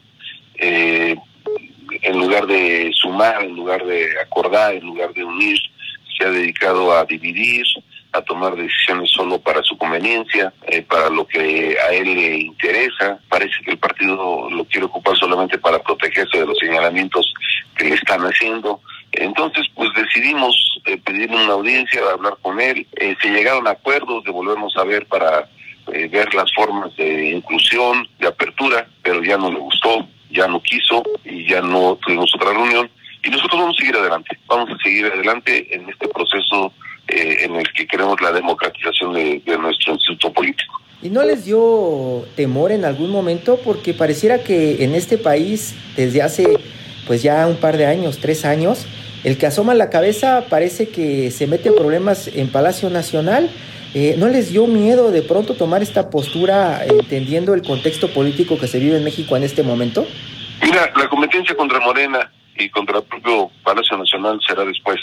Eh, 0.56 1.16
en 2.02 2.20
lugar 2.20 2.48
de 2.48 2.92
sumar, 2.94 3.44
en 3.44 3.56
lugar 3.56 3.86
de 3.86 4.20
acordar, 4.20 4.74
en 4.74 4.86
lugar 4.86 5.14
de 5.14 5.24
unir, 5.24 5.58
se 6.18 6.26
ha 6.26 6.32
dedicado 6.32 6.92
a 6.92 7.06
dividir, 7.06 7.66
a 8.14 8.22
tomar 8.22 8.56
decisiones 8.56 9.12
solo 9.12 9.40
para 9.40 9.62
su 9.64 9.78
conveniencia, 9.78 10.54
eh, 10.68 10.82
para 10.84 11.10
lo 11.10 11.28
que 11.28 11.76
a 11.80 11.94
él 11.94 12.16
le 12.16 12.38
interesa. 12.38 13.20
Parece 13.28 13.56
que 13.66 13.72
el 13.72 13.78
partido 13.78 14.50
lo 14.50 14.66
quiere 14.66 14.86
ocupar 14.86 15.16
solamente 15.18 15.58
para 15.58 15.80
protegerse 15.80 16.38
de 16.38 16.46
los 16.46 16.58
señalamientos 16.58 17.34
que 17.76 17.86
le 17.86 17.96
están 17.96 18.22
haciendo. 18.22 18.80
Entonces, 19.14 19.66
pues 19.76 19.90
decidimos 19.96 20.56
eh, 20.86 20.98
pedirle 20.98 21.44
una 21.44 21.54
audiencia, 21.54 22.02
hablar 22.12 22.38
con 22.42 22.60
él. 22.60 22.88
Eh, 22.96 23.16
se 23.22 23.30
llegaron 23.30 23.68
a 23.68 23.72
acuerdos 23.72 24.24
de 24.24 24.32
volvernos 24.32 24.76
a 24.78 24.84
ver 24.84 25.06
para 25.06 25.48
eh, 25.92 26.08
ver 26.08 26.34
las 26.34 26.52
formas 26.54 26.96
de 26.96 27.32
inclusión, 27.32 28.08
de 28.20 28.28
apertura, 28.28 28.88
pero 29.02 29.24
ya 29.24 29.38
no 29.38 29.52
le 29.52 29.60
gustó, 29.60 30.08
ya 30.32 30.48
no 30.48 30.62
quiso 30.62 31.04
y 31.24 31.48
ya 31.48 31.62
no 31.62 31.98
tuvimos 31.98 32.34
otra 32.36 32.54
reunión. 32.54 32.90
Y 33.24 33.30
nosotros 33.30 33.62
vamos 33.62 33.76
a 33.78 33.80
seguir 33.80 33.96
adelante, 33.96 34.38
vamos 34.48 34.70
a 34.72 34.84
seguir 34.84 35.06
adelante 35.06 35.76
en 35.76 35.90
este 35.90 36.08
proceso 36.08 36.74
eh, 37.08 37.38
en 37.42 37.56
el 37.56 37.72
que 37.74 37.86
queremos 37.88 38.20
la 38.22 38.32
democratización 38.32 39.14
de, 39.14 39.42
de 39.46 39.58
nuestro 39.58 39.94
instituto 39.94 40.32
político. 40.34 40.82
¿Y 41.02 41.10
no 41.10 41.24
les 41.24 41.46
dio 41.46 42.26
temor 42.36 42.72
en 42.72 42.86
algún 42.86 43.12
momento? 43.12 43.60
Porque 43.64 43.94
pareciera 43.94 44.44
que 44.44 44.84
en 44.86 44.96
este 44.96 45.18
país, 45.18 45.76
desde 45.98 46.22
hace 46.22 46.58
pues 47.06 47.22
ya 47.22 47.46
un 47.48 47.58
par 47.58 47.76
de 47.78 47.86
años, 47.86 48.20
tres 48.20 48.46
años, 48.46 48.86
el 49.24 49.38
que 49.38 49.46
asoma 49.46 49.74
la 49.74 49.90
cabeza 49.90 50.46
parece 50.50 50.90
que 50.90 51.32
se 51.32 51.48
mete 51.48 51.70
en 51.70 51.76
problemas 51.76 52.28
en 52.28 52.50
Palacio 52.50 52.90
Nacional. 52.90 53.50
Eh, 53.94 54.16
¿No 54.18 54.28
les 54.28 54.52
dio 54.52 54.66
miedo 54.68 55.12
de 55.12 55.22
pronto 55.22 55.56
tomar 55.56 55.82
esta 55.84 56.10
postura 56.10 56.84
entendiendo 56.86 57.54
el 57.54 57.62
contexto 57.62 58.12
político 58.14 58.58
que 58.58 58.68
se 58.68 58.80
vive 58.80 58.98
en 58.98 59.04
México 59.04 59.38
en 59.38 59.44
este 59.44 59.64
momento? 59.64 60.06
Mira, 60.62 60.92
la 60.96 61.08
competencia 61.10 61.56
contra 61.56 61.80
Morena 61.80 62.32
y 62.58 62.70
contra 62.70 62.98
el 63.00 63.04
propio 63.04 63.52
Palacio 63.64 63.98
Nacional 63.98 64.40
será 64.48 64.66
después. 64.66 65.00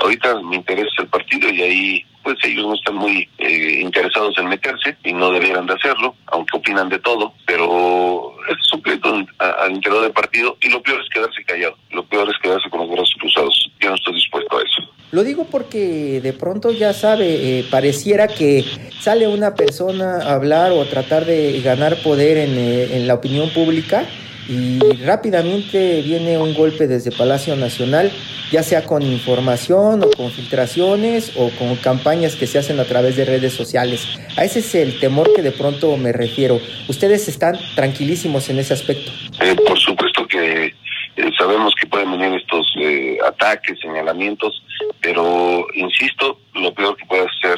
Ahorita 0.00 0.40
me 0.42 0.56
interesa 0.56 1.02
el 1.02 1.08
partido 1.08 1.50
y 1.50 1.62
ahí 1.62 2.06
pues 2.22 2.36
ellos 2.44 2.66
no 2.66 2.74
están 2.74 2.96
muy 2.96 3.28
eh, 3.38 3.80
interesados 3.80 4.36
en 4.38 4.48
meterse 4.48 4.96
y 5.04 5.12
no 5.12 5.30
debieran 5.30 5.66
de 5.66 5.74
hacerlo, 5.74 6.14
aunque 6.26 6.58
opinan 6.58 6.88
de 6.88 6.98
todo, 6.98 7.32
pero 7.46 8.34
es 8.48 8.72
un 8.72 8.82
pleito 8.82 9.14
al 9.38 9.72
interior 9.72 10.02
del 10.02 10.12
partido 10.12 10.56
y 10.60 10.68
lo 10.68 10.82
peor 10.82 11.00
es 11.00 11.08
quedarse 11.08 11.42
callado, 11.44 11.76
lo 11.90 12.04
peor 12.04 12.28
es 12.28 12.36
quedarse 12.42 12.68
con 12.68 12.80
los 12.80 12.90
brazos 12.90 13.14
cruzados. 13.18 13.70
Yo 13.80 13.88
no 13.88 13.94
estoy 13.94 14.14
dispuesto 14.14 14.58
a 14.58 14.62
eso. 14.62 14.92
Lo 15.12 15.24
digo 15.24 15.46
porque 15.50 16.20
de 16.20 16.32
pronto 16.32 16.70
ya 16.70 16.92
sabe, 16.92 17.58
eh, 17.58 17.64
pareciera 17.70 18.28
que 18.28 18.64
sale 19.00 19.26
una 19.26 19.54
persona 19.54 20.18
a 20.22 20.34
hablar 20.34 20.72
o 20.72 20.82
a 20.82 20.84
tratar 20.84 21.24
de 21.24 21.60
ganar 21.62 21.96
poder 22.02 22.36
en, 22.36 22.56
eh, 22.56 22.96
en 22.96 23.06
la 23.08 23.14
opinión 23.14 23.50
pública 23.50 24.06
y 24.50 24.80
rápidamente 25.04 26.02
viene 26.02 26.36
un 26.36 26.54
golpe 26.54 26.88
desde 26.88 27.12
Palacio 27.12 27.54
Nacional, 27.54 28.10
ya 28.50 28.64
sea 28.64 28.84
con 28.84 29.00
información 29.00 30.02
o 30.02 30.10
con 30.10 30.32
filtraciones 30.32 31.32
o 31.36 31.50
con 31.50 31.76
campañas 31.76 32.34
que 32.34 32.48
se 32.48 32.58
hacen 32.58 32.80
a 32.80 32.84
través 32.84 33.14
de 33.14 33.24
redes 33.24 33.52
sociales. 33.52 34.08
A 34.36 34.44
ese 34.44 34.58
es 34.58 34.74
el 34.74 34.98
temor 34.98 35.32
que 35.36 35.42
de 35.42 35.52
pronto 35.52 35.96
me 35.96 36.12
refiero. 36.12 36.58
¿Ustedes 36.88 37.28
están 37.28 37.56
tranquilísimos 37.76 38.50
en 38.50 38.58
ese 38.58 38.74
aspecto? 38.74 39.12
Eh, 39.40 39.54
por 39.64 39.78
supuesto 39.78 40.26
que 40.26 40.66
eh, 40.66 41.30
sabemos 41.38 41.72
que 41.80 41.86
pueden 41.86 42.10
venir 42.10 42.40
estos 42.40 42.66
eh, 42.80 43.18
ataques, 43.24 43.78
señalamientos, 43.78 44.64
pero 45.00 45.64
insisto, 45.74 46.40
lo 46.54 46.74
peor 46.74 46.96
que 46.96 47.06
puede 47.06 47.26
hacer 47.26 47.56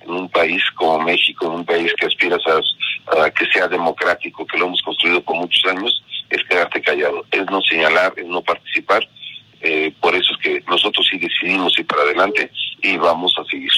en 0.00 0.10
un 0.12 0.30
país 0.30 0.62
como 0.76 0.98
México, 1.00 1.46
en 1.46 1.52
un 1.52 1.64
país 1.66 1.92
que 2.00 2.06
aspiras 2.06 2.40
a, 2.46 3.22
a 3.22 3.30
que 3.30 3.44
sea 3.52 3.68
democrático, 3.68 4.46
que 4.46 4.56
lo 4.56 4.64
hemos 4.64 4.80
construido 4.80 5.20
por 5.20 5.36
muchos 5.36 5.62
años, 5.70 6.02
es 6.32 6.42
quedarte 6.48 6.80
callado, 6.80 7.24
es 7.30 7.44
no 7.46 7.60
señalar, 7.62 8.14
es 8.16 8.26
no 8.26 8.42
participar. 8.42 9.06
Eh, 9.60 9.92
por 10.00 10.14
eso 10.14 10.32
es 10.32 10.38
que 10.38 10.64
nosotros 10.68 11.06
sí 11.08 11.18
decidimos 11.18 11.78
ir 11.78 11.86
para 11.86 12.02
adelante 12.02 12.50
y 12.82 12.96
vamos 12.96 13.32
a 13.38 13.44
seguir. 13.44 13.70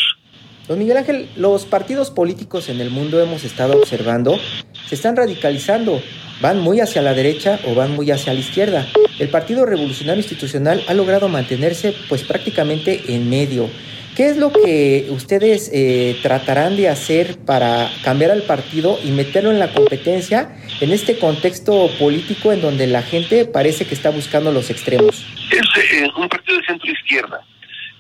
Don 0.67 0.79
Miguel 0.79 0.97
Ángel, 0.97 1.29
los 1.37 1.67
partidos 1.67 2.11
políticos 2.11 2.71
en 2.71 2.81
el 2.81 2.89
mundo 2.89 3.21
hemos 3.21 3.45
estado 3.45 3.77
observando, 3.77 4.39
se 4.87 4.95
están 4.95 5.15
radicalizando, 5.15 6.01
van 6.41 6.61
muy 6.61 6.81
hacia 6.81 7.03
la 7.03 7.13
derecha 7.13 7.61
o 7.67 7.75
van 7.75 7.95
muy 7.95 8.11
hacia 8.11 8.33
la 8.33 8.41
izquierda. 8.41 8.87
El 9.19 9.29
Partido 9.29 9.67
Revolucionario 9.67 10.23
Institucional 10.23 10.83
ha 10.89 10.95
logrado 10.95 11.29
mantenerse 11.29 11.95
pues 12.09 12.23
prácticamente 12.23 13.03
en 13.09 13.29
medio. 13.29 13.69
¿Qué 14.17 14.31
es 14.31 14.39
lo 14.39 14.53
que 14.53 15.09
ustedes 15.11 15.71
eh, 15.75 16.17
tratarán 16.23 16.77
de 16.77 16.89
hacer 16.89 17.37
para 17.41 17.91
cambiar 18.03 18.31
al 18.31 18.43
partido 18.43 18.99
y 19.05 19.11
meterlo 19.11 19.51
en 19.51 19.59
la 19.59 19.73
competencia 19.73 20.57
en 20.81 20.93
este 20.93 21.19
contexto 21.19 21.91
político 21.99 22.53
en 22.53 22.61
donde 22.61 22.87
la 22.87 23.03
gente 23.03 23.45
parece 23.45 23.87
que 23.87 23.95
está 23.95 24.11
buscando 24.11 24.53
los 24.53 24.71
extremos? 24.71 25.25
Es 25.51 25.93
eh, 25.93 26.09
un 26.17 26.29
partido 26.29 26.59
de 26.59 26.65
centro 26.65 26.91
izquierda 26.91 27.41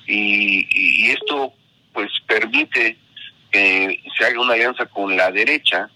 y, 0.06 0.66
y, 0.70 1.10
esto 1.10 1.52
pues 1.92 2.10
permite 2.26 2.96
que 3.50 4.00
se 4.18 4.24
haga 4.24 4.40
una 4.40 4.54
alianza 4.54 4.86
con 4.86 5.16
la 5.16 5.30
derecha, 5.30 5.88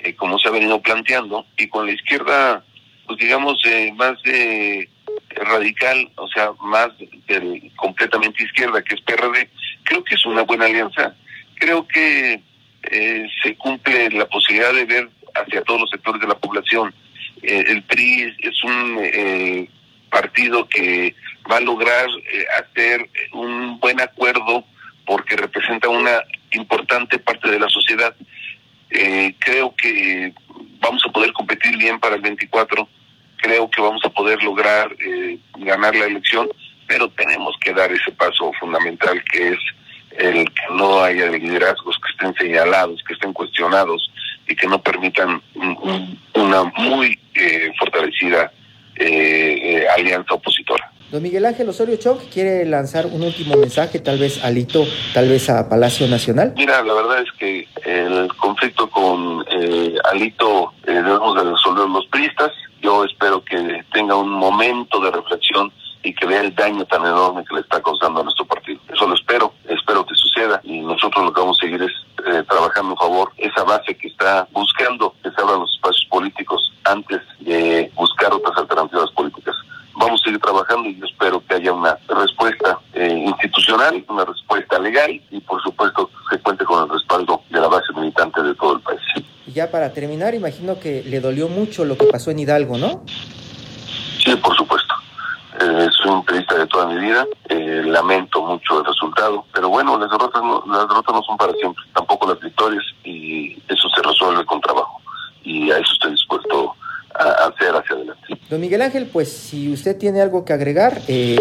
eh, 0.00 0.14
como 0.14 0.38
se 0.38 0.48
ha 0.48 0.52
venido 0.52 0.80
planteando, 0.80 1.46
y 1.56 1.68
con 1.68 1.86
la 1.86 1.92
izquierda, 1.92 2.64
pues 3.06 3.18
digamos, 3.18 3.60
eh, 3.66 3.92
más 3.94 4.20
de 4.22 4.88
radical, 5.36 6.10
o 6.16 6.26
sea, 6.28 6.50
más 6.60 6.88
del 7.28 7.70
completamente 7.76 8.42
izquierda, 8.42 8.82
que 8.82 8.94
es 8.94 9.00
PRD, 9.02 9.48
creo 9.84 10.02
que 10.02 10.14
es 10.14 10.26
una 10.26 10.42
buena 10.42 10.64
alianza. 10.64 11.14
Creo 11.58 11.86
que 11.86 12.40
eh, 12.90 13.26
se 13.42 13.54
cumple 13.56 14.10
la 14.10 14.26
posibilidad 14.26 14.72
de 14.72 14.84
ver 14.84 15.08
hacia 15.42 15.62
todos 15.62 15.80
los 15.82 15.90
sectores 15.90 16.20
de 16.20 16.28
la 16.28 16.38
población. 16.38 16.94
Eh, 17.42 17.64
el 17.68 17.82
PRI 17.82 18.34
es 18.38 18.64
un 18.64 18.98
eh, 19.02 19.68
partido 20.10 20.68
que 20.68 21.14
va 21.50 21.58
a 21.58 21.60
lograr 21.60 22.06
hacer 22.58 23.08
un 23.32 23.78
buen 23.78 24.00
acuerdo 24.00 24.64
porque 25.04 25.36
representa 25.36 25.88
una 25.88 26.22
importante 26.52 27.18
parte 27.18 27.50
de 27.50 27.60
la 27.60 27.68
sociedad. 27.68 28.14
creo 29.38 29.74
que 29.76 30.32
vamos 30.80 31.02
a 31.06 31.12
poder 31.12 31.32
competir 31.32 31.76
bien 31.76 32.00
para 32.00 32.16
el 32.16 32.22
24 32.22 32.88
creo 33.36 33.70
que 33.70 33.80
vamos 33.80 34.04
a 34.04 34.10
poder 34.10 34.42
lograr 34.42 34.94
eh, 34.98 35.38
ganar 35.58 35.94
la 35.94 36.06
elección, 36.06 36.48
pero 36.86 37.08
tenemos 37.10 37.54
que 37.60 37.72
dar 37.72 37.90
ese 37.92 38.12
paso 38.12 38.52
fundamental 38.58 39.22
que 39.24 39.50
es 39.50 39.58
el 40.18 40.44
que 40.46 40.74
no 40.74 41.00
haya 41.00 41.26
liderazgos 41.26 41.96
que 41.98 42.12
estén 42.12 42.34
señalados, 42.34 43.02
que 43.06 43.12
estén 43.12 43.32
cuestionados 43.32 44.10
y 44.48 44.54
que 44.54 44.66
no 44.66 44.80
permitan 44.80 45.42
un, 45.54 46.18
una 46.34 46.64
muy 46.64 47.18
eh, 47.34 47.70
fortalecida 47.78 48.52
eh, 48.96 49.60
eh, 49.62 49.86
alianza 49.88 50.34
opositora. 50.34 50.90
Don 51.10 51.22
Miguel 51.22 51.44
Ángel 51.44 51.68
Osorio 51.68 51.96
Chong 51.96 52.18
quiere 52.32 52.64
lanzar 52.64 53.06
un 53.06 53.22
último 53.22 53.56
mensaje, 53.56 54.00
tal 54.00 54.18
vez 54.18 54.42
a 54.42 54.48
Alito, 54.48 54.84
tal 55.14 55.28
vez 55.28 55.48
a 55.48 55.68
Palacio 55.68 56.08
Nacional. 56.08 56.52
Mira, 56.56 56.82
la 56.82 56.94
verdad 56.94 57.20
es 57.22 57.30
que 57.38 57.68
el 57.84 58.28
conflicto 58.36 58.90
con 58.90 59.44
eh, 59.48 59.94
Alito 60.10 60.72
eh, 60.84 60.92
debemos 60.92 61.36
de 61.36 61.50
resolver 61.50 61.88
los 61.88 62.06
priistas. 62.06 62.50
Yo 62.82 63.04
espero 63.04 63.44
que 63.44 63.84
tenga 63.92 64.16
un 64.16 64.30
momento 64.30 65.00
de 65.00 65.12
reflexión 65.12 65.72
y 66.06 66.14
que 66.14 66.26
vea 66.26 66.40
el 66.40 66.54
daño 66.54 66.84
tan 66.86 67.02
enorme 67.02 67.44
que 67.44 67.56
le 67.56 67.60
está 67.62 67.82
causando 67.82 68.20
a 68.20 68.24
nuestro 68.24 68.44
partido. 68.44 68.80
Eso 68.92 69.06
lo 69.08 69.14
espero, 69.14 69.52
espero 69.68 70.06
que 70.06 70.14
suceda 70.14 70.60
y 70.62 70.80
nosotros 70.80 71.24
lo 71.24 71.32
que 71.32 71.40
vamos 71.40 71.58
a 71.60 71.66
seguir 71.66 71.82
es 71.82 71.92
eh, 72.26 72.44
trabajando 72.48 72.92
en 72.92 72.98
favor 72.98 73.32
esa 73.38 73.64
base 73.64 73.96
que 73.96 74.08
está 74.08 74.46
buscando 74.52 75.14
que 75.22 75.30
se 75.30 75.40
abran 75.40 75.60
los 75.60 75.74
espacios 75.74 76.06
políticos 76.08 76.72
antes 76.84 77.20
de 77.40 77.90
buscar 77.96 78.32
otras 78.32 78.56
alternativas 78.56 79.10
políticas 79.10 79.56
vamos 79.96 80.20
a 80.20 80.24
seguir 80.24 80.40
trabajando 80.40 80.88
y 80.88 80.98
yo 80.98 81.06
espero 81.06 81.42
que 81.46 81.54
haya 81.54 81.72
una 81.72 81.98
respuesta 82.08 82.78
eh, 82.92 83.24
institucional, 83.26 84.04
una 84.08 84.24
respuesta 84.24 84.78
legal 84.78 85.20
y 85.30 85.40
por 85.40 85.62
supuesto 85.62 86.10
se 86.30 86.38
cuente 86.38 86.64
con 86.64 86.84
el 86.84 86.90
respaldo 86.90 87.42
de 87.50 87.60
la 87.60 87.68
base 87.68 87.92
militante 87.94 88.42
de 88.42 88.54
todo 88.54 88.76
el 88.76 88.82
país. 88.82 89.00
Y 89.46 89.52
ya 89.52 89.70
para 89.70 89.92
terminar, 89.92 90.34
imagino 90.34 90.78
que 90.78 91.02
le 91.02 91.20
dolió 91.20 91.48
mucho 91.48 91.84
lo 91.84 91.96
que 91.96 92.06
pasó 92.06 92.30
en 92.30 92.40
Hidalgo, 92.40 92.78
¿no? 92.78 93.04
Sí, 94.22 94.36
por 94.36 94.54
supuesto. 94.56 94.94
Eh, 95.60 95.88
soy 95.90 95.95
un 96.12 96.24
periodista 96.24 96.56
de 96.56 96.66
toda 96.66 96.86
mi 96.86 96.98
vida, 96.98 97.26
eh, 97.48 97.82
lamento 97.84 98.42
mucho 98.42 98.80
el 98.80 98.84
resultado, 98.84 99.44
pero 99.52 99.68
bueno, 99.68 99.98
las 99.98 100.10
derrotas, 100.10 100.42
no, 100.42 100.62
las 100.66 100.88
derrotas 100.88 101.14
no 101.14 101.22
son 101.22 101.36
para 101.36 101.52
siempre, 101.54 101.82
tampoco 101.94 102.28
las 102.28 102.40
victorias 102.40 102.84
y 103.04 103.52
eso 103.68 103.88
se 103.94 104.02
resuelve 104.02 104.44
con 104.46 104.60
trabajo 104.60 105.00
y 105.42 105.70
a 105.70 105.78
eso 105.78 105.92
estoy 105.92 106.12
dispuesto 106.12 106.74
a 107.18 107.48
hacer 107.48 107.74
hacia 107.74 107.96
adelante. 107.96 108.38
Don 108.50 108.60
Miguel 108.60 108.82
Ángel, 108.82 109.08
pues 109.12 109.32
si 109.32 109.72
usted 109.72 109.96
tiene 109.98 110.20
algo 110.20 110.44
que 110.44 110.52
agregar, 110.52 111.00
eh, 111.08 111.38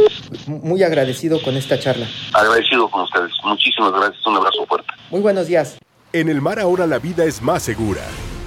muy 0.48 0.84
agradecido 0.84 1.42
con 1.42 1.56
esta 1.56 1.80
charla. 1.80 2.08
Agradecido 2.34 2.88
con 2.90 3.02
ustedes. 3.02 3.32
Muchísimas 3.44 3.92
gracias. 3.92 4.26
Un 4.26 4.38
abrazo 4.38 4.66
fuerte. 4.66 4.88
Muy 5.10 5.22
buenos 5.22 5.48
días. 5.48 5.78
En 6.14 6.30
el 6.30 6.42
mar 6.42 6.60
ahora 6.60 6.88
la 6.88 7.00
vida 7.00 7.26
es 7.26 7.42
más 7.42 7.64
segura. 7.64 8.02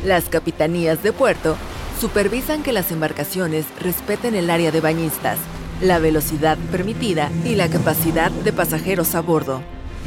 Las 0.05 0.29
capitanías 0.29 1.03
de 1.03 1.13
puerto 1.13 1.57
supervisan 2.01 2.63
que 2.63 2.73
las 2.73 2.93
embarcaciones 2.93 3.67
respeten 3.81 4.35
el 4.35 4.51
área 4.51 4.71
de 4.71 4.81
bañistas, 4.81 5.39
la 5.81 5.99
velocidad 5.99 6.59
permitida 6.71 7.31
y 7.45 7.55
la 7.55 7.69
capacidad 7.69 8.31
de 8.31 8.53
pasajeros 8.53 9.15
a 9.15 9.21
bordo. 9.21 9.63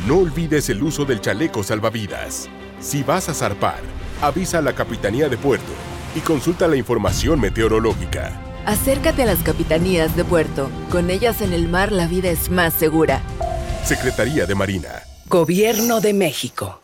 No 0.08 0.18
olvides 0.18 0.70
el 0.70 0.82
uso 0.82 1.06
del 1.06 1.22
chaleco 1.22 1.64
salvavidas. 1.64 2.50
Si 2.80 3.04
vas 3.04 3.30
a 3.30 3.34
zarpar, 3.34 3.80
avisa 4.22 4.58
a 4.58 4.62
la 4.62 4.74
Capitanía 4.74 5.30
de 5.30 5.38
Puerto 5.38 5.72
y 6.16 6.20
consulta 6.20 6.68
la 6.68 6.76
información 6.76 7.40
meteorológica. 7.40 8.32
Acércate 8.66 9.24
a 9.24 9.26
las 9.26 9.40
capitanías 9.40 10.16
de 10.16 10.24
puerto. 10.24 10.70
Con 10.92 11.10
ellas 11.10 11.42
en 11.42 11.54
el 11.54 11.68
mar 11.68 11.92
la 11.92 12.08
vida 12.08 12.30
es 12.30 12.50
más 12.50 12.74
segura. 12.74 13.22
Secretaría 13.84 14.46
de 14.46 14.56
Marina. 14.56 15.04
Gobierno 15.28 16.00
de 16.00 16.14
México. 16.14 16.81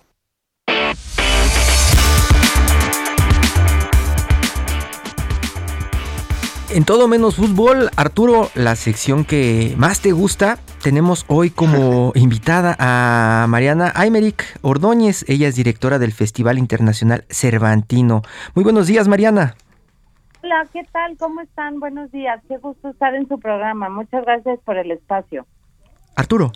En 6.69 6.83
todo 6.83 7.07
menos 7.07 7.37
fútbol, 7.37 7.89
Arturo, 7.95 8.49
la 8.53 8.75
sección 8.75 9.23
que 9.23 9.73
más 9.77 10.01
te 10.01 10.11
gusta, 10.11 10.57
tenemos 10.83 11.23
hoy 11.29 11.49
como 11.49 12.11
invitada 12.15 12.75
a 12.77 13.45
Mariana 13.47 13.93
Aymeric 13.95 14.43
Ordóñez. 14.61 15.23
Ella 15.29 15.47
es 15.47 15.55
directora 15.55 15.97
del 15.97 16.11
Festival 16.11 16.57
Internacional 16.57 17.23
Cervantino. 17.29 18.21
Muy 18.53 18.65
buenos 18.65 18.87
días, 18.87 19.07
Mariana. 19.07 19.55
Hola, 20.43 20.67
¿qué 20.73 20.83
tal? 20.91 21.15
¿Cómo 21.17 21.39
están? 21.39 21.79
Buenos 21.79 22.11
días. 22.11 22.41
Qué 22.49 22.57
gusto 22.57 22.89
estar 22.89 23.15
en 23.15 23.29
su 23.29 23.39
programa. 23.39 23.87
Muchas 23.87 24.25
gracias 24.25 24.59
por 24.65 24.77
el 24.77 24.91
espacio. 24.91 25.45
Arturo. 26.17 26.51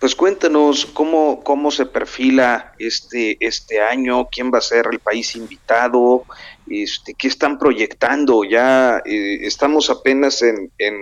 Pues 0.00 0.14
cuéntanos 0.14 0.86
cómo, 0.86 1.42
cómo 1.42 1.70
se 1.70 1.86
perfila 1.86 2.72
este, 2.78 3.36
este 3.40 3.80
año, 3.80 4.28
quién 4.30 4.52
va 4.52 4.58
a 4.58 4.62
ser 4.62 4.86
el 4.92 5.00
país 5.00 5.34
invitado, 5.34 6.24
este, 6.68 7.14
qué 7.14 7.26
están 7.26 7.58
proyectando. 7.58 8.44
Ya 8.44 9.02
eh, 9.04 9.38
estamos 9.42 9.90
apenas 9.90 10.40
en, 10.42 10.70
en 10.78 10.94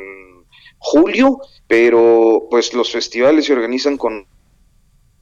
julio, 0.79 1.41
pero 1.67 2.47
pues 2.51 2.73
los 2.73 2.91
festivales 2.91 3.47
se 3.47 3.53
organizan 3.53 3.99
con 3.99 4.27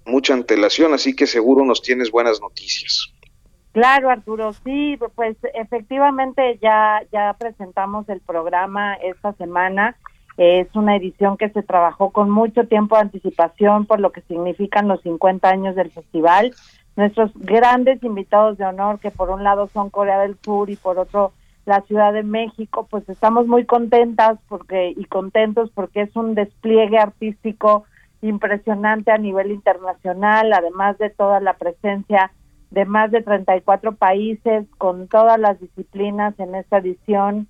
mucha 0.05 0.35
antelación, 0.35 0.95
así 0.95 1.17
que 1.17 1.27
seguro 1.27 1.65
nos 1.65 1.83
tienes 1.83 2.11
buenas 2.11 2.41
noticias. 2.41 3.13
Claro, 3.73 4.09
Arturo, 4.09 4.53
sí, 4.65 4.97
pues 5.17 5.37
efectivamente 5.55 6.61
ya, 6.63 7.03
ya 7.11 7.35
presentamos 7.37 8.09
el 8.09 8.21
programa 8.21 8.95
esta 8.95 9.33
semana. 9.33 9.97
Es 10.37 10.75
una 10.75 10.97
edición 10.97 11.37
que 11.37 11.51
se 11.51 11.63
trabajó 11.63 12.11
con 12.11 12.31
mucho 12.31 12.67
tiempo 12.67 12.97
de 12.97 13.03
anticipación 13.03 13.87
por 13.87 14.01
lo 14.01 14.11
que 14.11 14.23
significan 14.23 14.89
los 14.89 15.01
50 15.03 15.49
años 15.49 15.77
del 15.77 15.91
festival. 15.91 16.53
Nuestros 16.97 17.31
grandes 17.35 18.03
invitados 18.03 18.59
de 18.59 18.65
honor, 18.65 18.99
que 18.99 19.11
por 19.11 19.31
un 19.31 19.45
lado 19.45 19.69
son 19.73 19.91
Corea 19.91 20.21
del 20.21 20.37
Sur 20.43 20.71
y 20.71 20.77
por 20.77 20.99
otro 20.99 21.33
la 21.67 21.81
Ciudad 21.83 22.13
de 22.13 22.23
México, 22.23 22.87
pues 22.91 23.09
estamos 23.09 23.47
muy 23.47 23.65
contentas 23.65 24.39
porque 24.49 24.93
y 24.95 25.05
contentos 25.07 25.71
porque 25.75 26.03
es 26.03 26.15
un 26.15 26.35
despliegue 26.35 26.99
artístico 26.99 27.85
impresionante 28.21 29.13
a 29.13 29.19
nivel 29.19 29.51
internacional, 29.51 30.53
además 30.53 30.99
de 30.99 31.11
toda 31.11 31.41
la 31.41 31.55
presencia 31.55 32.33
de 32.71 32.85
más 32.85 33.11
de 33.13 33.23
34 33.23 33.95
países 33.95 34.67
con 34.79 35.09
todas 35.09 35.39
las 35.39 35.61
disciplinas 35.61 36.39
en 36.39 36.55
esta 36.55 36.79
edición 36.79 37.49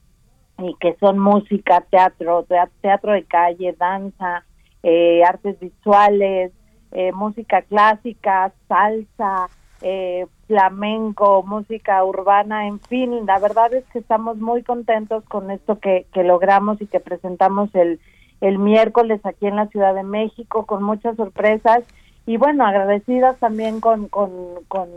y 0.59 0.75
que 0.81 0.97
son 1.01 1.19
música, 1.19 1.81
teatro, 1.91 2.47
teatro 2.81 3.13
de 3.13 3.25
calle, 3.25 3.75
danza, 3.79 4.45
eh, 4.83 5.23
artes 5.25 5.59
visuales, 5.59 6.53
eh, 6.93 7.13
música 7.13 7.63
clásica, 7.63 8.53
salsa, 8.69 9.49
eh, 9.83 10.27
flamenco, 10.47 11.43
música 11.43 12.05
urbana, 12.05 12.67
en 12.67 12.79
fin, 12.81 13.27
la 13.27 13.39
verdad 13.39 13.73
es 13.75 13.85
que 13.87 13.99
estamos 13.99 14.39
muy 14.39 14.63
contentos 14.63 15.25
con 15.25 15.51
esto 15.51 15.79
que, 15.79 16.07
que 16.13 16.23
logramos 16.23 16.81
y 16.81 16.87
que 16.87 17.01
presentamos 17.01 17.75
el, 17.75 17.99
el 18.41 18.59
miércoles 18.59 19.21
aquí 19.25 19.47
en 19.47 19.57
la 19.57 19.67
Ciudad 19.69 19.95
de 19.95 20.03
México 20.03 20.67
con 20.67 20.83
muchas 20.83 21.17
sorpresas. 21.17 21.83
Y 22.27 22.37
bueno, 22.37 22.65
agradecidas 22.65 23.39
también 23.39 23.81
con, 23.81 24.09
con, 24.09 24.31
con 24.69 24.89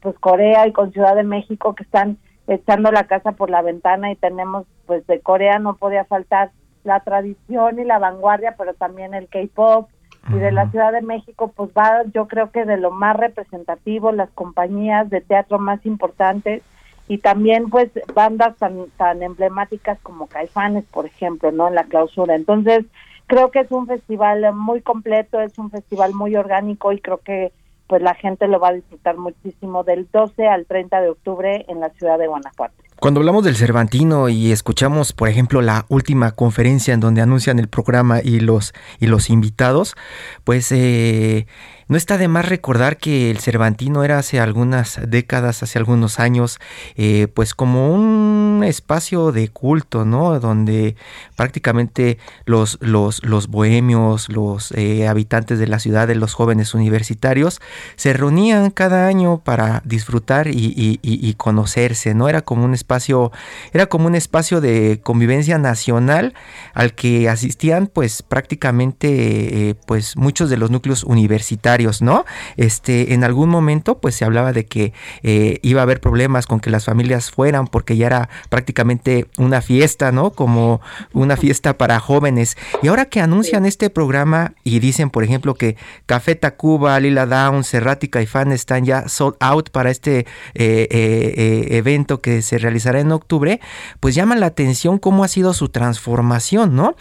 pues 0.00 0.18
Corea 0.18 0.66
y 0.66 0.72
con 0.72 0.92
Ciudad 0.92 1.14
de 1.14 1.24
México 1.24 1.74
que 1.74 1.84
están 1.84 2.18
echando 2.46 2.92
la 2.92 3.04
casa 3.04 3.32
por 3.32 3.50
la 3.50 3.62
ventana 3.62 4.10
y 4.10 4.16
tenemos 4.16 4.66
pues 4.86 5.06
de 5.06 5.20
Corea 5.20 5.58
no 5.58 5.76
podía 5.76 6.04
faltar 6.04 6.50
la 6.84 7.00
tradición 7.00 7.80
y 7.80 7.84
la 7.84 7.98
vanguardia, 7.98 8.54
pero 8.56 8.74
también 8.74 9.14
el 9.14 9.28
K-pop 9.28 9.88
y 10.28 10.38
de 10.38 10.50
la 10.52 10.70
Ciudad 10.70 10.92
de 10.92 11.02
México 11.02 11.52
pues 11.54 11.70
va 11.70 12.02
yo 12.12 12.26
creo 12.26 12.50
que 12.50 12.64
de 12.64 12.76
lo 12.76 12.90
más 12.90 13.16
representativo, 13.16 14.12
las 14.12 14.30
compañías 14.30 15.08
de 15.10 15.20
teatro 15.20 15.58
más 15.58 15.84
importantes 15.86 16.62
y 17.08 17.18
también 17.18 17.70
pues 17.70 17.90
bandas 18.14 18.56
tan 18.56 18.86
tan 18.96 19.22
emblemáticas 19.22 19.98
como 20.02 20.26
Caifanes, 20.26 20.84
por 20.86 21.06
ejemplo, 21.06 21.52
¿no? 21.52 21.68
En 21.68 21.76
la 21.76 21.84
clausura. 21.84 22.34
Entonces, 22.34 22.84
creo 23.26 23.50
que 23.50 23.60
es 23.60 23.70
un 23.70 23.86
festival 23.86 24.52
muy 24.54 24.80
completo, 24.82 25.40
es 25.40 25.58
un 25.58 25.70
festival 25.70 26.14
muy 26.14 26.34
orgánico 26.36 26.92
y 26.92 27.00
creo 27.00 27.18
que 27.18 27.52
pues 27.86 28.02
la 28.02 28.14
gente 28.14 28.48
lo 28.48 28.58
va 28.58 28.68
a 28.68 28.72
disfrutar 28.72 29.16
muchísimo 29.16 29.84
del 29.84 30.08
12 30.12 30.46
al 30.46 30.66
30 30.66 31.00
de 31.00 31.08
octubre 31.10 31.64
en 31.68 31.80
la 31.80 31.90
ciudad 31.90 32.18
de 32.18 32.26
Guanajuato. 32.26 32.74
Cuando 32.98 33.20
hablamos 33.20 33.44
del 33.44 33.56
Cervantino 33.56 34.30
y 34.30 34.52
escuchamos, 34.52 35.12
por 35.12 35.28
ejemplo, 35.28 35.60
la 35.60 35.84
última 35.88 36.32
conferencia 36.32 36.94
en 36.94 37.00
donde 37.00 37.20
anuncian 37.20 37.58
el 37.58 37.68
programa 37.68 38.20
y 38.22 38.40
los 38.40 38.72
y 38.98 39.06
los 39.06 39.28
invitados, 39.28 39.96
pues 40.44 40.72
eh, 40.72 41.46
no 41.88 41.96
está 41.96 42.18
de 42.18 42.26
más 42.26 42.48
recordar 42.48 42.96
que 42.96 43.30
el 43.30 43.38
Cervantino 43.38 44.02
era 44.02 44.18
hace 44.18 44.40
algunas 44.40 44.98
décadas, 45.06 45.62
hace 45.62 45.78
algunos 45.78 46.18
años, 46.18 46.58
eh, 46.96 47.28
pues 47.32 47.54
como 47.54 47.94
un 47.94 48.64
espacio 48.64 49.30
de 49.30 49.48
culto, 49.48 50.04
¿no? 50.04 50.40
Donde 50.40 50.96
prácticamente 51.36 52.18
los, 52.44 52.78
los, 52.80 53.24
los 53.24 53.46
bohemios, 53.46 54.28
los 54.28 54.72
eh, 54.72 55.06
habitantes 55.06 55.60
de 55.60 55.68
la 55.68 55.78
ciudad, 55.78 56.08
de 56.08 56.16
los 56.16 56.34
jóvenes 56.34 56.74
universitarios, 56.74 57.60
se 57.94 58.12
reunían 58.12 58.70
cada 58.70 59.06
año 59.06 59.38
para 59.38 59.82
disfrutar 59.84 60.48
y, 60.48 61.34
conocerse, 61.36 62.14
¿no? 62.14 62.28
Era 62.28 62.42
como 62.42 62.64
un 62.64 62.74
espacio, 62.74 63.30
era 63.72 63.86
como 63.86 64.06
un 64.06 64.14
espacio 64.14 64.60
de 64.60 65.00
convivencia 65.02 65.58
nacional 65.58 66.34
al 66.74 66.94
que 66.94 67.28
asistían, 67.28 67.86
pues 67.86 68.22
prácticamente, 68.22 69.68
eh, 69.70 69.74
pues 69.86 70.16
muchos 70.16 70.50
de 70.50 70.56
los 70.56 70.70
núcleos 70.70 71.04
universitarios 71.04 71.75
¿no? 72.00 72.24
Este, 72.56 73.12
en 73.12 73.22
algún 73.22 73.50
momento, 73.50 73.98
pues 73.98 74.14
se 74.14 74.24
hablaba 74.24 74.52
de 74.52 74.64
que 74.64 74.92
eh, 75.22 75.58
iba 75.62 75.80
a 75.80 75.82
haber 75.82 76.00
problemas 76.00 76.46
con 76.46 76.58
que 76.58 76.70
las 76.70 76.86
familias 76.86 77.30
fueran 77.30 77.66
porque 77.66 77.96
ya 77.96 78.06
era 78.06 78.28
prácticamente 78.48 79.26
una 79.36 79.60
fiesta, 79.60 80.10
¿no? 80.10 80.30
Como 80.30 80.80
una 81.12 81.36
fiesta 81.36 81.76
para 81.76 82.00
jóvenes. 82.00 82.56
Y 82.82 82.88
ahora 82.88 83.04
que 83.06 83.20
anuncian 83.20 83.66
este 83.66 83.90
programa 83.90 84.54
y 84.64 84.78
dicen, 84.78 85.10
por 85.10 85.22
ejemplo, 85.22 85.54
que 85.54 85.76
Café 86.06 86.34
Tacuba, 86.34 86.98
Lila 86.98 87.26
Down, 87.26 87.62
Cerrati 87.62 88.06
y 88.06 88.10
Caifán 88.10 88.52
están 88.52 88.84
ya 88.84 89.08
sold 89.08 89.36
out 89.40 89.70
para 89.70 89.90
este 89.90 90.20
eh, 90.54 90.88
eh, 90.90 91.66
evento 91.72 92.20
que 92.20 92.40
se 92.40 92.58
realizará 92.58 93.00
en 93.00 93.12
octubre, 93.12 93.60
pues 94.00 94.14
llama 94.14 94.34
la 94.34 94.46
atención 94.46 94.98
cómo 94.98 95.24
ha 95.24 95.28
sido 95.28 95.52
su 95.52 95.68
transformación, 95.68 96.74
¿no? 96.74 96.96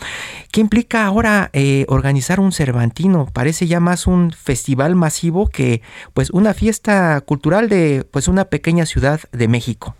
¿Qué 0.51 0.59
implica 0.61 1.05
ahora 1.05 1.51
organizar 1.87 2.39
un 2.39 2.51
Cervantino? 2.51 3.27
Parece 3.31 3.67
ya 3.67 3.79
más 3.79 4.07
un 4.07 4.31
festival 4.31 4.64
festival 4.65 4.95
masivo 4.95 5.45
que 5.45 5.83
pues 6.15 6.31
una 6.31 6.55
fiesta 6.55 7.21
cultural 7.21 7.69
de 7.69 8.03
pues 8.11 8.27
una 8.27 8.45
pequeña 8.45 8.87
ciudad 8.87 9.19
de 9.31 9.47
México. 9.47 9.93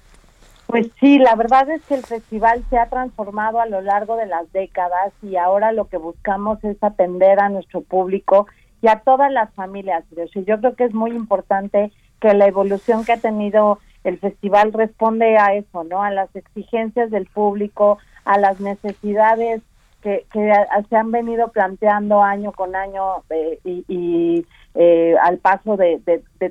Pues 0.66 0.88
sí, 1.00 1.20
la 1.20 1.36
verdad 1.36 1.70
es 1.70 1.84
que 1.84 1.94
el 1.94 2.04
festival 2.04 2.64
se 2.72 2.80
ha 2.80 2.90
transformado 2.90 3.60
a 3.60 3.68
lo 3.68 3.82
largo 3.82 4.16
de 4.16 4.26
las 4.26 4.52
décadas 4.54 5.14
y 5.22 5.36
ahora 5.36 5.72
lo 5.72 5.88
que 5.88 5.98
buscamos 5.98 6.64
es 6.64 6.78
atender 6.82 7.40
a 7.40 7.50
nuestro 7.50 7.82
público 7.82 8.48
y 8.82 8.88
a 8.88 9.02
todas 9.02 9.32
las 9.32 9.54
familias. 9.54 10.04
Yo 10.34 10.60
creo 10.60 10.76
que 10.76 10.86
es 10.86 10.94
muy 10.96 11.12
importante 11.12 11.92
que 12.20 12.34
la 12.34 12.48
evolución 12.48 13.06
que 13.06 13.14
ha 13.14 13.18
tenido 13.18 13.78
el 14.04 14.18
festival 14.18 14.74
responde 14.74 15.38
a 15.38 15.54
eso, 15.54 15.84
¿no? 15.84 16.02
A 16.02 16.10
las 16.10 16.36
exigencias 16.36 17.12
del 17.12 17.28
público, 17.28 18.00
a 18.24 18.40
las 18.40 18.60
necesidades 18.60 19.62
que, 20.06 20.54
se 20.90 20.96
han 20.96 21.12
venido 21.12 21.48
planteando 21.48 22.22
año 22.22 22.52
con 22.52 22.76
año 22.76 23.24
eh, 23.32 23.60
y, 23.64 24.46
eh, 24.76 25.16
al 25.24 25.40
paso 25.40 25.78
de, 25.78 26.00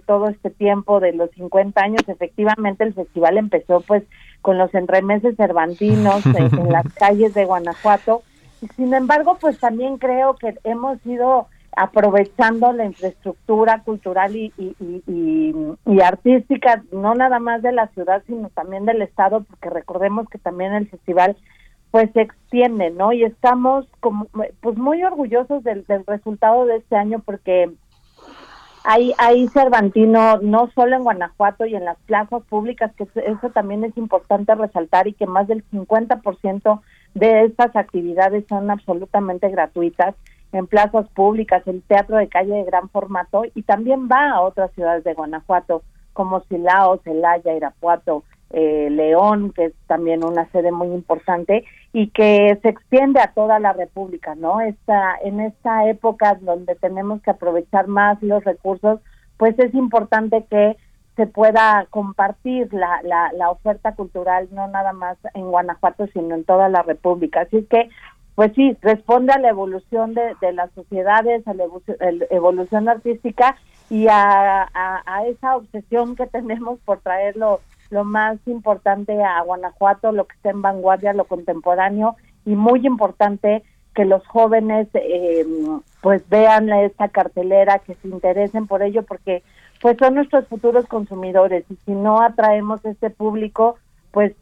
todo 0.06 0.28
este 0.28 0.50
tiempo 0.50 0.98
de 0.98 1.12
los 1.12 1.30
50 1.32 1.80
años, 1.80 2.02
efectivamente 2.08 2.82
el 2.82 2.94
festival 2.94 3.38
empezó 3.38 3.80
pues 3.80 4.02
con 4.42 4.58
los 4.58 4.74
entremeses 4.74 5.36
cervantinos 5.36 6.26
en, 6.26 6.72
las 6.72 6.92
calles 6.94 7.34
de 7.34 7.44
Guanajuato. 7.44 8.22
Y 8.60 8.66
sin 8.68 8.92
embargo, 8.92 9.38
pues 9.40 9.58
también 9.60 9.98
creo 9.98 10.34
que 10.34 10.54
hemos 10.64 11.04
ido 11.06 11.46
aprovechando 11.76 12.72
la 12.72 12.84
infraestructura 12.84 13.82
cultural 13.84 14.34
y, 14.34 14.52
y, 14.58 16.00
artística, 16.00 16.82
no 16.92 17.14
nada 17.14 17.38
más 17.38 17.62
de 17.62 17.72
la 17.72 17.88
ciudad, 17.88 18.22
sino 18.26 18.48
también 18.50 18.84
del 18.84 19.02
Estado, 19.02 19.44
porque 19.44 19.70
recordemos 19.70 20.28
que 20.28 20.38
también 20.38 20.72
el 20.72 20.88
festival 20.88 21.36
pues 21.94 22.10
se 22.10 22.22
extiende, 22.22 22.90
¿no? 22.90 23.12
Y 23.12 23.22
estamos 23.22 23.86
como, 24.00 24.26
pues 24.60 24.76
muy 24.76 25.04
orgullosos 25.04 25.62
del, 25.62 25.84
resultado 26.08 26.66
de 26.66 26.78
este 26.78 26.96
año 26.96 27.20
porque 27.24 27.70
hay, 28.82 29.14
hay 29.16 29.46
Cervantino 29.50 30.38
no 30.38 30.68
solo 30.74 30.96
en 30.96 31.04
Guanajuato 31.04 31.66
y 31.66 31.76
en 31.76 31.84
las 31.84 31.96
plazas 31.98 32.42
públicas, 32.48 32.90
que 32.96 33.06
eso 33.14 33.50
también 33.50 33.84
es 33.84 33.96
importante 33.96 34.56
resaltar 34.56 35.06
y 35.06 35.12
que 35.12 35.28
más 35.28 35.46
del 35.46 35.64
50% 35.70 36.80
de 37.14 37.44
estas 37.44 37.76
actividades 37.76 38.44
son 38.48 38.72
absolutamente 38.72 39.48
gratuitas 39.50 40.16
en 40.50 40.66
plazas 40.66 41.06
públicas, 41.10 41.62
el 41.68 41.80
teatro 41.82 42.16
de 42.16 42.26
calle 42.26 42.54
de 42.54 42.64
gran 42.64 42.88
formato 42.88 43.44
y 43.54 43.62
también 43.62 44.08
va 44.10 44.30
a 44.30 44.40
otras 44.40 44.72
ciudades 44.72 45.04
de 45.04 45.14
Guanajuato 45.14 45.84
como 46.12 46.40
Silao, 46.48 47.00
Celaya, 47.04 47.54
Irapuato, 47.54 48.24
eh, 48.54 48.88
León, 48.90 49.52
que 49.52 49.66
es 49.66 49.72
también 49.86 50.24
una 50.24 50.48
sede 50.50 50.72
muy 50.72 50.88
importante 50.88 51.64
y 51.92 52.08
que 52.08 52.58
se 52.62 52.68
extiende 52.68 53.20
a 53.20 53.32
toda 53.32 53.58
la 53.58 53.72
República, 53.72 54.34
¿no? 54.34 54.60
Esta, 54.60 55.16
en 55.22 55.40
esta 55.40 55.88
época 55.88 56.38
donde 56.40 56.74
tenemos 56.76 57.20
que 57.22 57.30
aprovechar 57.30 57.88
más 57.88 58.22
los 58.22 58.44
recursos, 58.44 59.00
pues 59.36 59.58
es 59.58 59.74
importante 59.74 60.44
que 60.48 60.76
se 61.16 61.26
pueda 61.26 61.86
compartir 61.90 62.72
la, 62.72 63.00
la, 63.04 63.32
la 63.32 63.50
oferta 63.50 63.94
cultural 63.94 64.48
no 64.50 64.66
nada 64.68 64.92
más 64.92 65.16
en 65.34 65.50
Guanajuato, 65.50 66.06
sino 66.12 66.34
en 66.34 66.44
toda 66.44 66.68
la 66.68 66.82
República. 66.82 67.42
Así 67.42 67.64
que 67.64 67.88
pues 68.34 68.52
sí, 68.54 68.76
responde 68.82 69.32
a 69.32 69.38
la 69.38 69.50
evolución 69.50 70.14
de, 70.14 70.34
de 70.40 70.52
las 70.52 70.70
sociedades, 70.72 71.46
a 71.46 71.54
la 71.54 71.64
evolución, 72.30 72.88
artística 72.88 73.56
y 73.90 74.06
a, 74.10 74.68
esa 75.26 75.56
obsesión 75.56 76.16
que 76.16 76.26
tenemos 76.32 76.80
por 76.80 76.98
traerlo 77.00 77.60
lo 77.90 78.04
más 78.04 78.38
importante 78.46 79.22
a 79.22 79.40
Guanajuato, 79.42 80.12
lo 80.12 80.26
que 80.26 80.36
está 80.36 80.50
en 80.50 80.62
vanguardia, 80.62 81.12
lo 81.12 81.24
contemporáneo 81.24 82.16
y 82.44 82.54
muy 82.54 82.86
importante 82.86 83.62
que 83.94 84.04
los 84.04 84.26
jóvenes 84.26 84.88
eh, 84.94 85.46
pues 86.00 86.28
vean 86.28 86.68
esta 86.70 87.08
cartelera, 87.08 87.78
que 87.78 87.94
se 87.94 88.08
interesen 88.08 88.66
por 88.66 88.82
ello, 88.82 89.04
porque 89.04 89.42
pues 89.80 89.96
son 89.98 90.14
nuestros 90.14 90.46
futuros 90.48 90.86
consumidores 90.86 91.64
y 91.70 91.76
si 91.84 91.92
no 91.92 92.20
atraemos 92.20 92.84
este 92.84 93.10
público, 93.10 93.76
pues 94.10 94.32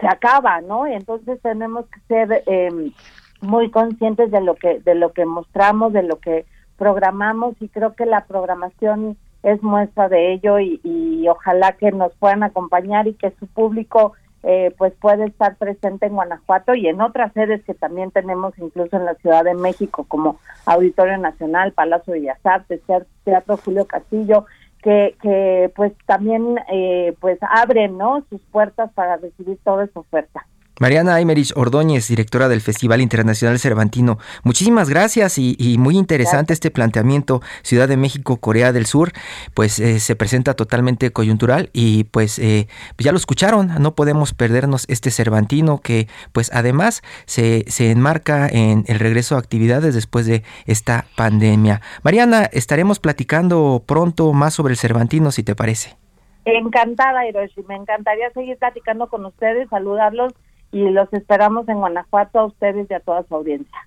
se 0.00 0.06
acaba, 0.06 0.60
¿no? 0.60 0.86
Entonces 0.86 1.40
tenemos 1.42 1.86
que 1.86 2.00
ser 2.08 2.42
eh, 2.46 2.92
muy 3.40 3.70
conscientes 3.70 4.30
de 4.30 4.40
lo 4.40 4.54
que 4.54 4.80
de 4.80 4.94
lo 4.94 5.12
que 5.12 5.26
mostramos, 5.26 5.92
de 5.92 6.02
lo 6.02 6.18
que 6.18 6.46
programamos 6.76 7.54
y 7.60 7.68
creo 7.68 7.94
que 7.94 8.06
la 8.06 8.24
programación 8.24 9.16
es 9.44 9.62
muestra 9.62 10.08
de 10.08 10.32
ello 10.32 10.58
y, 10.58 10.80
ojalá 11.28 11.72
que 11.72 11.90
nos 11.90 12.14
puedan 12.16 12.42
acompañar 12.42 13.06
y 13.08 13.14
que 13.14 13.32
su 13.38 13.46
público 13.46 14.12
eh, 14.42 14.74
pues 14.76 14.92
puede 15.00 15.24
estar 15.24 15.56
presente 15.56 16.06
en 16.06 16.14
Guanajuato 16.14 16.74
y 16.74 16.86
en 16.86 17.00
otras 17.00 17.32
sedes 17.32 17.64
que 17.64 17.72
también 17.72 18.10
tenemos 18.10 18.52
incluso 18.58 18.96
en 18.96 19.06
la 19.06 19.14
Ciudad 19.14 19.42
de 19.42 19.54
México 19.54 20.04
como 20.06 20.38
Auditorio 20.66 21.16
Nacional, 21.16 21.72
Palacio 21.72 22.12
de 22.12 22.20
Bellas 22.20 22.44
Artes, 22.44 22.82
Teatro 23.24 23.56
Julio 23.56 23.86
Castillo, 23.86 24.44
que, 24.82 25.16
que 25.22 25.72
pues 25.74 25.94
también 26.04 26.56
eh, 26.70 27.14
pues 27.20 27.38
abren 27.40 27.96
no 27.96 28.22
sus 28.28 28.42
puertas 28.42 28.92
para 28.92 29.16
recibir 29.16 29.58
toda 29.64 29.84
esa 29.84 30.00
oferta. 30.00 30.46
Mariana 30.80 31.14
Aymerich 31.14 31.52
Ordóñez, 31.54 32.08
directora 32.08 32.48
del 32.48 32.60
Festival 32.60 33.00
Internacional 33.00 33.60
Cervantino, 33.60 34.18
muchísimas 34.42 34.88
gracias 34.88 35.38
y, 35.38 35.76
muy 35.78 35.96
interesante 35.96 36.52
este 36.52 36.70
planteamiento. 36.70 37.42
Ciudad 37.62 37.88
de 37.88 37.96
México, 37.96 38.38
Corea 38.38 38.72
del 38.72 38.86
Sur, 38.86 39.12
pues 39.54 39.78
eh, 39.78 40.00
se 40.00 40.16
presenta 40.16 40.54
totalmente 40.54 41.12
coyuntural 41.12 41.70
y 41.72 42.04
pues, 42.04 42.38
eh, 42.38 42.66
ya 42.98 43.12
lo 43.12 43.18
escucharon, 43.18 43.70
no 43.80 43.94
podemos 43.94 44.34
perdernos 44.34 44.84
este 44.88 45.10
Cervantino 45.10 45.80
que 45.80 46.08
pues 46.32 46.50
además 46.52 47.02
se, 47.26 47.64
se 47.68 47.90
enmarca 47.90 48.48
en 48.48 48.84
el 48.88 48.98
regreso 48.98 49.36
a 49.36 49.38
actividades 49.38 49.94
después 49.94 50.26
de 50.26 50.42
esta 50.66 51.06
pandemia. 51.16 51.80
Mariana, 52.02 52.44
estaremos 52.52 52.98
platicando 52.98 53.82
pronto 53.86 54.32
más 54.32 54.54
sobre 54.54 54.72
el 54.72 54.78
Cervantino, 54.78 55.30
si 55.30 55.44
te 55.44 55.54
parece. 55.54 55.96
Encantada, 56.44 57.26
Hiroshi, 57.26 57.62
me 57.68 57.76
encantaría 57.76 58.30
seguir 58.32 58.58
platicando 58.58 59.08
con 59.08 59.24
ustedes, 59.24 59.68
saludarlos 59.70 60.34
y 60.74 60.90
los 60.90 61.10
esperamos 61.12 61.68
en 61.68 61.78
Guanajuato 61.78 62.40
a 62.40 62.46
ustedes 62.46 62.90
y 62.90 62.94
a 62.94 63.00
toda 63.00 63.24
su 63.28 63.34
audiencia. 63.34 63.78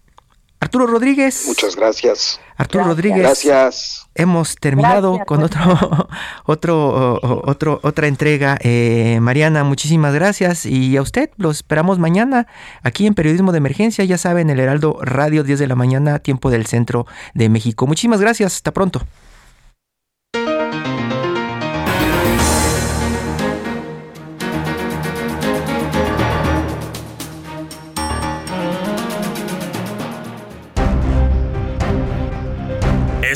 Arturo 0.60 0.88
Rodríguez. 0.88 1.46
Muchas 1.48 1.76
gracias. 1.76 2.40
Arturo 2.56 2.86
Rodríguez. 2.86 3.20
Gracias. 3.20 4.08
Hemos 4.16 4.56
terminado 4.56 5.20
con 5.26 5.44
otro, 5.44 5.62
otro, 6.46 7.20
otro, 7.22 7.80
otra 7.84 8.08
entrega. 8.08 8.58
Eh, 8.62 9.20
Mariana, 9.22 9.64
muchísimas 9.64 10.16
gracias. 10.16 10.66
Y 10.66 10.98
a 10.98 11.02
usted 11.02 11.30
lo 11.38 11.52
esperamos 11.52 12.00
mañana 12.00 12.48
aquí 12.82 13.06
en 13.06 13.14
Periodismo 13.14 13.52
de 13.52 13.60
Emergencia. 13.60 14.04
Ya 14.06 14.18
saben, 14.18 14.50
el 14.50 14.60
Heraldo 14.60 14.98
Radio 15.02 15.44
10 15.44 15.60
de 15.60 15.68
la 15.68 15.76
mañana, 15.76 16.20
tiempo 16.20 16.50
del 16.50 16.66
centro 16.66 17.06
de 17.36 17.50
México. 17.50 17.86
Muchísimas 17.86 18.22
gracias. 18.22 18.56
Hasta 18.56 18.72
pronto. 18.72 19.02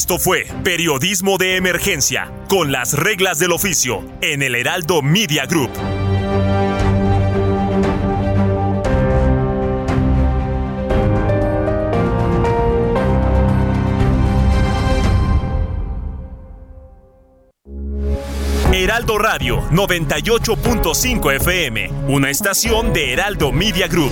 Esto 0.01 0.17
fue 0.17 0.47
Periodismo 0.63 1.37
de 1.37 1.57
Emergencia, 1.57 2.33
con 2.49 2.71
las 2.71 2.93
reglas 2.93 3.37
del 3.37 3.51
oficio, 3.51 4.03
en 4.21 4.41
el 4.41 4.55
Heraldo 4.55 5.03
Media 5.03 5.45
Group. 5.45 5.69
Heraldo 18.73 19.19
Radio 19.19 19.61
98.5 19.69 21.35
FM, 21.35 21.91
una 22.07 22.31
estación 22.31 22.91
de 22.91 23.13
Heraldo 23.13 23.51
Media 23.51 23.87
Group 23.87 24.11